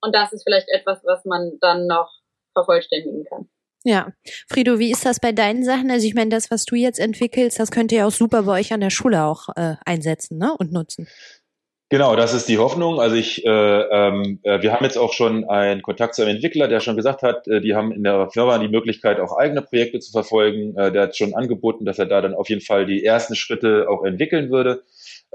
Und 0.00 0.14
das 0.14 0.32
ist 0.32 0.44
vielleicht 0.44 0.68
etwas, 0.68 1.00
was 1.04 1.24
man 1.24 1.58
dann 1.60 1.86
noch 1.86 2.10
vervollständigen 2.54 3.24
kann. 3.24 3.48
Ja. 3.82 4.12
Frido, 4.48 4.78
wie 4.78 4.92
ist 4.92 5.06
das 5.06 5.20
bei 5.20 5.32
deinen 5.32 5.64
Sachen? 5.64 5.90
Also 5.90 6.06
ich 6.06 6.14
meine, 6.14 6.30
das, 6.30 6.50
was 6.50 6.64
du 6.64 6.76
jetzt 6.76 7.00
entwickelst, 7.00 7.58
das 7.58 7.70
könnt 7.70 7.92
ihr 7.92 8.06
auch 8.06 8.10
super 8.10 8.42
bei 8.42 8.60
euch 8.60 8.72
an 8.72 8.80
der 8.80 8.90
Schule 8.90 9.24
auch 9.24 9.48
äh, 9.56 9.76
einsetzen 9.84 10.38
ne? 10.38 10.54
und 10.58 10.70
nutzen. 10.70 11.08
Genau, 11.92 12.14
das 12.14 12.34
ist 12.34 12.48
die 12.48 12.58
Hoffnung. 12.58 13.00
Also 13.00 13.16
ich, 13.16 13.44
äh, 13.44 13.48
ähm, 13.50 14.38
äh, 14.44 14.62
wir 14.62 14.72
haben 14.72 14.84
jetzt 14.84 14.96
auch 14.96 15.12
schon 15.12 15.48
einen 15.48 15.82
Kontakt 15.82 16.14
zu 16.14 16.22
einem 16.22 16.36
Entwickler, 16.36 16.68
der 16.68 16.78
schon 16.78 16.94
gesagt 16.94 17.22
hat, 17.22 17.48
äh, 17.48 17.60
die 17.60 17.74
haben 17.74 17.90
in 17.90 18.04
der 18.04 18.30
Firma 18.30 18.58
die 18.58 18.68
Möglichkeit, 18.68 19.18
auch 19.18 19.36
eigene 19.36 19.60
Projekte 19.60 19.98
zu 19.98 20.12
verfolgen. 20.12 20.76
Äh, 20.76 20.92
der 20.92 21.02
hat 21.02 21.16
schon 21.16 21.34
angeboten, 21.34 21.84
dass 21.84 21.98
er 21.98 22.06
da 22.06 22.20
dann 22.20 22.34
auf 22.34 22.48
jeden 22.48 22.60
Fall 22.60 22.86
die 22.86 23.04
ersten 23.04 23.34
Schritte 23.34 23.88
auch 23.88 24.04
entwickeln 24.04 24.50
würde. 24.50 24.84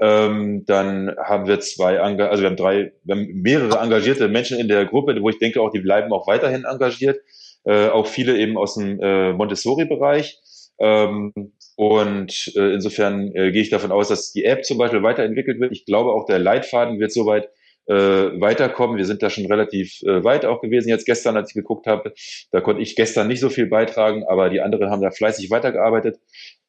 Ähm, 0.00 0.64
dann 0.66 1.14
haben 1.22 1.46
wir 1.46 1.60
zwei, 1.60 2.00
also 2.00 2.42
wir 2.42 2.48
haben 2.48 2.56
drei, 2.56 2.92
wir 3.04 3.16
haben 3.16 3.26
mehrere 3.42 3.78
engagierte 3.78 4.26
Menschen 4.28 4.58
in 4.58 4.68
der 4.68 4.86
Gruppe, 4.86 5.14
wo 5.20 5.28
ich 5.28 5.38
denke 5.38 5.60
auch, 5.60 5.70
die 5.70 5.80
bleiben 5.80 6.10
auch 6.14 6.26
weiterhin 6.26 6.64
engagiert. 6.64 7.20
Äh, 7.64 7.88
auch 7.88 8.06
viele 8.06 8.38
eben 8.38 8.56
aus 8.56 8.76
dem 8.76 8.98
äh, 9.00 9.34
Montessori-Bereich. 9.34 10.38
Ähm, 10.78 11.32
und 11.76 12.52
äh, 12.56 12.72
insofern 12.72 13.28
äh, 13.34 13.52
gehe 13.52 13.62
ich 13.62 13.70
davon 13.70 13.92
aus, 13.92 14.08
dass 14.08 14.32
die 14.32 14.44
App 14.44 14.64
zum 14.64 14.78
Beispiel 14.78 15.02
weiterentwickelt 15.02 15.60
wird. 15.60 15.72
Ich 15.72 15.84
glaube 15.84 16.12
auch 16.12 16.24
der 16.24 16.38
Leitfaden 16.38 16.98
wird 16.98 17.12
soweit 17.12 17.50
äh, 17.86 17.94
weiterkommen. 17.94 18.96
Wir 18.96 19.04
sind 19.04 19.22
da 19.22 19.30
schon 19.30 19.46
relativ 19.46 20.02
äh, 20.02 20.24
weit 20.24 20.44
auch 20.44 20.60
gewesen. 20.60 20.88
Jetzt 20.88 21.04
gestern, 21.04 21.36
als 21.36 21.50
ich 21.50 21.54
geguckt 21.54 21.86
habe, 21.86 22.14
da 22.50 22.60
konnte 22.60 22.82
ich 22.82 22.96
gestern 22.96 23.28
nicht 23.28 23.40
so 23.40 23.50
viel 23.50 23.66
beitragen, 23.66 24.24
aber 24.26 24.48
die 24.48 24.60
anderen 24.60 24.90
haben 24.90 25.02
da 25.02 25.10
fleißig 25.10 25.50
weitergearbeitet. 25.50 26.18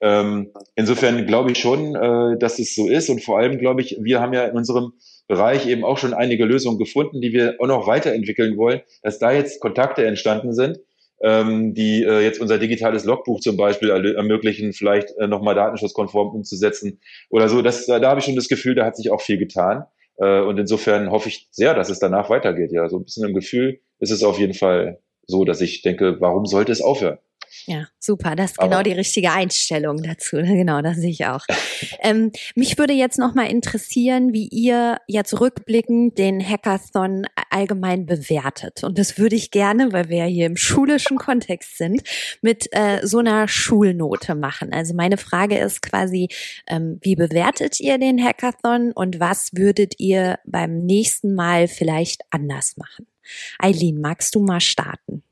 Ähm, 0.02 0.52
insofern 0.76 1.26
glaube 1.26 1.52
ich 1.52 1.58
schon, 1.58 1.96
äh, 1.96 2.38
dass 2.38 2.60
es 2.60 2.76
so 2.76 2.88
ist. 2.88 3.10
Und 3.10 3.24
vor 3.24 3.40
allem 3.40 3.58
glaube 3.58 3.82
ich, 3.82 3.98
wir 4.02 4.20
haben 4.20 4.34
ja 4.34 4.46
in 4.46 4.56
unserem 4.56 4.94
Bereich 5.28 5.68
eben 5.68 5.84
auch 5.84 5.98
schon 5.98 6.14
einige 6.14 6.46
Lösungen 6.46 6.78
gefunden, 6.78 7.22
die 7.22 7.34
wir 7.34 7.56
auch 7.60 7.68
noch 7.68 7.88
weiterentwickeln 7.88 8.58
wollen, 8.58 8.82
dass 9.02 9.20
da 9.20 9.32
jetzt 9.32 9.60
Kontakte 9.60 10.06
entstanden 10.06 10.54
sind, 10.54 10.80
ähm, 11.22 11.74
die 11.74 12.04
äh, 12.04 12.22
jetzt 12.22 12.40
unser 12.40 12.58
digitales 12.58 13.06
Logbuch 13.06 13.40
zum 13.40 13.58
Beispiel 13.58 13.90
ermöglichen, 13.90 14.74
vielleicht 14.74 15.16
äh, 15.18 15.28
nochmal 15.28 15.56
datenschutzkonform 15.56 16.36
umzusetzen 16.36 17.00
oder 17.30 17.50
so. 17.50 17.62
Das, 17.62 17.86
da, 17.86 18.00
da 18.00 18.10
habe 18.10 18.20
ich 18.20 18.26
schon 18.26 18.36
das 18.36 18.48
Gefühl, 18.48 18.76
da 18.76 18.86
hat 18.86 18.96
sich 18.96 19.12
auch 19.12 19.22
viel 19.22 19.38
getan. 19.38 19.86
Äh, 20.18 20.42
und 20.42 20.58
insofern 20.58 21.12
hoffe 21.12 21.30
ich 21.30 21.48
sehr, 21.52 21.74
dass 21.74 21.90
es 21.90 22.00
danach 22.00 22.30
weitergeht. 22.30 22.72
Ja, 22.72 22.90
so 22.90 22.98
ein 22.98 23.04
bisschen 23.04 23.28
im 23.28 23.34
Gefühl 23.34 23.80
ist 24.00 24.12
es 24.12 24.24
auf 24.24 24.40
jeden 24.40 24.54
Fall 24.54 25.00
so, 25.26 25.44
dass 25.44 25.62
ich 25.62 25.82
denke, 25.82 26.18
warum 26.20 26.46
sollte 26.46 26.72
es 26.72 26.82
aufhören? 26.82 27.18
Ja, 27.66 27.88
super. 28.00 28.36
Das 28.36 28.52
ist 28.52 28.58
genau 28.58 28.82
die 28.82 28.94
richtige 28.94 29.32
Einstellung 29.32 30.02
dazu. 30.04 30.38
Genau, 30.58 30.82
das 30.82 30.98
sehe 30.98 31.12
ich 31.12 31.26
auch. 31.26 31.46
ähm, 32.02 32.32
mich 32.56 32.78
würde 32.78 32.94
jetzt 32.94 33.20
noch 33.20 33.36
mal 33.36 33.46
interessieren, 33.46 34.34
wie 34.34 34.48
ihr 34.48 34.98
jetzt 35.08 35.40
rückblickend 35.40 36.18
den 36.18 36.42
Hackathon 36.42 37.28
allgemein 37.50 38.06
bewertet. 38.06 38.84
Und 38.84 38.98
das 38.98 39.18
würde 39.18 39.36
ich 39.36 39.52
gerne, 39.52 39.94
weil 39.94 40.10
wir 40.10 40.18
ja 40.18 40.26
hier 40.26 40.46
im 40.48 40.58
schulischen 40.58 41.18
Kontext 41.18 41.78
sind, 41.78 42.02
mit 42.42 42.68
äh, 42.72 43.06
so 43.06 43.20
einer 43.20 43.48
Schulnote 43.48 44.36
machen. 44.36 44.74
Also 44.74 44.94
meine 44.96 45.18
Frage 45.18 45.58
ist 45.58 45.82
quasi, 45.82 46.30
ähm, 46.68 47.00
wie 47.02 47.16
bewertet 47.16 47.80
ihr 47.80 47.98
den 47.98 48.24
Hackathon 48.24 48.92
und 48.94 49.20
was 49.20 49.52
würdet 49.54 49.96
ihr 50.00 50.40
beim 50.46 50.86
nächsten 50.86 51.36
Mal 51.36 51.68
vielleicht 51.68 52.22
anders 52.32 52.78
machen? 52.78 53.08
Eileen, 53.60 54.00
magst 54.02 54.36
du 54.36 54.40
mal 54.42 54.62
starten? 54.62 55.24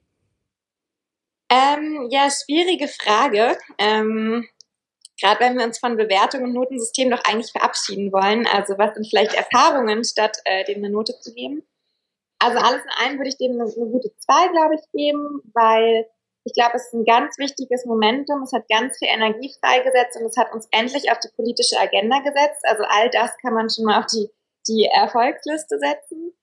Ähm, 1.56 2.08
ja, 2.10 2.30
schwierige 2.30 2.88
Frage. 2.90 3.58
Ähm, 3.78 4.46
Gerade 5.22 5.40
wenn 5.40 5.58
wir 5.58 5.64
uns 5.64 5.80
von 5.80 5.96
Bewertung 5.96 6.44
und 6.44 6.54
Notensystem 6.54 7.10
doch 7.10 7.24
eigentlich 7.24 7.54
verabschieden 7.54 8.12
wollen. 8.12 8.46
Also 8.48 8.78
was 8.78 8.96
sind 8.96 9.08
vielleicht 9.08 9.34
Erfahrungen, 9.34 10.04
statt 10.04 10.38
äh, 10.44 10.66
dem 10.66 10.80
eine 10.80 10.90
Note 10.90 11.18
zu 11.22 11.34
geben? 11.34 11.64
Also 12.40 12.58
alles 12.58 12.84
in 12.84 12.90
allem 13.06 13.18
würde 13.18 13.30
ich 13.30 13.38
dem 13.38 13.54
eine, 13.54 13.64
eine 13.64 13.92
gute 13.92 14.12
zwei, 14.18 14.50
glaube 14.50 14.76
ich, 14.76 14.82
geben, 14.92 15.42
weil 15.54 16.06
ich 16.44 16.54
glaube, 16.54 16.76
es 16.76 16.88
ist 16.88 16.94
ein 16.94 17.06
ganz 17.06 17.38
wichtiges 17.38 17.86
Momentum. 17.86 18.44
Es 18.44 18.52
hat 18.52 18.68
ganz 18.68 18.98
viel 19.00 19.08
Energie 19.08 19.54
freigesetzt 19.64 20.18
und 20.20 20.26
es 20.26 20.36
hat 20.38 20.54
uns 20.54 20.68
endlich 20.72 21.10
auf 21.10 21.20
die 21.20 21.34
politische 21.36 21.80
Agenda 21.80 22.20
gesetzt. 22.20 22.62
Also 22.64 22.84
all 22.84 23.10
das 23.10 23.32
kann 23.42 23.54
man 23.54 23.70
schon 23.70 23.86
mal 23.86 24.00
auf 24.00 24.08
die, 24.08 24.30
die 24.68 24.84
Erfolgsliste 24.94 25.80
setzen. 25.80 26.34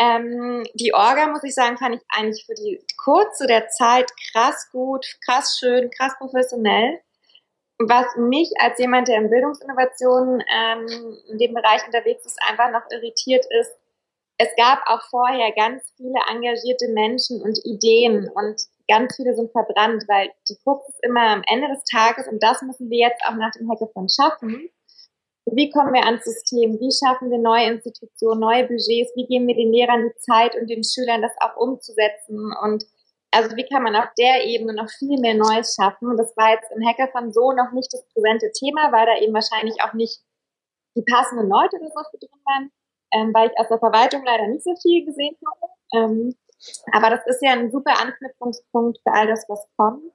Ähm, 0.00 0.64
die 0.74 0.94
Orga, 0.94 1.26
muss 1.26 1.44
ich 1.44 1.54
sagen, 1.54 1.76
fand 1.76 1.96
ich 1.96 2.02
eigentlich 2.08 2.46
für 2.46 2.54
die 2.54 2.82
kurze 2.96 3.46
der 3.46 3.68
Zeit 3.68 4.10
krass 4.32 4.68
gut, 4.72 5.04
krass 5.26 5.58
schön, 5.60 5.90
krass 5.90 6.14
professionell. 6.16 7.00
Was 7.78 8.16
mich 8.16 8.50
als 8.58 8.78
jemand, 8.78 9.08
der 9.08 9.18
in 9.18 9.30
Bildungsinnovationen 9.30 10.42
ähm, 10.52 11.18
in 11.30 11.38
dem 11.38 11.54
Bereich 11.54 11.84
unterwegs 11.86 12.24
ist, 12.24 12.38
einfach 12.48 12.70
noch 12.70 12.82
irritiert 12.90 13.44
ist, 13.60 13.72
es 14.38 14.48
gab 14.56 14.80
auch 14.86 15.02
vorher 15.10 15.52
ganz 15.52 15.82
viele 15.96 16.18
engagierte 16.30 16.88
Menschen 16.88 17.42
und 17.42 17.58
Ideen 17.64 18.30
und 18.34 18.62
ganz 18.88 19.16
viele 19.16 19.34
sind 19.34 19.52
verbrannt, 19.52 20.04
weil 20.08 20.30
die 20.48 20.56
Krux 20.62 20.88
ist 20.88 21.04
immer 21.04 21.28
am 21.28 21.42
Ende 21.46 21.68
des 21.68 21.84
Tages 21.84 22.26
und 22.26 22.42
das 22.42 22.62
müssen 22.62 22.88
wir 22.88 23.08
jetzt 23.08 23.22
auch 23.26 23.34
nach 23.34 23.50
dem 23.52 23.70
Hackathon 23.70 24.08
schaffen 24.08 24.70
wie 25.46 25.70
kommen 25.70 25.92
wir 25.92 26.04
ans 26.04 26.24
System? 26.24 26.78
Wie 26.78 26.92
schaffen 26.92 27.30
wir 27.30 27.38
neue 27.38 27.72
Institutionen, 27.72 28.40
neue 28.40 28.64
Budgets? 28.64 29.12
Wie 29.16 29.26
geben 29.26 29.46
wir 29.48 29.54
den 29.54 29.72
Lehrern 29.72 30.08
die 30.08 30.20
Zeit 30.20 30.54
und 30.54 30.68
den 30.68 30.84
Schülern 30.84 31.22
das 31.22 31.32
auch 31.40 31.56
umzusetzen? 31.56 32.52
Und 32.62 32.84
also 33.30 33.56
wie 33.56 33.66
kann 33.66 33.82
man 33.82 33.96
auf 33.96 34.08
der 34.18 34.44
Ebene 34.44 34.74
noch 34.74 34.90
viel 34.90 35.18
mehr 35.20 35.34
Neues 35.34 35.74
schaffen? 35.74 36.16
Das 36.16 36.36
war 36.36 36.50
jetzt 36.50 36.70
im 36.74 36.86
Hackathon 36.86 37.32
so 37.32 37.52
noch 37.52 37.72
nicht 37.72 37.92
das 37.92 38.04
präsente 38.12 38.50
Thema, 38.52 38.92
weil 38.92 39.06
da 39.06 39.18
eben 39.20 39.34
wahrscheinlich 39.34 39.80
auch 39.82 39.94
nicht 39.94 40.20
die 40.96 41.02
passenden 41.02 41.48
Leute 41.48 41.76
oder 41.76 41.88
so 41.88 42.18
drin 42.18 42.40
waren, 42.44 42.70
ähm, 43.12 43.34
weil 43.34 43.50
ich 43.50 43.58
aus 43.58 43.68
der 43.68 43.78
Verwaltung 43.78 44.24
leider 44.24 44.46
nicht 44.48 44.64
so 44.64 44.74
viel 44.82 45.04
gesehen 45.04 45.36
habe. 45.46 45.72
Ähm, 45.94 46.34
aber 46.92 47.10
das 47.10 47.26
ist 47.26 47.42
ja 47.42 47.52
ein 47.52 47.70
super 47.70 47.98
Anknüpfungspunkt 48.00 48.98
für 49.02 49.12
all 49.12 49.26
das, 49.26 49.44
was 49.48 49.66
kommt. 49.76 50.12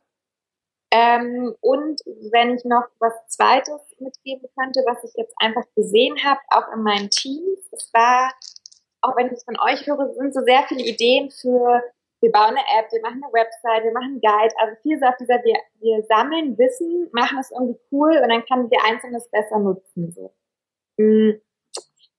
Ähm, 0.95 1.53
und 1.59 1.99
wenn 2.31 2.55
ich 2.55 2.63
noch 2.63 2.85
was 2.99 3.11
Zweites 3.27 3.81
mitgeben 3.99 4.47
könnte, 4.57 4.81
was 4.85 5.03
ich 5.03 5.11
jetzt 5.15 5.35
einfach 5.41 5.65
gesehen 5.75 6.15
habe, 6.23 6.39
auch 6.47 6.71
in 6.73 6.83
meinen 6.83 7.09
Teams, 7.09 7.59
es 7.73 7.91
war, 7.93 8.31
auch 9.01 9.17
wenn 9.17 9.27
ich 9.27 9.33
es 9.33 9.43
von 9.43 9.59
euch 9.59 9.85
höre, 9.85 10.13
sind 10.13 10.33
so 10.33 10.41
sehr 10.45 10.63
viele 10.69 10.83
Ideen 10.83 11.31
für, 11.31 11.83
wir 12.21 12.31
bauen 12.31 12.55
eine 12.55 12.63
App, 12.79 12.89
wir 12.93 13.01
machen 13.01 13.21
eine 13.21 13.33
Website, 13.33 13.83
wir 13.83 13.91
machen 13.91 14.13
einen 14.13 14.21
Guide, 14.21 14.55
also 14.57 14.75
viel 14.83 15.03
auf 15.03 15.17
dieser, 15.19 15.43
wir, 15.43 15.59
wir 15.81 16.01
sammeln 16.03 16.57
Wissen, 16.57 17.09
machen 17.11 17.39
es 17.39 17.51
irgendwie 17.51 17.79
cool 17.91 18.17
und 18.17 18.29
dann 18.29 18.45
kann 18.45 18.69
der 18.69 18.85
Einzelne 18.85 19.17
es 19.17 19.29
besser 19.29 19.59
nutzen. 19.59 20.13
So. 20.13 20.33
Mm, 20.95 21.41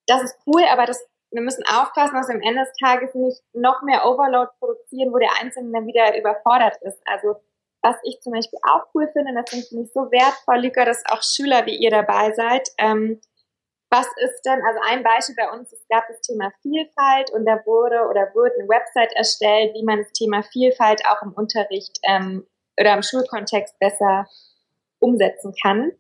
das 0.07 0.23
ist 0.23 0.39
cool, 0.47 0.65
aber 0.71 0.85
das, 0.85 1.03
wir 1.31 1.41
müssen 1.41 1.65
aufpassen, 1.65 2.15
dass 2.15 2.29
wir 2.29 2.35
am 2.35 2.43
Ende 2.43 2.61
des 2.61 2.77
Tages 2.77 3.15
nicht 3.15 3.43
noch 3.55 3.81
mehr 3.81 4.05
Overload 4.05 4.51
produzieren, 4.59 5.15
wo 5.15 5.19
der 5.19 5.33
Einzelne 5.41 5.73
dann 5.73 5.87
wieder 5.87 6.19
überfordert 6.19 6.77
ist. 6.83 7.01
Also 7.07 7.37
was 7.87 7.97
ich 8.03 8.21
zum 8.21 8.33
Beispiel 8.33 8.59
auch 8.69 8.87
cool 8.95 9.09
finde, 9.13 9.33
das 9.33 9.51
finde 9.51 9.85
ich 9.87 9.93
so 9.93 10.11
wertvoll, 10.11 10.59
Lüka, 10.59 10.85
dass 10.85 11.05
auch 11.07 11.23
Schüler 11.23 11.67
wie 11.67 11.77
ihr 11.77 11.91
dabei 11.91 12.33
seid. 12.33 12.69
Ähm, 12.79 13.21
was 13.91 14.07
ist 14.17 14.43
denn, 14.43 14.61
also 14.67 14.81
ein 14.89 15.05
Beispiel 15.05 15.37
bei 15.37 15.49
uns, 15.57 15.73
es 15.73 15.87
gab 15.89 16.05
das 16.09 16.21
Thema 16.21 16.51
Vielfalt 16.63 17.31
und 17.31 17.47
da 17.47 17.65
wurde 17.65 18.09
oder 18.11 18.35
wird 18.35 18.59
eine 18.59 18.69
Website 18.69 19.13
erstellt, 19.15 19.75
wie 19.75 19.85
man 19.85 19.99
das 19.99 20.13
Thema 20.13 20.43
Vielfalt 20.43 21.03
auch 21.07 21.23
im 21.23 21.33
Unterricht 21.33 21.97
ähm, 22.03 22.45
oder 22.79 22.95
im 22.95 23.03
Schulkontext 23.03 23.79
besser 23.79 24.27
umsetzen 24.99 25.55
kann. 25.63 25.93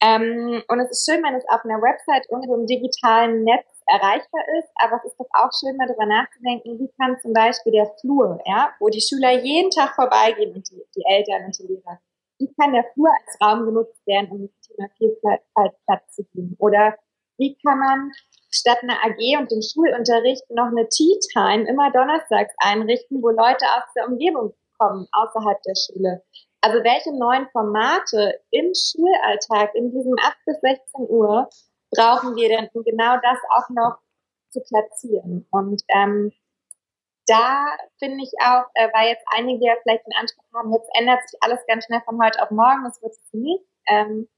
Ähm, 0.00 0.62
und 0.68 0.80
es 0.80 0.90
ist 0.90 1.04
schön, 1.04 1.22
wenn 1.22 1.34
es 1.34 1.44
auf 1.48 1.62
einer 1.64 1.82
Website 1.82 2.24
irgendwo 2.30 2.54
im 2.54 2.66
digitalen 2.66 3.44
Netz 3.44 3.67
erreichbar 3.88 4.42
ist, 4.58 4.68
aber 4.76 4.96
es 4.96 5.10
ist 5.10 5.18
doch 5.18 5.28
auch 5.32 5.50
schön, 5.58 5.76
mal 5.76 5.86
darüber 5.86 6.06
nachzudenken, 6.06 6.78
wie 6.78 6.90
kann 7.00 7.18
zum 7.20 7.32
Beispiel 7.32 7.72
der 7.72 7.90
Flur, 8.00 8.38
ja, 8.46 8.70
wo 8.80 8.88
die 8.88 9.00
Schüler 9.00 9.32
jeden 9.32 9.70
Tag 9.70 9.94
vorbeigehen 9.94 10.54
und 10.54 10.70
die, 10.70 10.82
die 10.94 11.04
Eltern 11.08 11.46
und 11.46 11.58
die 11.58 11.66
Lehrer, 11.66 11.98
wie 12.38 12.52
kann 12.54 12.72
der 12.72 12.84
Flur 12.92 13.10
als 13.10 13.40
Raum 13.40 13.64
genutzt 13.66 14.06
werden, 14.06 14.30
um 14.30 14.42
das 14.42 14.68
Thema 14.68 14.88
Vielfalt 14.96 15.74
Platz 15.86 16.14
zu 16.14 16.24
geben? 16.32 16.56
Oder 16.58 16.96
wie 17.36 17.56
kann 17.64 17.78
man 17.78 18.12
statt 18.50 18.78
einer 18.82 19.04
AG 19.04 19.38
und 19.38 19.50
dem 19.50 19.62
Schulunterricht 19.62 20.48
noch 20.50 20.66
eine 20.66 20.88
Tea 20.88 21.18
Time 21.32 21.68
immer 21.68 21.90
donnerstags 21.90 22.54
einrichten, 22.58 23.22
wo 23.22 23.30
Leute 23.30 23.64
aus 23.76 23.92
der 23.96 24.08
Umgebung 24.08 24.54
kommen, 24.78 25.06
außerhalb 25.12 25.62
der 25.62 25.74
Schule? 25.74 26.22
Also 26.60 26.82
welche 26.82 27.16
neuen 27.16 27.48
Formate 27.52 28.40
im 28.50 28.72
Schulalltag, 28.74 29.74
in 29.74 29.92
diesem 29.92 30.16
8 30.18 30.36
bis 30.44 30.60
16 30.60 31.06
Uhr, 31.08 31.48
brauchen 31.90 32.36
wir 32.36 32.48
denn, 32.48 32.68
um 32.72 32.82
genau 32.84 33.16
das 33.22 33.38
auch 33.50 33.68
noch 33.70 33.98
zu 34.50 34.60
platzieren? 34.60 35.46
Und 35.50 35.82
ähm, 35.88 36.32
da 37.26 37.66
finde 37.98 38.24
ich 38.24 38.32
auch, 38.40 38.64
äh, 38.74 38.88
weil 38.92 39.08
jetzt 39.08 39.24
einige 39.36 39.66
ja 39.66 39.74
vielleicht 39.82 40.06
den 40.06 40.16
Anspruch 40.18 40.44
haben, 40.54 40.72
jetzt 40.72 40.90
ändert 40.98 41.28
sich 41.28 41.38
alles 41.42 41.60
ganz 41.66 41.84
schnell 41.84 42.00
von 42.04 42.22
heute 42.22 42.42
auf 42.42 42.50
morgen, 42.50 42.84
das 42.84 43.00
wird 43.02 43.12
es 43.12 43.32
nicht. 43.32 43.64
Ähm, 43.86 44.28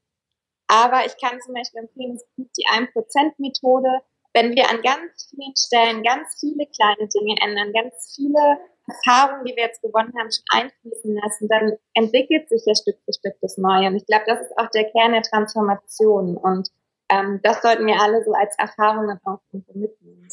aber 0.67 1.05
ich 1.05 1.17
kann 1.17 1.39
zum 1.41 1.53
Beispiel 1.53 1.81
empfehlen, 1.81 2.15
es 2.15 2.25
gibt 2.35 2.55
die 2.57 2.67
1%-Methode. 2.67 3.99
Wenn 4.33 4.55
wir 4.55 4.69
an 4.69 4.81
ganz 4.81 5.29
vielen 5.29 5.53
Stellen 5.57 6.03
ganz 6.03 6.39
viele 6.39 6.65
kleine 6.67 7.09
Dinge 7.09 7.35
ändern, 7.41 7.73
ganz 7.73 8.13
viele 8.15 8.59
Erfahrungen, 8.87 9.45
die 9.45 9.55
wir 9.55 9.63
jetzt 9.63 9.81
gewonnen 9.81 10.13
haben, 10.17 10.29
schon 10.31 10.45
einfließen 10.51 11.15
lassen, 11.15 11.47
dann 11.49 11.77
entwickelt 11.93 12.47
sich 12.47 12.63
ja 12.65 12.75
Stück 12.75 12.97
für 13.03 13.13
Stück 13.13 13.35
das 13.41 13.57
Neue. 13.57 13.87
Und 13.87 13.97
ich 13.97 14.05
glaube, 14.05 14.23
das 14.27 14.39
ist 14.39 14.57
auch 14.57 14.69
der 14.69 14.89
Kern 14.91 15.11
der 15.11 15.23
Transformation. 15.23 16.37
Und 16.37 16.69
ähm, 17.11 17.39
das 17.43 17.61
sollten 17.61 17.85
wir 17.85 17.99
alle 18.01 18.23
so 18.23 18.33
als 18.33 18.55
Erfahrung 18.57 19.07
dann 19.07 19.19
auch 19.25 19.41
mitnehmen. 19.51 20.27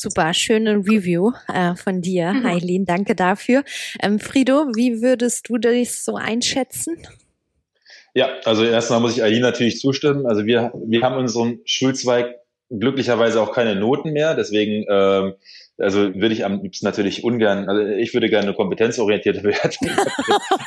Super, 0.00 0.32
schöne 0.32 0.76
Review 0.76 1.32
äh, 1.52 1.74
von 1.74 2.02
dir, 2.02 2.32
mhm. 2.32 2.46
Eileen. 2.46 2.84
Danke 2.84 3.14
dafür. 3.16 3.64
Ähm, 4.00 4.20
Frido, 4.20 4.66
wie 4.76 5.02
würdest 5.02 5.48
du 5.48 5.58
das 5.58 6.04
so 6.04 6.14
einschätzen? 6.14 6.96
Ja, 8.14 8.28
also 8.44 8.64
erstmal 8.64 9.00
muss 9.00 9.16
ich 9.16 9.22
Eileen 9.22 9.42
natürlich 9.42 9.80
zustimmen. 9.80 10.26
Also 10.26 10.46
wir, 10.46 10.72
wir 10.74 11.02
haben 11.02 11.16
unseren 11.16 11.60
Schulzweig 11.64 12.36
glücklicherweise 12.70 13.40
auch 13.40 13.52
keine 13.52 13.74
Noten 13.76 14.12
mehr. 14.12 14.34
Deswegen, 14.34 14.84
ähm, 14.88 15.34
also 15.78 16.14
würde 16.14 16.32
ich 16.32 16.44
am 16.44 16.62
liebsten 16.62 16.84
natürlich 16.84 17.24
ungern, 17.24 17.68
also 17.68 17.82
ich 17.82 18.12
würde 18.12 18.28
gerne 18.28 18.48
eine 18.48 18.56
kompetenzorientierte 18.56 19.40
Bewertung. 19.42 19.88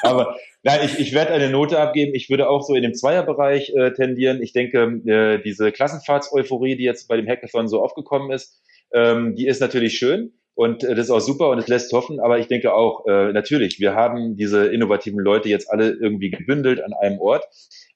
Aber 0.04 0.38
nein, 0.64 0.80
ich, 0.86 1.00
ich 1.00 1.14
werde 1.14 1.34
eine 1.34 1.50
Note 1.50 1.80
abgeben. 1.80 2.14
Ich 2.16 2.30
würde 2.30 2.50
auch 2.50 2.62
so 2.62 2.76
in 2.76 2.84
dem 2.84 2.94
Zweierbereich 2.94 3.74
äh, 3.76 3.92
tendieren. 3.92 4.42
Ich 4.42 4.54
denke, 4.54 5.02
äh, 5.06 5.42
diese 5.44 5.72
Klassenfahrtseuphorie, 5.72 6.78
die 6.78 6.84
jetzt 6.84 7.08
bei 7.08 7.18
dem 7.18 7.28
Hackathon 7.28 7.68
so 7.68 7.84
aufgekommen 7.84 8.32
ist, 8.32 8.62
ähm, 8.94 9.36
die 9.36 9.48
ist 9.48 9.62
natürlich 9.62 9.98
schön. 9.98 10.34
Und 10.54 10.84
äh, 10.84 10.96
das 10.96 11.06
ist 11.06 11.12
auch 11.12 11.20
super 11.20 11.50
und 11.50 11.60
es 11.60 11.68
lässt 11.68 11.92
hoffen, 11.94 12.20
aber 12.20 12.40
ich 12.40 12.48
denke 12.48 12.74
auch, 12.74 13.06
äh, 13.08 13.32
natürlich, 13.32 13.80
wir 13.80 13.96
haben 13.96 14.36
diese 14.36 14.68
innovativen 14.68 15.20
Leute 15.20 15.50
jetzt 15.50 15.72
alle 15.72 15.92
irgendwie 15.92 16.30
gebündelt 16.30 16.84
an 16.84 16.94
einem 16.94 17.20
Ort. 17.20 17.46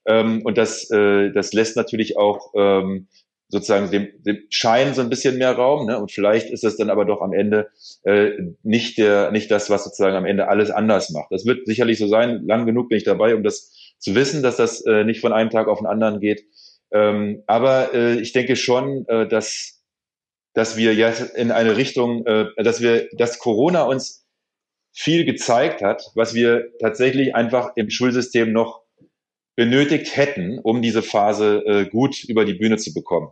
Ähm, 0.06 0.42
und 0.44 0.56
das, 0.56 0.90
äh, 0.90 1.30
das 1.32 1.52
lässt 1.52 1.76
natürlich 1.76 2.16
auch 2.16 2.52
ähm, 2.56 3.08
sozusagen 3.48 3.90
dem, 3.90 4.08
dem 4.22 4.38
Schein 4.50 4.94
so 4.94 5.02
ein 5.02 5.08
bisschen 5.08 5.38
mehr 5.38 5.52
Raum. 5.52 5.86
Ne? 5.86 5.98
Und 5.98 6.10
vielleicht 6.10 6.50
ist 6.50 6.64
das 6.64 6.76
dann 6.76 6.90
aber 6.90 7.04
doch 7.04 7.20
am 7.20 7.32
Ende 7.32 7.68
äh, 8.04 8.30
nicht, 8.62 8.98
der, 8.98 9.30
nicht 9.30 9.50
das, 9.50 9.70
was 9.70 9.84
sozusagen 9.84 10.16
am 10.16 10.26
Ende 10.26 10.48
alles 10.48 10.70
anders 10.70 11.10
macht. 11.10 11.30
Das 11.30 11.46
wird 11.46 11.66
sicherlich 11.66 11.98
so 11.98 12.08
sein. 12.08 12.44
Lang 12.46 12.66
genug 12.66 12.88
bin 12.88 12.98
ich 12.98 13.04
dabei, 13.04 13.34
um 13.34 13.42
das 13.42 13.72
zu 13.98 14.14
wissen, 14.14 14.42
dass 14.42 14.56
das 14.56 14.84
äh, 14.84 15.04
nicht 15.04 15.20
von 15.20 15.32
einem 15.32 15.50
Tag 15.50 15.68
auf 15.68 15.78
den 15.78 15.86
anderen 15.86 16.20
geht. 16.20 16.44
Ähm, 16.92 17.42
aber 17.46 17.94
äh, 17.94 18.20
ich 18.20 18.32
denke 18.32 18.56
schon, 18.56 19.06
äh, 19.08 19.26
dass 19.28 19.76
dass 20.56 20.78
wir 20.78 20.94
jetzt 20.94 21.36
in 21.36 21.50
eine 21.52 21.76
Richtung, 21.76 22.24
äh, 22.24 22.46
dass 22.56 22.80
wir, 22.80 23.10
dass 23.12 23.38
Corona 23.38 23.82
uns 23.82 24.26
viel 24.90 25.26
gezeigt 25.26 25.82
hat, 25.82 26.10
was 26.14 26.32
wir 26.32 26.72
tatsächlich 26.80 27.34
einfach 27.34 27.72
im 27.76 27.90
Schulsystem 27.90 28.52
noch 28.52 28.80
benötigt 29.56 30.16
hätten, 30.16 30.58
um 30.58 30.82
diese 30.82 31.02
Phase 31.02 31.64
äh, 31.66 31.86
gut 31.86 32.22
über 32.24 32.44
die 32.44 32.54
Bühne 32.54 32.76
zu 32.76 32.94
bekommen. 32.94 33.28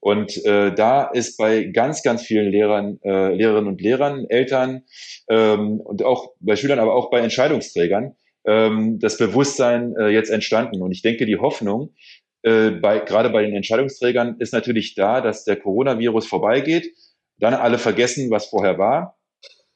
Und 0.00 0.44
äh, 0.44 0.72
da 0.74 1.04
ist 1.04 1.36
bei 1.38 1.64
ganz, 1.64 2.02
ganz 2.02 2.22
vielen 2.22 2.50
Lehrern, 2.50 3.00
äh, 3.02 3.34
Lehrerinnen 3.34 3.68
und 3.68 3.80
Lehrern, 3.80 4.26
Eltern 4.28 4.82
ähm, 5.28 5.80
und 5.80 6.04
auch 6.04 6.32
bei 6.40 6.56
Schülern, 6.56 6.78
aber 6.78 6.94
auch 6.94 7.10
bei 7.10 7.20
Entscheidungsträgern 7.20 8.14
ähm, 8.46 8.98
das 9.00 9.18
Bewusstsein 9.18 9.94
äh, 9.96 10.08
jetzt 10.08 10.30
entstanden. 10.30 10.82
Und 10.82 10.92
ich 10.92 11.02
denke, 11.02 11.26
die 11.26 11.38
Hoffnung, 11.38 11.94
äh, 12.42 12.70
bei, 12.70 13.00
gerade 13.00 13.30
bei 13.30 13.42
den 13.42 13.54
Entscheidungsträgern 13.54 14.36
ist 14.38 14.52
natürlich 14.52 14.94
da, 14.94 15.20
dass 15.20 15.44
der 15.44 15.56
Coronavirus 15.56 16.26
vorbeigeht, 16.26 16.92
dann 17.38 17.54
alle 17.54 17.78
vergessen, 17.78 18.30
was 18.30 18.46
vorher 18.46 18.78
war 18.78 19.18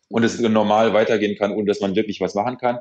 und 0.08 0.24
es 0.24 0.38
normal 0.40 0.94
weitergehen 0.94 1.36
kann, 1.36 1.52
ohne 1.52 1.66
dass 1.66 1.80
man 1.80 1.96
wirklich 1.96 2.20
was 2.20 2.34
machen 2.34 2.58
kann. 2.58 2.78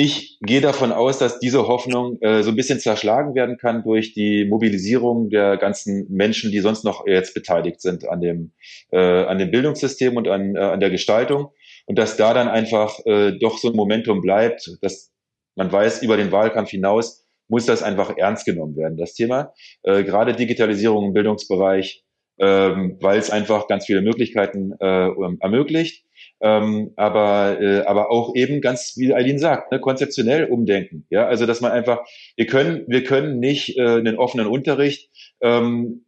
Ich 0.00 0.38
gehe 0.42 0.60
davon 0.60 0.92
aus, 0.92 1.18
dass 1.18 1.40
diese 1.40 1.66
Hoffnung 1.66 2.18
äh, 2.20 2.44
so 2.44 2.50
ein 2.50 2.54
bisschen 2.54 2.78
zerschlagen 2.78 3.34
werden 3.34 3.56
kann 3.56 3.82
durch 3.82 4.12
die 4.12 4.44
Mobilisierung 4.44 5.28
der 5.28 5.56
ganzen 5.56 6.06
Menschen, 6.08 6.52
die 6.52 6.60
sonst 6.60 6.84
noch 6.84 7.04
jetzt 7.08 7.34
beteiligt 7.34 7.80
sind 7.80 8.08
an 8.08 8.20
dem, 8.20 8.52
äh, 8.92 9.24
an 9.24 9.38
dem 9.38 9.50
Bildungssystem 9.50 10.16
und 10.16 10.28
an, 10.28 10.54
äh, 10.54 10.60
an 10.60 10.78
der 10.78 10.90
Gestaltung. 10.90 11.48
Und 11.86 11.98
dass 11.98 12.16
da 12.16 12.32
dann 12.32 12.46
einfach 12.46 13.04
äh, 13.06 13.32
doch 13.40 13.58
so 13.58 13.70
ein 13.70 13.74
Momentum 13.74 14.20
bleibt, 14.20 14.70
dass 14.82 15.10
man 15.56 15.72
weiß, 15.72 16.04
über 16.04 16.16
den 16.16 16.30
Wahlkampf 16.30 16.70
hinaus 16.70 17.26
muss 17.48 17.66
das 17.66 17.82
einfach 17.82 18.16
ernst 18.16 18.44
genommen 18.44 18.76
werden, 18.76 18.98
das 18.98 19.14
Thema. 19.14 19.52
Äh, 19.82 20.04
gerade 20.04 20.32
Digitalisierung 20.32 21.06
im 21.06 21.12
Bildungsbereich, 21.12 22.04
ähm, 22.38 22.98
weil 23.00 23.18
es 23.18 23.30
einfach 23.30 23.66
ganz 23.66 23.86
viele 23.86 24.02
Möglichkeiten 24.02 24.74
äh, 24.78 25.08
ermöglicht. 25.40 26.04
Ähm, 26.40 26.92
aber, 26.96 27.60
äh, 27.60 27.80
aber 27.80 28.10
auch 28.10 28.34
eben 28.34 28.60
ganz, 28.60 28.94
wie 28.96 29.12
Eileen 29.14 29.38
sagt, 29.38 29.72
ne, 29.72 29.80
konzeptionell 29.80 30.44
umdenken. 30.44 31.06
Ja, 31.10 31.26
also 31.26 31.46
dass 31.46 31.60
man 31.60 31.72
einfach, 31.72 32.00
wir 32.36 32.46
können, 32.46 32.84
wir 32.86 33.04
können 33.04 33.38
nicht 33.38 33.76
äh, 33.76 33.82
einen 33.82 34.18
offenen 34.18 34.46
Unterricht 34.46 35.10
ähm, 35.40 36.04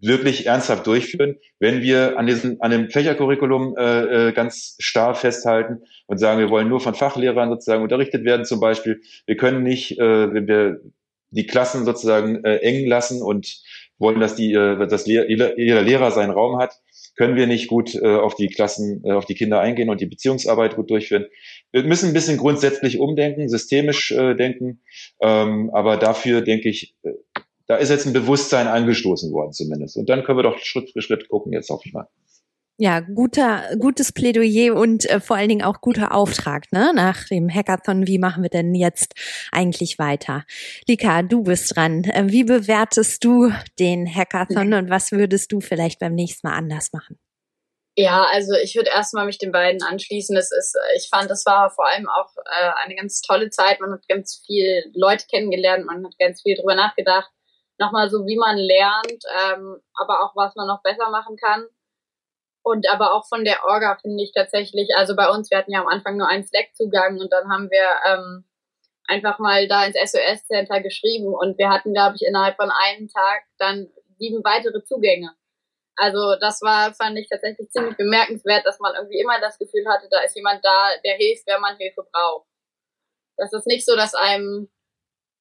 wirklich 0.00 0.46
ernsthaft 0.46 0.86
durchführen, 0.86 1.36
wenn 1.58 1.82
wir 1.82 2.18
an 2.18 2.26
diesem 2.26 2.60
an 2.60 2.70
dem 2.70 2.90
Fächercurriculum 2.90 3.76
äh, 3.76 4.28
äh, 4.28 4.32
ganz 4.32 4.76
starr 4.78 5.14
festhalten 5.14 5.82
und 6.06 6.18
sagen, 6.18 6.38
wir 6.38 6.50
wollen 6.50 6.68
nur 6.68 6.80
von 6.80 6.94
Fachlehrern 6.94 7.50
sozusagen 7.50 7.82
unterrichtet 7.82 8.24
werden 8.24 8.44
zum 8.44 8.60
Beispiel. 8.60 9.00
Wir 9.26 9.36
können 9.36 9.62
nicht, 9.62 9.98
äh, 9.98 10.32
wenn 10.32 10.46
wir 10.46 10.80
die 11.30 11.46
Klassen 11.46 11.84
sozusagen 11.84 12.44
äh, 12.44 12.56
eng 12.56 12.86
lassen 12.86 13.22
und 13.22 13.62
wollen, 14.00 14.18
dass 14.18 14.34
die, 14.34 14.52
äh, 14.54 14.86
dass 14.86 15.06
jeder 15.06 15.82
Lehrer 15.82 16.10
seinen 16.10 16.30
Raum 16.30 16.58
hat, 16.58 16.80
können 17.16 17.36
wir 17.36 17.46
nicht 17.46 17.68
gut 17.68 17.94
äh, 17.94 18.16
auf 18.16 18.34
die 18.34 18.48
Klassen, 18.48 19.02
äh, 19.04 19.12
auf 19.12 19.26
die 19.26 19.34
Kinder 19.34 19.60
eingehen 19.60 19.90
und 19.90 20.00
die 20.00 20.06
Beziehungsarbeit 20.06 20.74
gut 20.74 20.90
durchführen. 20.90 21.26
Wir 21.70 21.84
müssen 21.84 22.08
ein 22.08 22.14
bisschen 22.14 22.38
grundsätzlich 22.38 22.98
umdenken, 22.98 23.48
systemisch 23.48 24.08
denken, 24.08 24.80
ähm, 25.20 25.70
aber 25.72 25.98
dafür 25.98 26.40
denke 26.40 26.68
ich, 26.68 26.96
da 27.66 27.76
ist 27.76 27.90
jetzt 27.90 28.06
ein 28.06 28.12
Bewusstsein 28.12 28.66
angestoßen 28.66 29.32
worden 29.32 29.52
zumindest. 29.52 29.96
Und 29.96 30.08
dann 30.08 30.24
können 30.24 30.38
wir 30.38 30.42
doch 30.42 30.58
Schritt 30.58 30.90
für 30.90 31.02
Schritt 31.02 31.28
gucken, 31.28 31.52
jetzt 31.52 31.70
hoffe 31.70 31.82
ich 31.86 31.92
mal. 31.92 32.08
Ja, 32.82 33.00
guter, 33.00 33.76
gutes 33.78 34.10
Plädoyer 34.10 34.74
und 34.74 35.04
äh, 35.04 35.20
vor 35.20 35.36
allen 35.36 35.50
Dingen 35.50 35.62
auch 35.62 35.82
guter 35.82 36.14
Auftrag, 36.14 36.72
ne? 36.72 36.92
Nach 36.94 37.26
dem 37.28 37.50
Hackathon, 37.54 38.06
wie 38.06 38.18
machen 38.18 38.42
wir 38.42 38.48
denn 38.48 38.74
jetzt 38.74 39.12
eigentlich 39.52 39.98
weiter? 39.98 40.46
Lika, 40.88 41.20
du 41.20 41.42
bist 41.42 41.76
dran. 41.76 42.04
Äh, 42.04 42.28
wie 42.28 42.44
bewertest 42.44 43.22
du 43.22 43.52
den 43.78 44.06
Hackathon 44.06 44.72
und 44.72 44.88
was 44.88 45.12
würdest 45.12 45.52
du 45.52 45.60
vielleicht 45.60 45.98
beim 45.98 46.14
nächsten 46.14 46.48
Mal 46.48 46.56
anders 46.56 46.90
machen? 46.94 47.20
Ja, 47.96 48.24
also 48.32 48.54
ich 48.54 48.74
würde 48.74 48.88
erstmal 48.88 49.26
mich 49.26 49.36
den 49.36 49.52
beiden 49.52 49.82
anschließen. 49.82 50.34
Es 50.38 50.50
ist, 50.50 50.74
ich 50.96 51.10
fand, 51.10 51.30
das 51.30 51.44
war 51.44 51.68
vor 51.68 51.86
allem 51.86 52.08
auch 52.08 52.34
äh, 52.38 52.70
eine 52.82 52.94
ganz 52.94 53.20
tolle 53.20 53.50
Zeit. 53.50 53.80
Man 53.80 53.92
hat 53.92 54.08
ganz 54.08 54.42
viel 54.46 54.90
Leute 54.94 55.26
kennengelernt, 55.30 55.84
man 55.84 56.02
hat 56.06 56.18
ganz 56.18 56.40
viel 56.40 56.56
drüber 56.56 56.76
nachgedacht 56.76 57.30
nochmal 57.80 58.10
so, 58.10 58.26
wie 58.26 58.36
man 58.36 58.58
lernt, 58.58 59.24
ähm, 59.42 59.80
aber 59.94 60.22
auch, 60.22 60.36
was 60.36 60.54
man 60.54 60.68
noch 60.68 60.82
besser 60.82 61.10
machen 61.10 61.36
kann. 61.36 61.66
Und 62.62 62.88
aber 62.90 63.14
auch 63.14 63.26
von 63.26 63.44
der 63.44 63.64
Orga 63.64 63.96
finde 64.00 64.22
ich 64.22 64.32
tatsächlich, 64.32 64.90
also 64.96 65.16
bei 65.16 65.28
uns, 65.30 65.50
wir 65.50 65.58
hatten 65.58 65.72
ja 65.72 65.80
am 65.80 65.88
Anfang 65.88 66.16
nur 66.16 66.28
einen 66.28 66.46
Slack-Zugang 66.46 67.18
und 67.18 67.32
dann 67.32 67.50
haben 67.50 67.70
wir 67.70 67.88
ähm, 68.06 68.44
einfach 69.06 69.38
mal 69.38 69.66
da 69.66 69.84
ins 69.84 69.96
SOS-Center 69.96 70.80
geschrieben 70.80 71.34
und 71.34 71.58
wir 71.58 71.70
hatten, 71.70 71.94
glaube 71.94 72.16
ich, 72.16 72.26
innerhalb 72.26 72.56
von 72.56 72.70
einem 72.70 73.08
Tag 73.08 73.44
dann 73.58 73.90
sieben 74.18 74.44
weitere 74.44 74.84
Zugänge. 74.84 75.34
Also 75.96 76.36
das 76.40 76.60
war, 76.62 76.94
fand 76.94 77.18
ich 77.18 77.28
tatsächlich 77.28 77.70
ziemlich 77.70 77.96
bemerkenswert, 77.96 78.64
dass 78.64 78.78
man 78.78 78.94
irgendwie 78.94 79.20
immer 79.20 79.40
das 79.40 79.58
Gefühl 79.58 79.86
hatte, 79.88 80.08
da 80.10 80.20
ist 80.20 80.36
jemand 80.36 80.64
da, 80.64 80.90
der 81.04 81.14
hilft, 81.16 81.46
wenn 81.46 81.60
man 81.60 81.76
Hilfe 81.76 82.06
braucht. 82.12 82.46
Das 83.36 83.52
ist 83.52 83.66
nicht 83.66 83.84
so, 83.86 83.96
dass 83.96 84.14
einem 84.14 84.70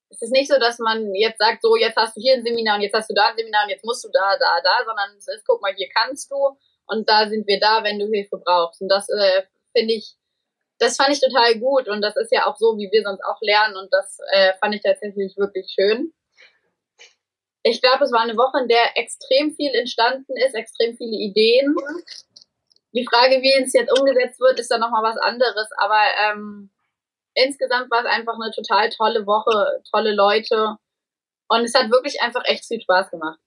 es 0.10 0.22
ist 0.24 0.32
nicht 0.32 0.52
so, 0.52 0.58
dass 0.60 0.80
man 0.80 1.14
jetzt 1.14 1.38
sagt, 1.38 1.62
so, 1.62 1.76
jetzt 1.76 1.96
hast 1.96 2.18
du 2.18 2.22
hier 2.22 2.34
ein 2.34 2.44
Seminar 2.44 2.78
und 2.78 2.82
jetzt 2.82 2.96
hast 2.96 3.10
du 3.10 3.14
da 3.14 3.28
ein 3.28 3.38
Seminar 3.38 3.66
und 3.66 3.70
jetzt 3.70 3.86
musst 3.86 4.04
du 4.04 4.10
da, 4.12 4.38
da, 4.40 4.60
da, 4.64 4.84
sondern 4.84 5.16
es 5.16 5.28
ist, 5.28 5.46
guck 5.46 5.62
mal, 5.62 5.74
hier 5.76 5.88
kannst 5.94 6.32
du 6.32 6.58
und 6.90 7.08
da 7.08 7.30
sind 7.30 7.48
wir 7.48 7.60
da, 7.60 7.84
wenn 7.84 8.00
du 8.00 8.08
Hilfe 8.08 8.38
brauchst. 8.38 8.82
Und 8.82 8.90
das 8.90 9.08
äh, 9.10 9.44
finde 9.76 9.94
ich, 9.94 10.16
das 10.80 10.96
fand 10.96 11.10
ich 11.10 11.20
total 11.20 11.60
gut 11.60 11.88
und 11.88 12.02
das 12.02 12.16
ist 12.16 12.32
ja 12.32 12.48
auch 12.48 12.58
so, 12.58 12.78
wie 12.78 12.90
wir 12.92 13.04
sonst 13.04 13.22
auch 13.24 13.40
lernen 13.42 13.76
und 13.78 13.92
das 13.92 14.20
äh, 14.32 14.54
fand 14.60 14.76
ich 14.76 14.82
tatsächlich 14.82 15.38
wirklich 15.38 15.72
schön. 15.72 16.14
Ich 17.64 17.82
glaube, 17.82 18.06
es 18.06 18.12
war 18.12 18.22
eine 18.22 18.38
Woche, 18.38 18.62
in 18.62 18.70
der 18.70 18.98
extrem 18.98 19.54
viel 19.54 19.74
entstanden 19.74 20.38
ist, 20.38 20.56
extrem 20.56 20.96
viele 20.96 21.18
Ideen. 21.18 21.76
Die 22.94 23.06
Frage, 23.06 23.42
wie 23.42 23.54
es 23.62 23.74
jetzt 23.74 23.92
umgesetzt 24.00 24.40
wird, 24.40 24.60
ist 24.60 24.72
dann 24.72 24.80
nochmal 24.80 25.04
was 25.04 25.18
anderes, 25.18 25.68
aber 25.78 26.02
ähm, 26.26 26.70
insgesamt 27.34 27.92
war 27.92 28.00
es 28.00 28.08
einfach 28.08 28.36
eine 28.36 28.52
total 28.52 28.90
tolle 28.90 29.28
Woche, 29.28 29.84
tolle 29.92 30.14
Leute 30.14 30.78
und 31.50 31.66
es 31.66 31.76
hat 31.76 31.92
wirklich 31.92 32.22
einfach 32.22 32.46
echt 32.46 32.66
viel 32.66 32.82
Spaß 32.82 33.12
gemacht. 33.12 33.40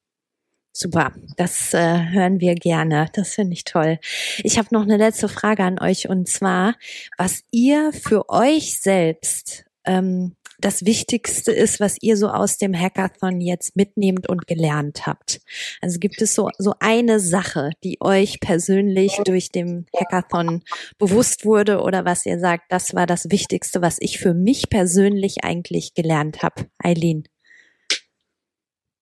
Super, 0.72 1.12
das 1.36 1.74
äh, 1.74 2.10
hören 2.10 2.40
wir 2.40 2.54
gerne. 2.54 3.08
Das 3.12 3.34
finde 3.34 3.52
ich 3.52 3.64
toll. 3.64 3.98
Ich 4.38 4.56
habe 4.56 4.68
noch 4.70 4.82
eine 4.82 4.96
letzte 4.96 5.28
Frage 5.28 5.64
an 5.64 5.78
euch 5.78 6.08
und 6.08 6.28
zwar, 6.28 6.74
was 7.18 7.42
ihr 7.50 7.92
für 7.92 8.30
euch 8.30 8.80
selbst 8.80 9.66
ähm, 9.84 10.34
das 10.62 10.86
Wichtigste 10.86 11.52
ist, 11.52 11.80
was 11.80 11.96
ihr 12.00 12.16
so 12.16 12.28
aus 12.28 12.56
dem 12.56 12.74
Hackathon 12.74 13.40
jetzt 13.40 13.76
mitnehmt 13.76 14.28
und 14.28 14.46
gelernt 14.46 15.06
habt. 15.06 15.40
Also 15.80 15.98
gibt 15.98 16.22
es 16.22 16.34
so, 16.34 16.48
so 16.56 16.74
eine 16.80 17.20
Sache, 17.20 17.70
die 17.84 17.98
euch 18.00 18.40
persönlich 18.40 19.18
durch 19.24 19.50
den 19.50 19.86
Hackathon 19.94 20.62
bewusst 20.98 21.44
wurde 21.44 21.80
oder 21.82 22.04
was 22.04 22.24
ihr 22.24 22.38
sagt, 22.38 22.70
das 22.70 22.94
war 22.94 23.06
das 23.06 23.30
Wichtigste, 23.30 23.82
was 23.82 23.96
ich 24.00 24.18
für 24.18 24.34
mich 24.34 24.70
persönlich 24.70 25.44
eigentlich 25.44 25.94
gelernt 25.94 26.42
habe. 26.42 26.66
Eileen. 26.78 27.24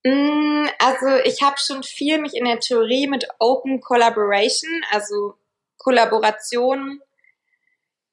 Mm, 0.05 0.67
also 0.79 1.17
ich 1.25 1.43
habe 1.43 1.57
schon 1.59 1.83
viel 1.83 2.21
mich 2.21 2.35
in 2.35 2.45
der 2.45 2.61
Theorie 2.61 3.07
mit 3.07 3.29
Open 3.39 3.81
Collaboration, 3.81 4.71
also 4.91 5.35
Kollaboration 5.79 7.01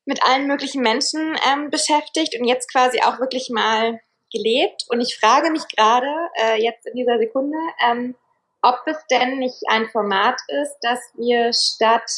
mit 0.05 0.23
allen 0.23 0.47
möglichen 0.47 0.81
Menschen 0.81 1.38
ähm, 1.49 1.69
beschäftigt 1.69 2.39
und 2.39 2.45
jetzt 2.45 2.71
quasi 2.71 3.01
auch 3.01 3.19
wirklich 3.19 3.49
mal 3.49 3.99
gelebt. 4.31 4.85
Und 4.89 5.01
ich 5.01 5.17
frage 5.17 5.51
mich 5.51 5.67
gerade, 5.67 6.07
äh, 6.41 6.61
jetzt 6.61 6.85
in 6.88 6.95
dieser 6.95 7.17
Sekunde, 7.19 7.57
ähm, 7.85 8.15
ob 8.61 8.81
es 8.85 8.97
denn 9.11 9.39
nicht 9.39 9.61
ein 9.67 9.89
Format 9.89 10.39
ist, 10.61 10.77
dass 10.81 10.99
wir 11.15 11.51
statt 11.53 12.09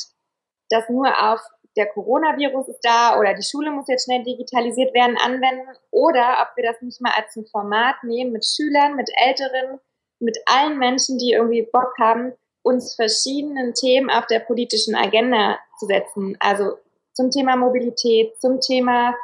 das 0.69 0.87
nur 0.89 1.07
auf 1.31 1.41
der 1.77 1.87
Coronavirus 1.87 2.67
ist 2.67 2.81
da 2.81 3.19
oder 3.19 3.33
die 3.33 3.43
Schule 3.43 3.71
muss 3.71 3.87
jetzt 3.87 4.05
schnell 4.05 4.23
digitalisiert 4.23 4.93
werden, 4.93 5.17
anwenden 5.17 5.67
oder 5.91 6.37
ob 6.41 6.55
wir 6.57 6.63
das 6.63 6.81
nicht 6.81 7.01
mal 7.01 7.13
als 7.15 7.35
ein 7.35 7.45
Format 7.45 8.03
nehmen 8.03 8.31
mit 8.31 8.45
Schülern, 8.45 8.95
mit 8.95 9.09
Älteren, 9.15 9.79
mit 10.19 10.37
allen 10.45 10.77
Menschen, 10.77 11.17
die 11.17 11.31
irgendwie 11.31 11.67
Bock 11.71 11.93
haben, 11.99 12.33
uns 12.63 12.95
verschiedenen 12.95 13.73
Themen 13.73 14.09
auf 14.09 14.25
der 14.27 14.39
politischen 14.39 14.95
Agenda 14.95 15.57
zu 15.79 15.85
setzen. 15.85 16.35
Also 16.39 16.77
zum 17.13 17.31
Thema 17.31 17.55
Mobilität, 17.55 18.39
zum 18.39 18.59
Thema, 18.59 19.15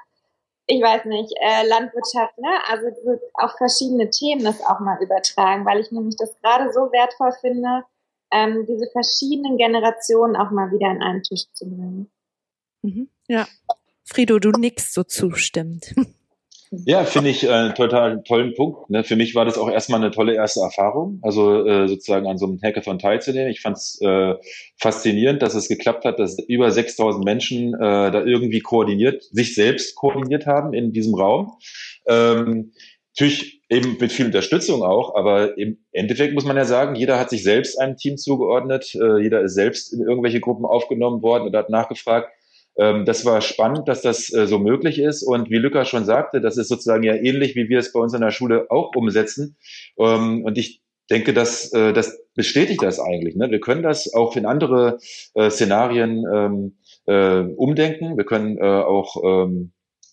ich 0.68 0.82
weiß 0.82 1.06
nicht, 1.06 1.34
äh, 1.42 1.68
Landwirtschaft, 1.68 2.38
ne? 2.38 2.50
Also 2.70 2.88
auf 3.34 3.52
verschiedene 3.58 4.10
Themen 4.10 4.44
das 4.44 4.66
auch 4.66 4.80
mal 4.80 5.02
übertragen, 5.02 5.66
weil 5.66 5.80
ich 5.80 5.92
nämlich 5.92 6.16
das 6.18 6.36
gerade 6.42 6.72
so 6.72 6.92
wertvoll 6.92 7.34
finde, 7.42 7.84
ähm, 8.32 8.66
diese 8.68 8.90
verschiedenen 8.92 9.58
Generationen 9.58 10.36
auch 10.36 10.52
mal 10.52 10.72
wieder 10.72 10.88
an 10.88 11.02
einen 11.02 11.24
Tisch 11.24 11.46
zu 11.54 11.66
bringen. 11.66 12.12
Mhm. 12.86 13.10
Ja. 13.28 13.48
Frido, 14.04 14.40
du 14.40 14.52
nickst 14.52 14.94
so 14.94 15.04
zustimmt. 15.04 15.94
Ja, 16.84 17.06
finde 17.06 17.30
ich 17.30 17.44
äh, 17.44 17.50
einen 17.50 17.76
total 17.76 18.22
tollen 18.24 18.54
Punkt. 18.54 18.90
Ne? 18.90 19.04
Für 19.04 19.16
mich 19.16 19.36
war 19.36 19.46
das 19.46 19.58
auch 19.58 19.70
erstmal 19.70 20.02
eine 20.02 20.12
tolle 20.12 20.34
erste 20.34 20.62
Erfahrung, 20.62 21.20
also 21.22 21.66
äh, 21.66 21.88
sozusagen 21.88 22.28
an 22.28 22.38
so 22.38 22.48
einem 22.48 22.60
Hackathon 22.62 23.00
teilzunehmen. 23.00 23.50
Ich 23.50 23.62
fand 23.62 23.78
es 23.78 24.00
äh, 24.02 24.34
faszinierend, 24.78 25.42
dass 25.42 25.54
es 25.54 25.70
geklappt 25.70 26.04
hat, 26.06 26.20
dass 26.20 26.38
über 26.48 26.72
6000 26.72 27.24
Menschen 27.24 27.76
äh, 27.76 28.12
da 28.12 28.24
irgendwie 28.24 28.60
koordiniert, 28.60 29.24
sich 29.24 29.56
selbst 29.56 29.96
koordiniert 29.96 30.48
haben 30.48 30.74
in 30.74 30.92
diesem 30.92 31.14
Raum. 31.14 31.54
Ähm, 32.08 32.74
natürlich 33.14 33.62
eben 33.70 33.98
mit 34.00 34.12
viel 34.12 34.26
Unterstützung 34.26 34.84
auch, 34.84 35.16
aber 35.16 35.58
im 35.58 35.78
Endeffekt 35.92 36.34
muss 36.34 36.46
man 36.46 36.58
ja 36.58 36.66
sagen, 36.66 36.96
jeder 36.96 37.18
hat 37.18 37.30
sich 37.30 37.44
selbst 37.44 37.80
einem 37.80 37.96
Team 37.96 38.18
zugeordnet, 38.18 38.94
äh, 38.96 39.22
jeder 39.22 39.42
ist 39.42 39.54
selbst 39.54 39.94
in 39.94 40.02
irgendwelche 40.02 40.42
Gruppen 40.42 40.66
aufgenommen 40.66 41.22
worden 41.22 41.48
und 41.48 41.56
hat 41.56 41.70
nachgefragt, 41.70 42.30
ähm, 42.78 43.06
das 43.06 43.26
war 43.26 43.42
spannend, 43.42 43.88
dass 43.88 44.02
das 44.02 44.34
äh, 44.34 44.48
so 44.48 44.60
möglich 44.60 45.00
ist. 45.00 45.24
Und 45.24 45.50
wie 45.50 45.58
Luca 45.58 45.86
schon 45.86 46.06
sagte, 46.06 46.42
das 46.42 46.58
ist 46.58 46.68
sozusagen 46.68 47.04
ja 47.04 47.16
ähnlich, 47.16 47.56
wie 47.56 47.70
wir 47.70 47.80
es 47.80 47.94
bei 47.94 48.00
uns 48.00 48.14
in 48.14 48.22
der 48.22 48.32
Schule 48.32 48.68
auch 48.70 48.96
umsetzen. 48.96 49.58
Ähm, 50.00 50.44
und 50.44 50.58
ich 50.58 50.82
denke, 51.10 51.34
dass 51.34 51.72
äh, 51.74 51.94
das 51.94 52.18
bestätigt 52.34 52.82
das 52.82 53.00
eigentlich. 53.00 53.36
Ne? 53.36 53.50
Wir 53.52 53.60
können 53.60 53.84
das 53.84 54.14
auch 54.14 54.36
in 54.36 54.46
andere 54.46 54.98
äh, 55.36 55.50
Szenarien 55.50 56.24
ähm, 56.32 56.78
äh, 57.06 57.42
umdenken. 57.56 58.18
Wir 58.18 58.26
können 58.26 58.58
äh, 58.58 58.62
auch 58.62 59.24
ähm, 59.24 59.72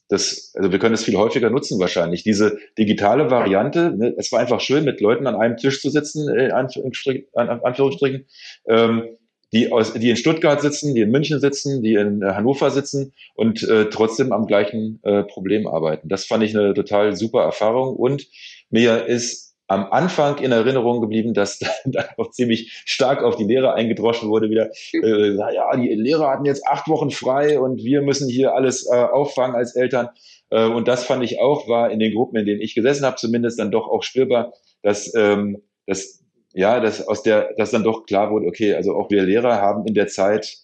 das, 0.09 0.53
also 0.55 0.71
wir 0.71 0.79
können 0.79 0.95
es 0.95 1.05
viel 1.05 1.17
häufiger 1.17 1.49
nutzen 1.49 1.81
wahrscheinlich. 1.81 2.23
Diese 2.23 2.59
digitale 2.77 3.31
Variante, 3.31 3.97
ne, 3.97 4.15
es 4.19 4.31
war 4.31 4.41
einfach 4.41 4.61
schön, 4.61 4.85
mit 4.85 5.01
Leuten 5.01 5.27
an 5.27 5.37
einem 5.37 5.57
Tisch 5.57 5.81
zu 5.81 5.89
sitzen, 5.89 6.29
in 6.29 6.53
Anführungsstrichen, 6.53 7.29
Anführungsstrichen 7.35 8.27
ähm, 8.69 9.17
die, 9.53 9.71
aus, 9.71 9.93
die 9.93 10.11
in 10.11 10.17
Stuttgart 10.17 10.61
sitzen, 10.61 10.95
die 10.95 11.03
in 11.03 11.11
München 11.11 11.41
sitzen, 11.41 11.83
die 11.83 11.95
in 11.95 12.23
äh, 12.23 12.33
Hannover 12.33 12.71
sitzen 12.71 13.13
und 13.35 13.63
äh, 13.63 13.91
trotzdem 13.91 14.33
am 14.33 14.47
gleichen 14.47 15.01
äh, 15.03 15.25
Problem 15.25 15.67
arbeiten. 15.67 16.09
Das 16.09 16.25
fand 16.25 16.43
ich 16.43 16.57
eine 16.57 16.75
total 16.75 17.15
super 17.17 17.43
Erfahrung 17.43 17.95
und 17.97 18.27
mir 18.71 19.07
ist 19.07 19.53
am 19.69 19.91
Anfang 19.91 20.39
in 20.39 20.53
Erinnerung 20.53 21.01
geblieben, 21.01 21.35
dass 21.35 21.59
da 21.85 22.05
auch 22.17 22.31
ziemlich 22.31 22.83
stark 22.85 23.23
auf 23.23 23.37
die 23.37 23.45
Lehrer 23.45 23.75
eingedroschen 23.75 24.29
wurde 24.29 24.51
wieder. 24.51 24.71
Äh, 24.93 25.35
ja, 25.55 25.77
die 25.77 25.95
Lehrer 25.95 26.29
hatten 26.29 26.45
jetzt 26.45 26.67
acht 26.67 26.89
Wochen 26.89 27.11
frei 27.11 27.59
und 27.61 27.83
wir 27.83 28.03
müssen 28.03 28.29
hier 28.29 28.55
alles 28.55 28.87
äh, 28.87 28.97
auffangen 28.97 29.57
als 29.57 29.75
Eltern. 29.75 30.09
Äh, 30.51 30.67
und 30.67 30.89
das 30.89 31.05
fand 31.05 31.25
ich 31.25 31.41
auch, 31.41 31.69
war 31.69 31.91
in 31.91 31.99
den 31.99 32.15
Gruppen, 32.15 32.37
in 32.37 32.47
denen 32.47 32.61
ich 32.61 32.75
gesessen 32.75 33.05
habe, 33.05 33.17
zumindest 33.17 33.59
dann 33.59 33.71
doch 33.71 33.89
auch 33.89 34.03
spürbar, 34.03 34.53
dass, 34.83 35.15
ähm, 35.15 35.63
dass 35.87 36.22
ja, 36.55 36.81
dass 36.81 37.07
aus 37.07 37.23
der, 37.23 37.55
dass 37.57 37.71
dann 37.71 37.85
doch 37.85 38.07
klar 38.07 38.31
wurde, 38.31 38.47
okay, 38.47 38.75
also 38.75 38.95
auch 38.95 39.11
wir 39.11 39.23
Lehrer 39.23 39.61
haben 39.61 39.87
in 39.87 39.95
der 39.95 40.09
Zeit 40.09 40.59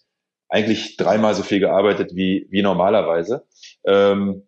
eigentlich 0.47 0.97
dreimal 0.97 1.35
so 1.35 1.43
viel 1.43 1.59
gearbeitet 1.59 2.15
wie, 2.15 2.47
wie 2.49 2.61
normalerweise. 2.61 3.45
Ähm, 3.85 4.43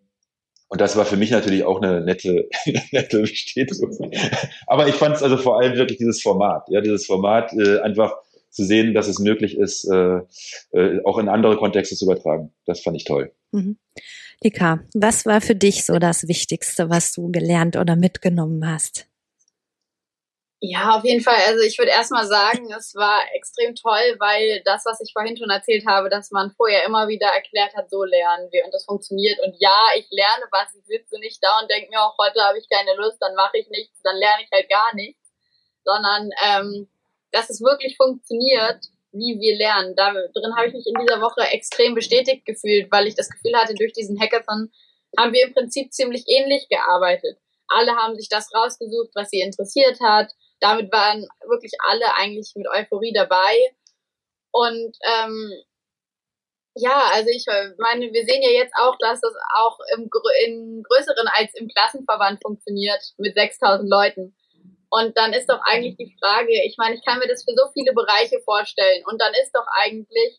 und 0.68 0.80
das 0.80 0.96
war 0.96 1.04
für 1.04 1.16
mich 1.16 1.30
natürlich 1.30 1.64
auch 1.64 1.82
eine 1.82 2.00
nette, 2.00 2.48
nette 2.92 3.20
Bestätigung. 3.20 4.10
Aber 4.66 4.88
ich 4.88 4.94
fand 4.94 5.16
es 5.16 5.22
also 5.22 5.36
vor 5.36 5.60
allem 5.60 5.76
wirklich 5.76 5.98
dieses 5.98 6.22
Format, 6.22 6.64
ja, 6.70 6.80
dieses 6.80 7.06
Format 7.06 7.52
äh, 7.52 7.80
einfach 7.80 8.14
zu 8.48 8.64
sehen, 8.64 8.94
dass 8.94 9.08
es 9.08 9.18
möglich 9.18 9.56
ist, 9.56 9.84
äh, 9.90 10.20
äh, 10.72 11.00
auch 11.04 11.18
in 11.18 11.28
andere 11.28 11.56
Kontexte 11.56 11.96
zu 11.96 12.04
übertragen. 12.04 12.52
Das 12.66 12.80
fand 12.80 12.96
ich 12.96 13.04
toll. 13.04 13.32
Mhm. 13.52 13.78
Lika, 14.42 14.80
was 14.94 15.24
war 15.24 15.40
für 15.40 15.54
dich 15.54 15.84
so 15.84 15.98
das 15.98 16.26
Wichtigste, 16.26 16.90
was 16.90 17.12
du 17.12 17.30
gelernt 17.30 17.76
oder 17.76 17.94
mitgenommen 17.94 18.66
hast? 18.66 19.11
Ja, 20.64 20.96
auf 20.96 21.02
jeden 21.04 21.20
Fall. 21.20 21.42
Also 21.48 21.64
ich 21.64 21.76
würde 21.76 21.90
erstmal 21.90 22.24
sagen, 22.24 22.70
es 22.70 22.94
war 22.94 23.18
extrem 23.34 23.74
toll, 23.74 24.14
weil 24.20 24.62
das, 24.64 24.84
was 24.84 25.00
ich 25.00 25.12
vorhin 25.12 25.36
schon 25.36 25.50
erzählt 25.50 25.84
habe, 25.88 26.08
dass 26.08 26.30
man 26.30 26.52
vorher 26.52 26.84
immer 26.84 27.08
wieder 27.08 27.26
erklärt 27.26 27.74
hat, 27.74 27.90
so 27.90 28.04
lernen 28.04 28.46
wir 28.52 28.64
und 28.64 28.72
das 28.72 28.84
funktioniert. 28.84 29.40
Und 29.40 29.56
ja, 29.58 29.88
ich 29.96 30.06
lerne 30.12 30.46
was, 30.52 30.72
ich 30.78 30.86
sitze 30.86 31.18
nicht 31.18 31.42
da 31.42 31.58
und 31.58 31.68
denke 31.68 31.90
mir 31.90 32.00
auch, 32.00 32.16
heute 32.16 32.40
habe 32.42 32.58
ich 32.58 32.68
keine 32.70 32.94
Lust, 32.94 33.16
dann 33.18 33.34
mache 33.34 33.58
ich 33.58 33.68
nichts, 33.70 34.00
dann 34.02 34.14
lerne 34.14 34.44
ich 34.44 34.50
halt 34.52 34.70
gar 34.70 34.94
nichts. 34.94 35.18
Sondern 35.82 36.30
ähm, 36.46 36.88
dass 37.32 37.50
es 37.50 37.60
wirklich 37.60 37.96
funktioniert, 37.96 38.86
wie 39.10 39.40
wir 39.40 39.56
lernen. 39.58 39.96
Da 39.96 40.12
drin 40.12 40.54
habe 40.56 40.68
ich 40.68 40.74
mich 40.74 40.86
in 40.86 40.94
dieser 40.94 41.20
Woche 41.20 41.42
extrem 41.50 41.96
bestätigt 41.96 42.46
gefühlt, 42.46 42.86
weil 42.92 43.08
ich 43.08 43.16
das 43.16 43.30
Gefühl 43.30 43.56
hatte, 43.56 43.74
durch 43.74 43.94
diesen 43.94 44.20
Hackathon 44.20 44.70
haben 45.18 45.32
wir 45.32 45.44
im 45.44 45.54
Prinzip 45.54 45.92
ziemlich 45.92 46.22
ähnlich 46.28 46.68
gearbeitet. 46.68 47.36
Alle 47.66 47.96
haben 47.96 48.14
sich 48.14 48.28
das 48.28 48.54
rausgesucht, 48.54 49.10
was 49.14 49.30
sie 49.30 49.40
interessiert 49.40 49.98
hat 50.00 50.30
damit 50.62 50.92
waren 50.92 51.26
wirklich 51.48 51.72
alle 51.84 52.14
eigentlich 52.14 52.52
mit 52.54 52.68
Euphorie 52.68 53.12
dabei. 53.12 53.74
Und 54.52 54.96
ähm, 55.02 55.52
ja, 56.74 57.10
also 57.12 57.28
ich 57.30 57.44
meine, 57.78 58.12
wir 58.12 58.24
sehen 58.24 58.42
ja 58.42 58.50
jetzt 58.50 58.72
auch, 58.78 58.96
dass 58.98 59.20
das 59.20 59.34
auch 59.56 59.78
im, 59.94 60.08
in 60.46 60.82
größeren 60.82 61.28
als 61.34 61.52
im 61.54 61.68
Klassenverband 61.68 62.40
funktioniert 62.42 63.02
mit 63.18 63.34
6000 63.34 63.90
Leuten. 63.90 64.36
Und 64.88 65.16
dann 65.18 65.32
ist 65.32 65.48
doch 65.48 65.60
eigentlich 65.64 65.96
die 65.96 66.16
Frage, 66.20 66.52
ich 66.66 66.76
meine, 66.78 66.94
ich 66.94 67.04
kann 67.04 67.18
mir 67.18 67.26
das 67.26 67.44
für 67.44 67.54
so 67.56 67.70
viele 67.72 67.92
Bereiche 67.92 68.40
vorstellen. 68.44 69.02
Und 69.06 69.20
dann 69.20 69.32
ist 69.42 69.52
doch 69.52 69.66
eigentlich, 69.72 70.38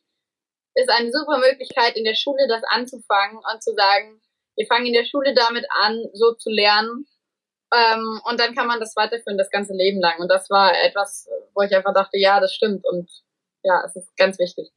ist 0.75 0.89
eine 0.89 1.11
super 1.11 1.39
Möglichkeit, 1.39 1.97
in 1.97 2.03
der 2.03 2.15
Schule 2.15 2.47
das 2.47 2.63
anzufangen 2.69 3.39
und 3.51 3.63
zu 3.63 3.73
sagen, 3.73 4.21
wir 4.55 4.67
fangen 4.67 4.85
in 4.85 4.93
der 4.93 5.05
Schule 5.05 5.33
damit 5.33 5.65
an, 5.81 6.03
so 6.13 6.33
zu 6.33 6.49
lernen. 6.49 7.07
Ähm, 7.73 8.21
und 8.29 8.39
dann 8.39 8.55
kann 8.55 8.67
man 8.67 8.79
das 8.79 8.95
weiterführen, 8.95 9.37
das 9.37 9.49
ganze 9.49 9.73
Leben 9.73 9.99
lang. 9.99 10.19
Und 10.19 10.29
das 10.29 10.49
war 10.49 10.71
etwas, 10.83 11.27
wo 11.55 11.61
ich 11.61 11.75
einfach 11.75 11.93
dachte, 11.93 12.17
ja, 12.17 12.39
das 12.39 12.53
stimmt. 12.53 12.85
Und 12.85 13.09
ja, 13.63 13.83
es 13.85 13.95
ist 13.95 14.15
ganz 14.17 14.37
wichtig. 14.39 14.71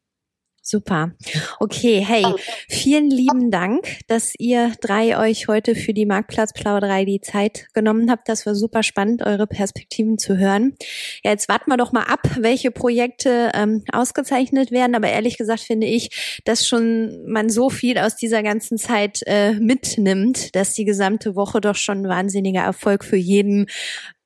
Super. 0.69 1.13
Okay, 1.61 2.05
hey, 2.05 2.25
vielen 2.69 3.09
lieben 3.09 3.53
Dank, 3.53 3.87
dass 4.09 4.35
ihr 4.37 4.73
drei 4.81 5.17
euch 5.17 5.47
heute 5.47 5.77
für 5.77 5.95
die 5.95 6.07
Marktplatzplauderei 6.07 7.05
die 7.05 7.21
Zeit 7.21 7.69
genommen 7.73 8.11
habt. 8.11 8.29
Das 8.29 8.47
war 8.47 8.57
super 8.57 8.83
spannend, 8.83 9.25
eure 9.25 9.47
Perspektiven 9.47 10.19
zu 10.19 10.37
hören. 10.39 10.75
Ja, 11.23 11.31
jetzt 11.31 11.49
warten 11.49 11.71
wir 11.71 11.77
doch 11.77 11.93
mal 11.93 12.03
ab, 12.03 12.23
welche 12.41 12.73
Projekte 12.73 13.53
ähm, 13.55 13.85
ausgezeichnet 13.93 14.73
werden. 14.73 14.97
Aber 14.97 15.07
ehrlich 15.07 15.39
gesagt 15.39 15.61
finde 15.61 15.87
ich, 15.87 16.41
dass 16.45 16.67
schon 16.67 17.31
man 17.31 17.49
so 17.49 17.71
viel 17.71 17.97
aus 17.99 18.17
dieser 18.17 18.43
ganzen 18.43 18.77
Zeit 18.77 19.21
äh, 19.27 19.53
mitnimmt, 19.53 20.57
dass 20.57 20.75
die 20.75 20.85
gesamte 20.85 21.37
Woche 21.37 21.61
doch 21.61 21.77
schon 21.77 21.99
ein 21.99 22.09
wahnsinniger 22.09 22.63
Erfolg 22.63 23.05
für 23.05 23.15
jeden 23.15 23.69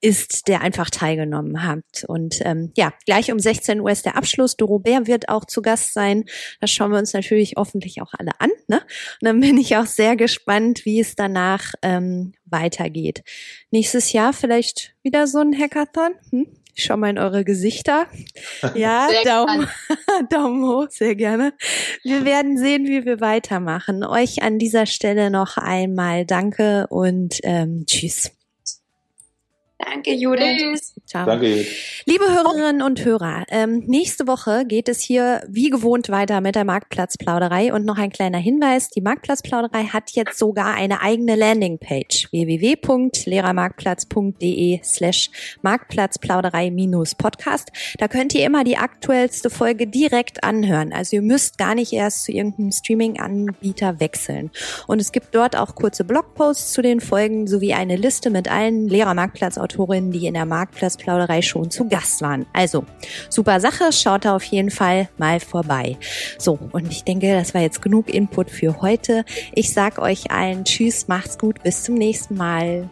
ist, 0.01 0.49
der 0.49 0.63
einfach 0.63 0.91
teilgenommen 0.91 1.65
hat. 1.65 2.05
Und 2.07 2.41
ähm, 2.45 2.73
ja, 2.77 2.93
gleich 3.07 3.31
um 3.31 3.39
16 3.39 3.81
Uhr 3.81 3.91
ist 3.91 4.07
der 4.07 4.17
Abschluss. 4.17 4.57
Doro 4.57 4.79
Bär 4.79 5.07
wird 5.07 5.29
auch 5.29 5.45
zu 5.45 5.63
Gast 5.63 5.93
sein. 5.93 6.25
Das 6.61 6.71
schauen 6.71 6.91
wir 6.91 6.99
uns 6.99 7.13
natürlich 7.13 7.55
hoffentlich 7.57 8.01
auch 8.01 8.13
alle 8.19 8.33
an. 8.39 8.51
Ne? 8.67 8.79
Und 8.79 9.27
dann 9.27 9.41
bin 9.41 9.59
ich 9.59 9.77
auch 9.77 9.87
sehr 9.87 10.17
gespannt, 10.17 10.85
wie 10.85 11.01
es 11.01 11.17
danach 11.17 11.75
ähm, 11.83 12.33
weitergeht. 12.47 13.23
Nächstes 13.71 14.13
Jahr 14.13 14.33
vielleicht 14.33 14.95
wieder 15.03 15.27
so 15.27 15.39
ein 15.39 15.57
Hackathon. 15.59 16.13
Hm? 16.31 16.47
Ich 16.75 16.85
schau 16.85 16.97
mal 16.97 17.11
in 17.11 17.19
eure 17.19 17.45
Gesichter. 17.45 18.07
Ja, 18.75 19.09
Daumen, 19.25 19.67
Daumen 20.31 20.65
hoch, 20.65 20.87
sehr 20.91 21.15
gerne. 21.15 21.53
Wir 22.03 22.25
werden 22.25 22.57
sehen, 22.57 22.87
wie 22.87 23.05
wir 23.05 23.21
weitermachen. 23.21 24.05
Euch 24.05 24.43
an 24.43 24.59
dieser 24.59 24.87
Stelle 24.87 25.31
noch 25.31 25.57
einmal 25.57 26.25
Danke 26.25 26.87
und 26.89 27.41
ähm, 27.43 27.85
Tschüss. 27.87 28.33
Danke, 29.85 30.17
Judith. 30.17 30.93
Ciao. 31.11 31.27
Danke. 31.27 31.67
Liebe 32.05 32.25
Hörerinnen 32.25 32.83
und 32.83 33.05
Hörer, 33.05 33.43
ähm, 33.49 33.83
nächste 33.85 34.29
Woche 34.29 34.65
geht 34.65 34.89
es 34.89 35.01
hier 35.01 35.43
wie 35.49 35.69
gewohnt 35.69 36.09
weiter 36.09 36.41
mit 36.41 36.55
der 36.55 36.65
Marktplatzplauderei 36.65 37.73
und 37.73 37.85
noch 37.85 37.99
ein 37.99 38.11
kleiner 38.11 38.39
Hinweis. 38.39 38.91
Die 38.91 39.01
Marktplatzplauderei 39.01 39.87
hat 39.87 40.13
jetzt 40.13 40.39
sogar 40.39 40.75
eine 40.75 41.03
eigene 41.03 41.35
Landingpage 41.35 42.29
www.lehrermarktplatz.de 42.31 44.79
slash 44.85 45.31
Marktplatzplauderei-Podcast. 45.63 47.73
Da 47.99 48.07
könnt 48.07 48.33
ihr 48.37 48.47
immer 48.47 48.63
die 48.63 48.77
aktuellste 48.77 49.51
Folge 49.51 49.89
direkt 49.89 50.45
anhören. 50.45 50.93
Also 50.93 51.17
ihr 51.17 51.23
müsst 51.23 51.59
gar 51.59 51.75
nicht 51.75 51.93
erst 51.93 52.23
zu 52.23 52.31
irgendeinem 52.31 52.71
Streaming-Anbieter 52.71 53.99
wechseln. 53.99 54.53
Und 54.87 55.01
es 55.01 55.11
gibt 55.11 55.35
dort 55.35 55.57
auch 55.57 55.75
kurze 55.75 56.05
Blogposts 56.05 56.73
zu 56.73 56.83
den 56.83 57.01
Folgen 57.01 57.49
sowie 57.49 57.75
eine 57.75 57.97
Liste 57.97 58.31
mit 58.31 58.49
allen 58.49 58.87
Lehrermarktplatz-Autorinnen, 58.87 60.13
die 60.13 60.29
in 60.29 60.35
der 60.35 60.47
Marktplatz 60.47 61.00
Plauderei 61.01 61.43
schon 61.43 61.71
zu 61.71 61.89
Gast 61.89 62.23
waren. 62.23 62.47
Also, 62.53 62.85
super 63.29 63.61
Sache, 63.61 63.93
schaut 63.93 64.25
da 64.25 64.37
auf 64.37 64.45
jeden 64.45 64.71
Fall 64.71 65.09
mal 65.19 65.41
vorbei. 65.41 65.97
So, 66.39 66.59
und 66.73 66.91
ich 66.91 67.05
denke, 67.05 67.33
das 67.35 67.55
war 67.55 67.63
jetzt 67.63 67.83
genug 67.83 68.09
Input 68.09 68.51
für 68.51 68.81
heute. 68.81 69.25
Ich 69.53 69.73
sag 69.73 69.99
euch 69.99 70.31
allen 70.31 70.65
Tschüss, 70.65 71.09
macht's 71.09 71.39
gut, 71.39 71.63
bis 71.63 71.83
zum 71.83 71.95
nächsten 71.95 72.37
Mal. 72.37 72.89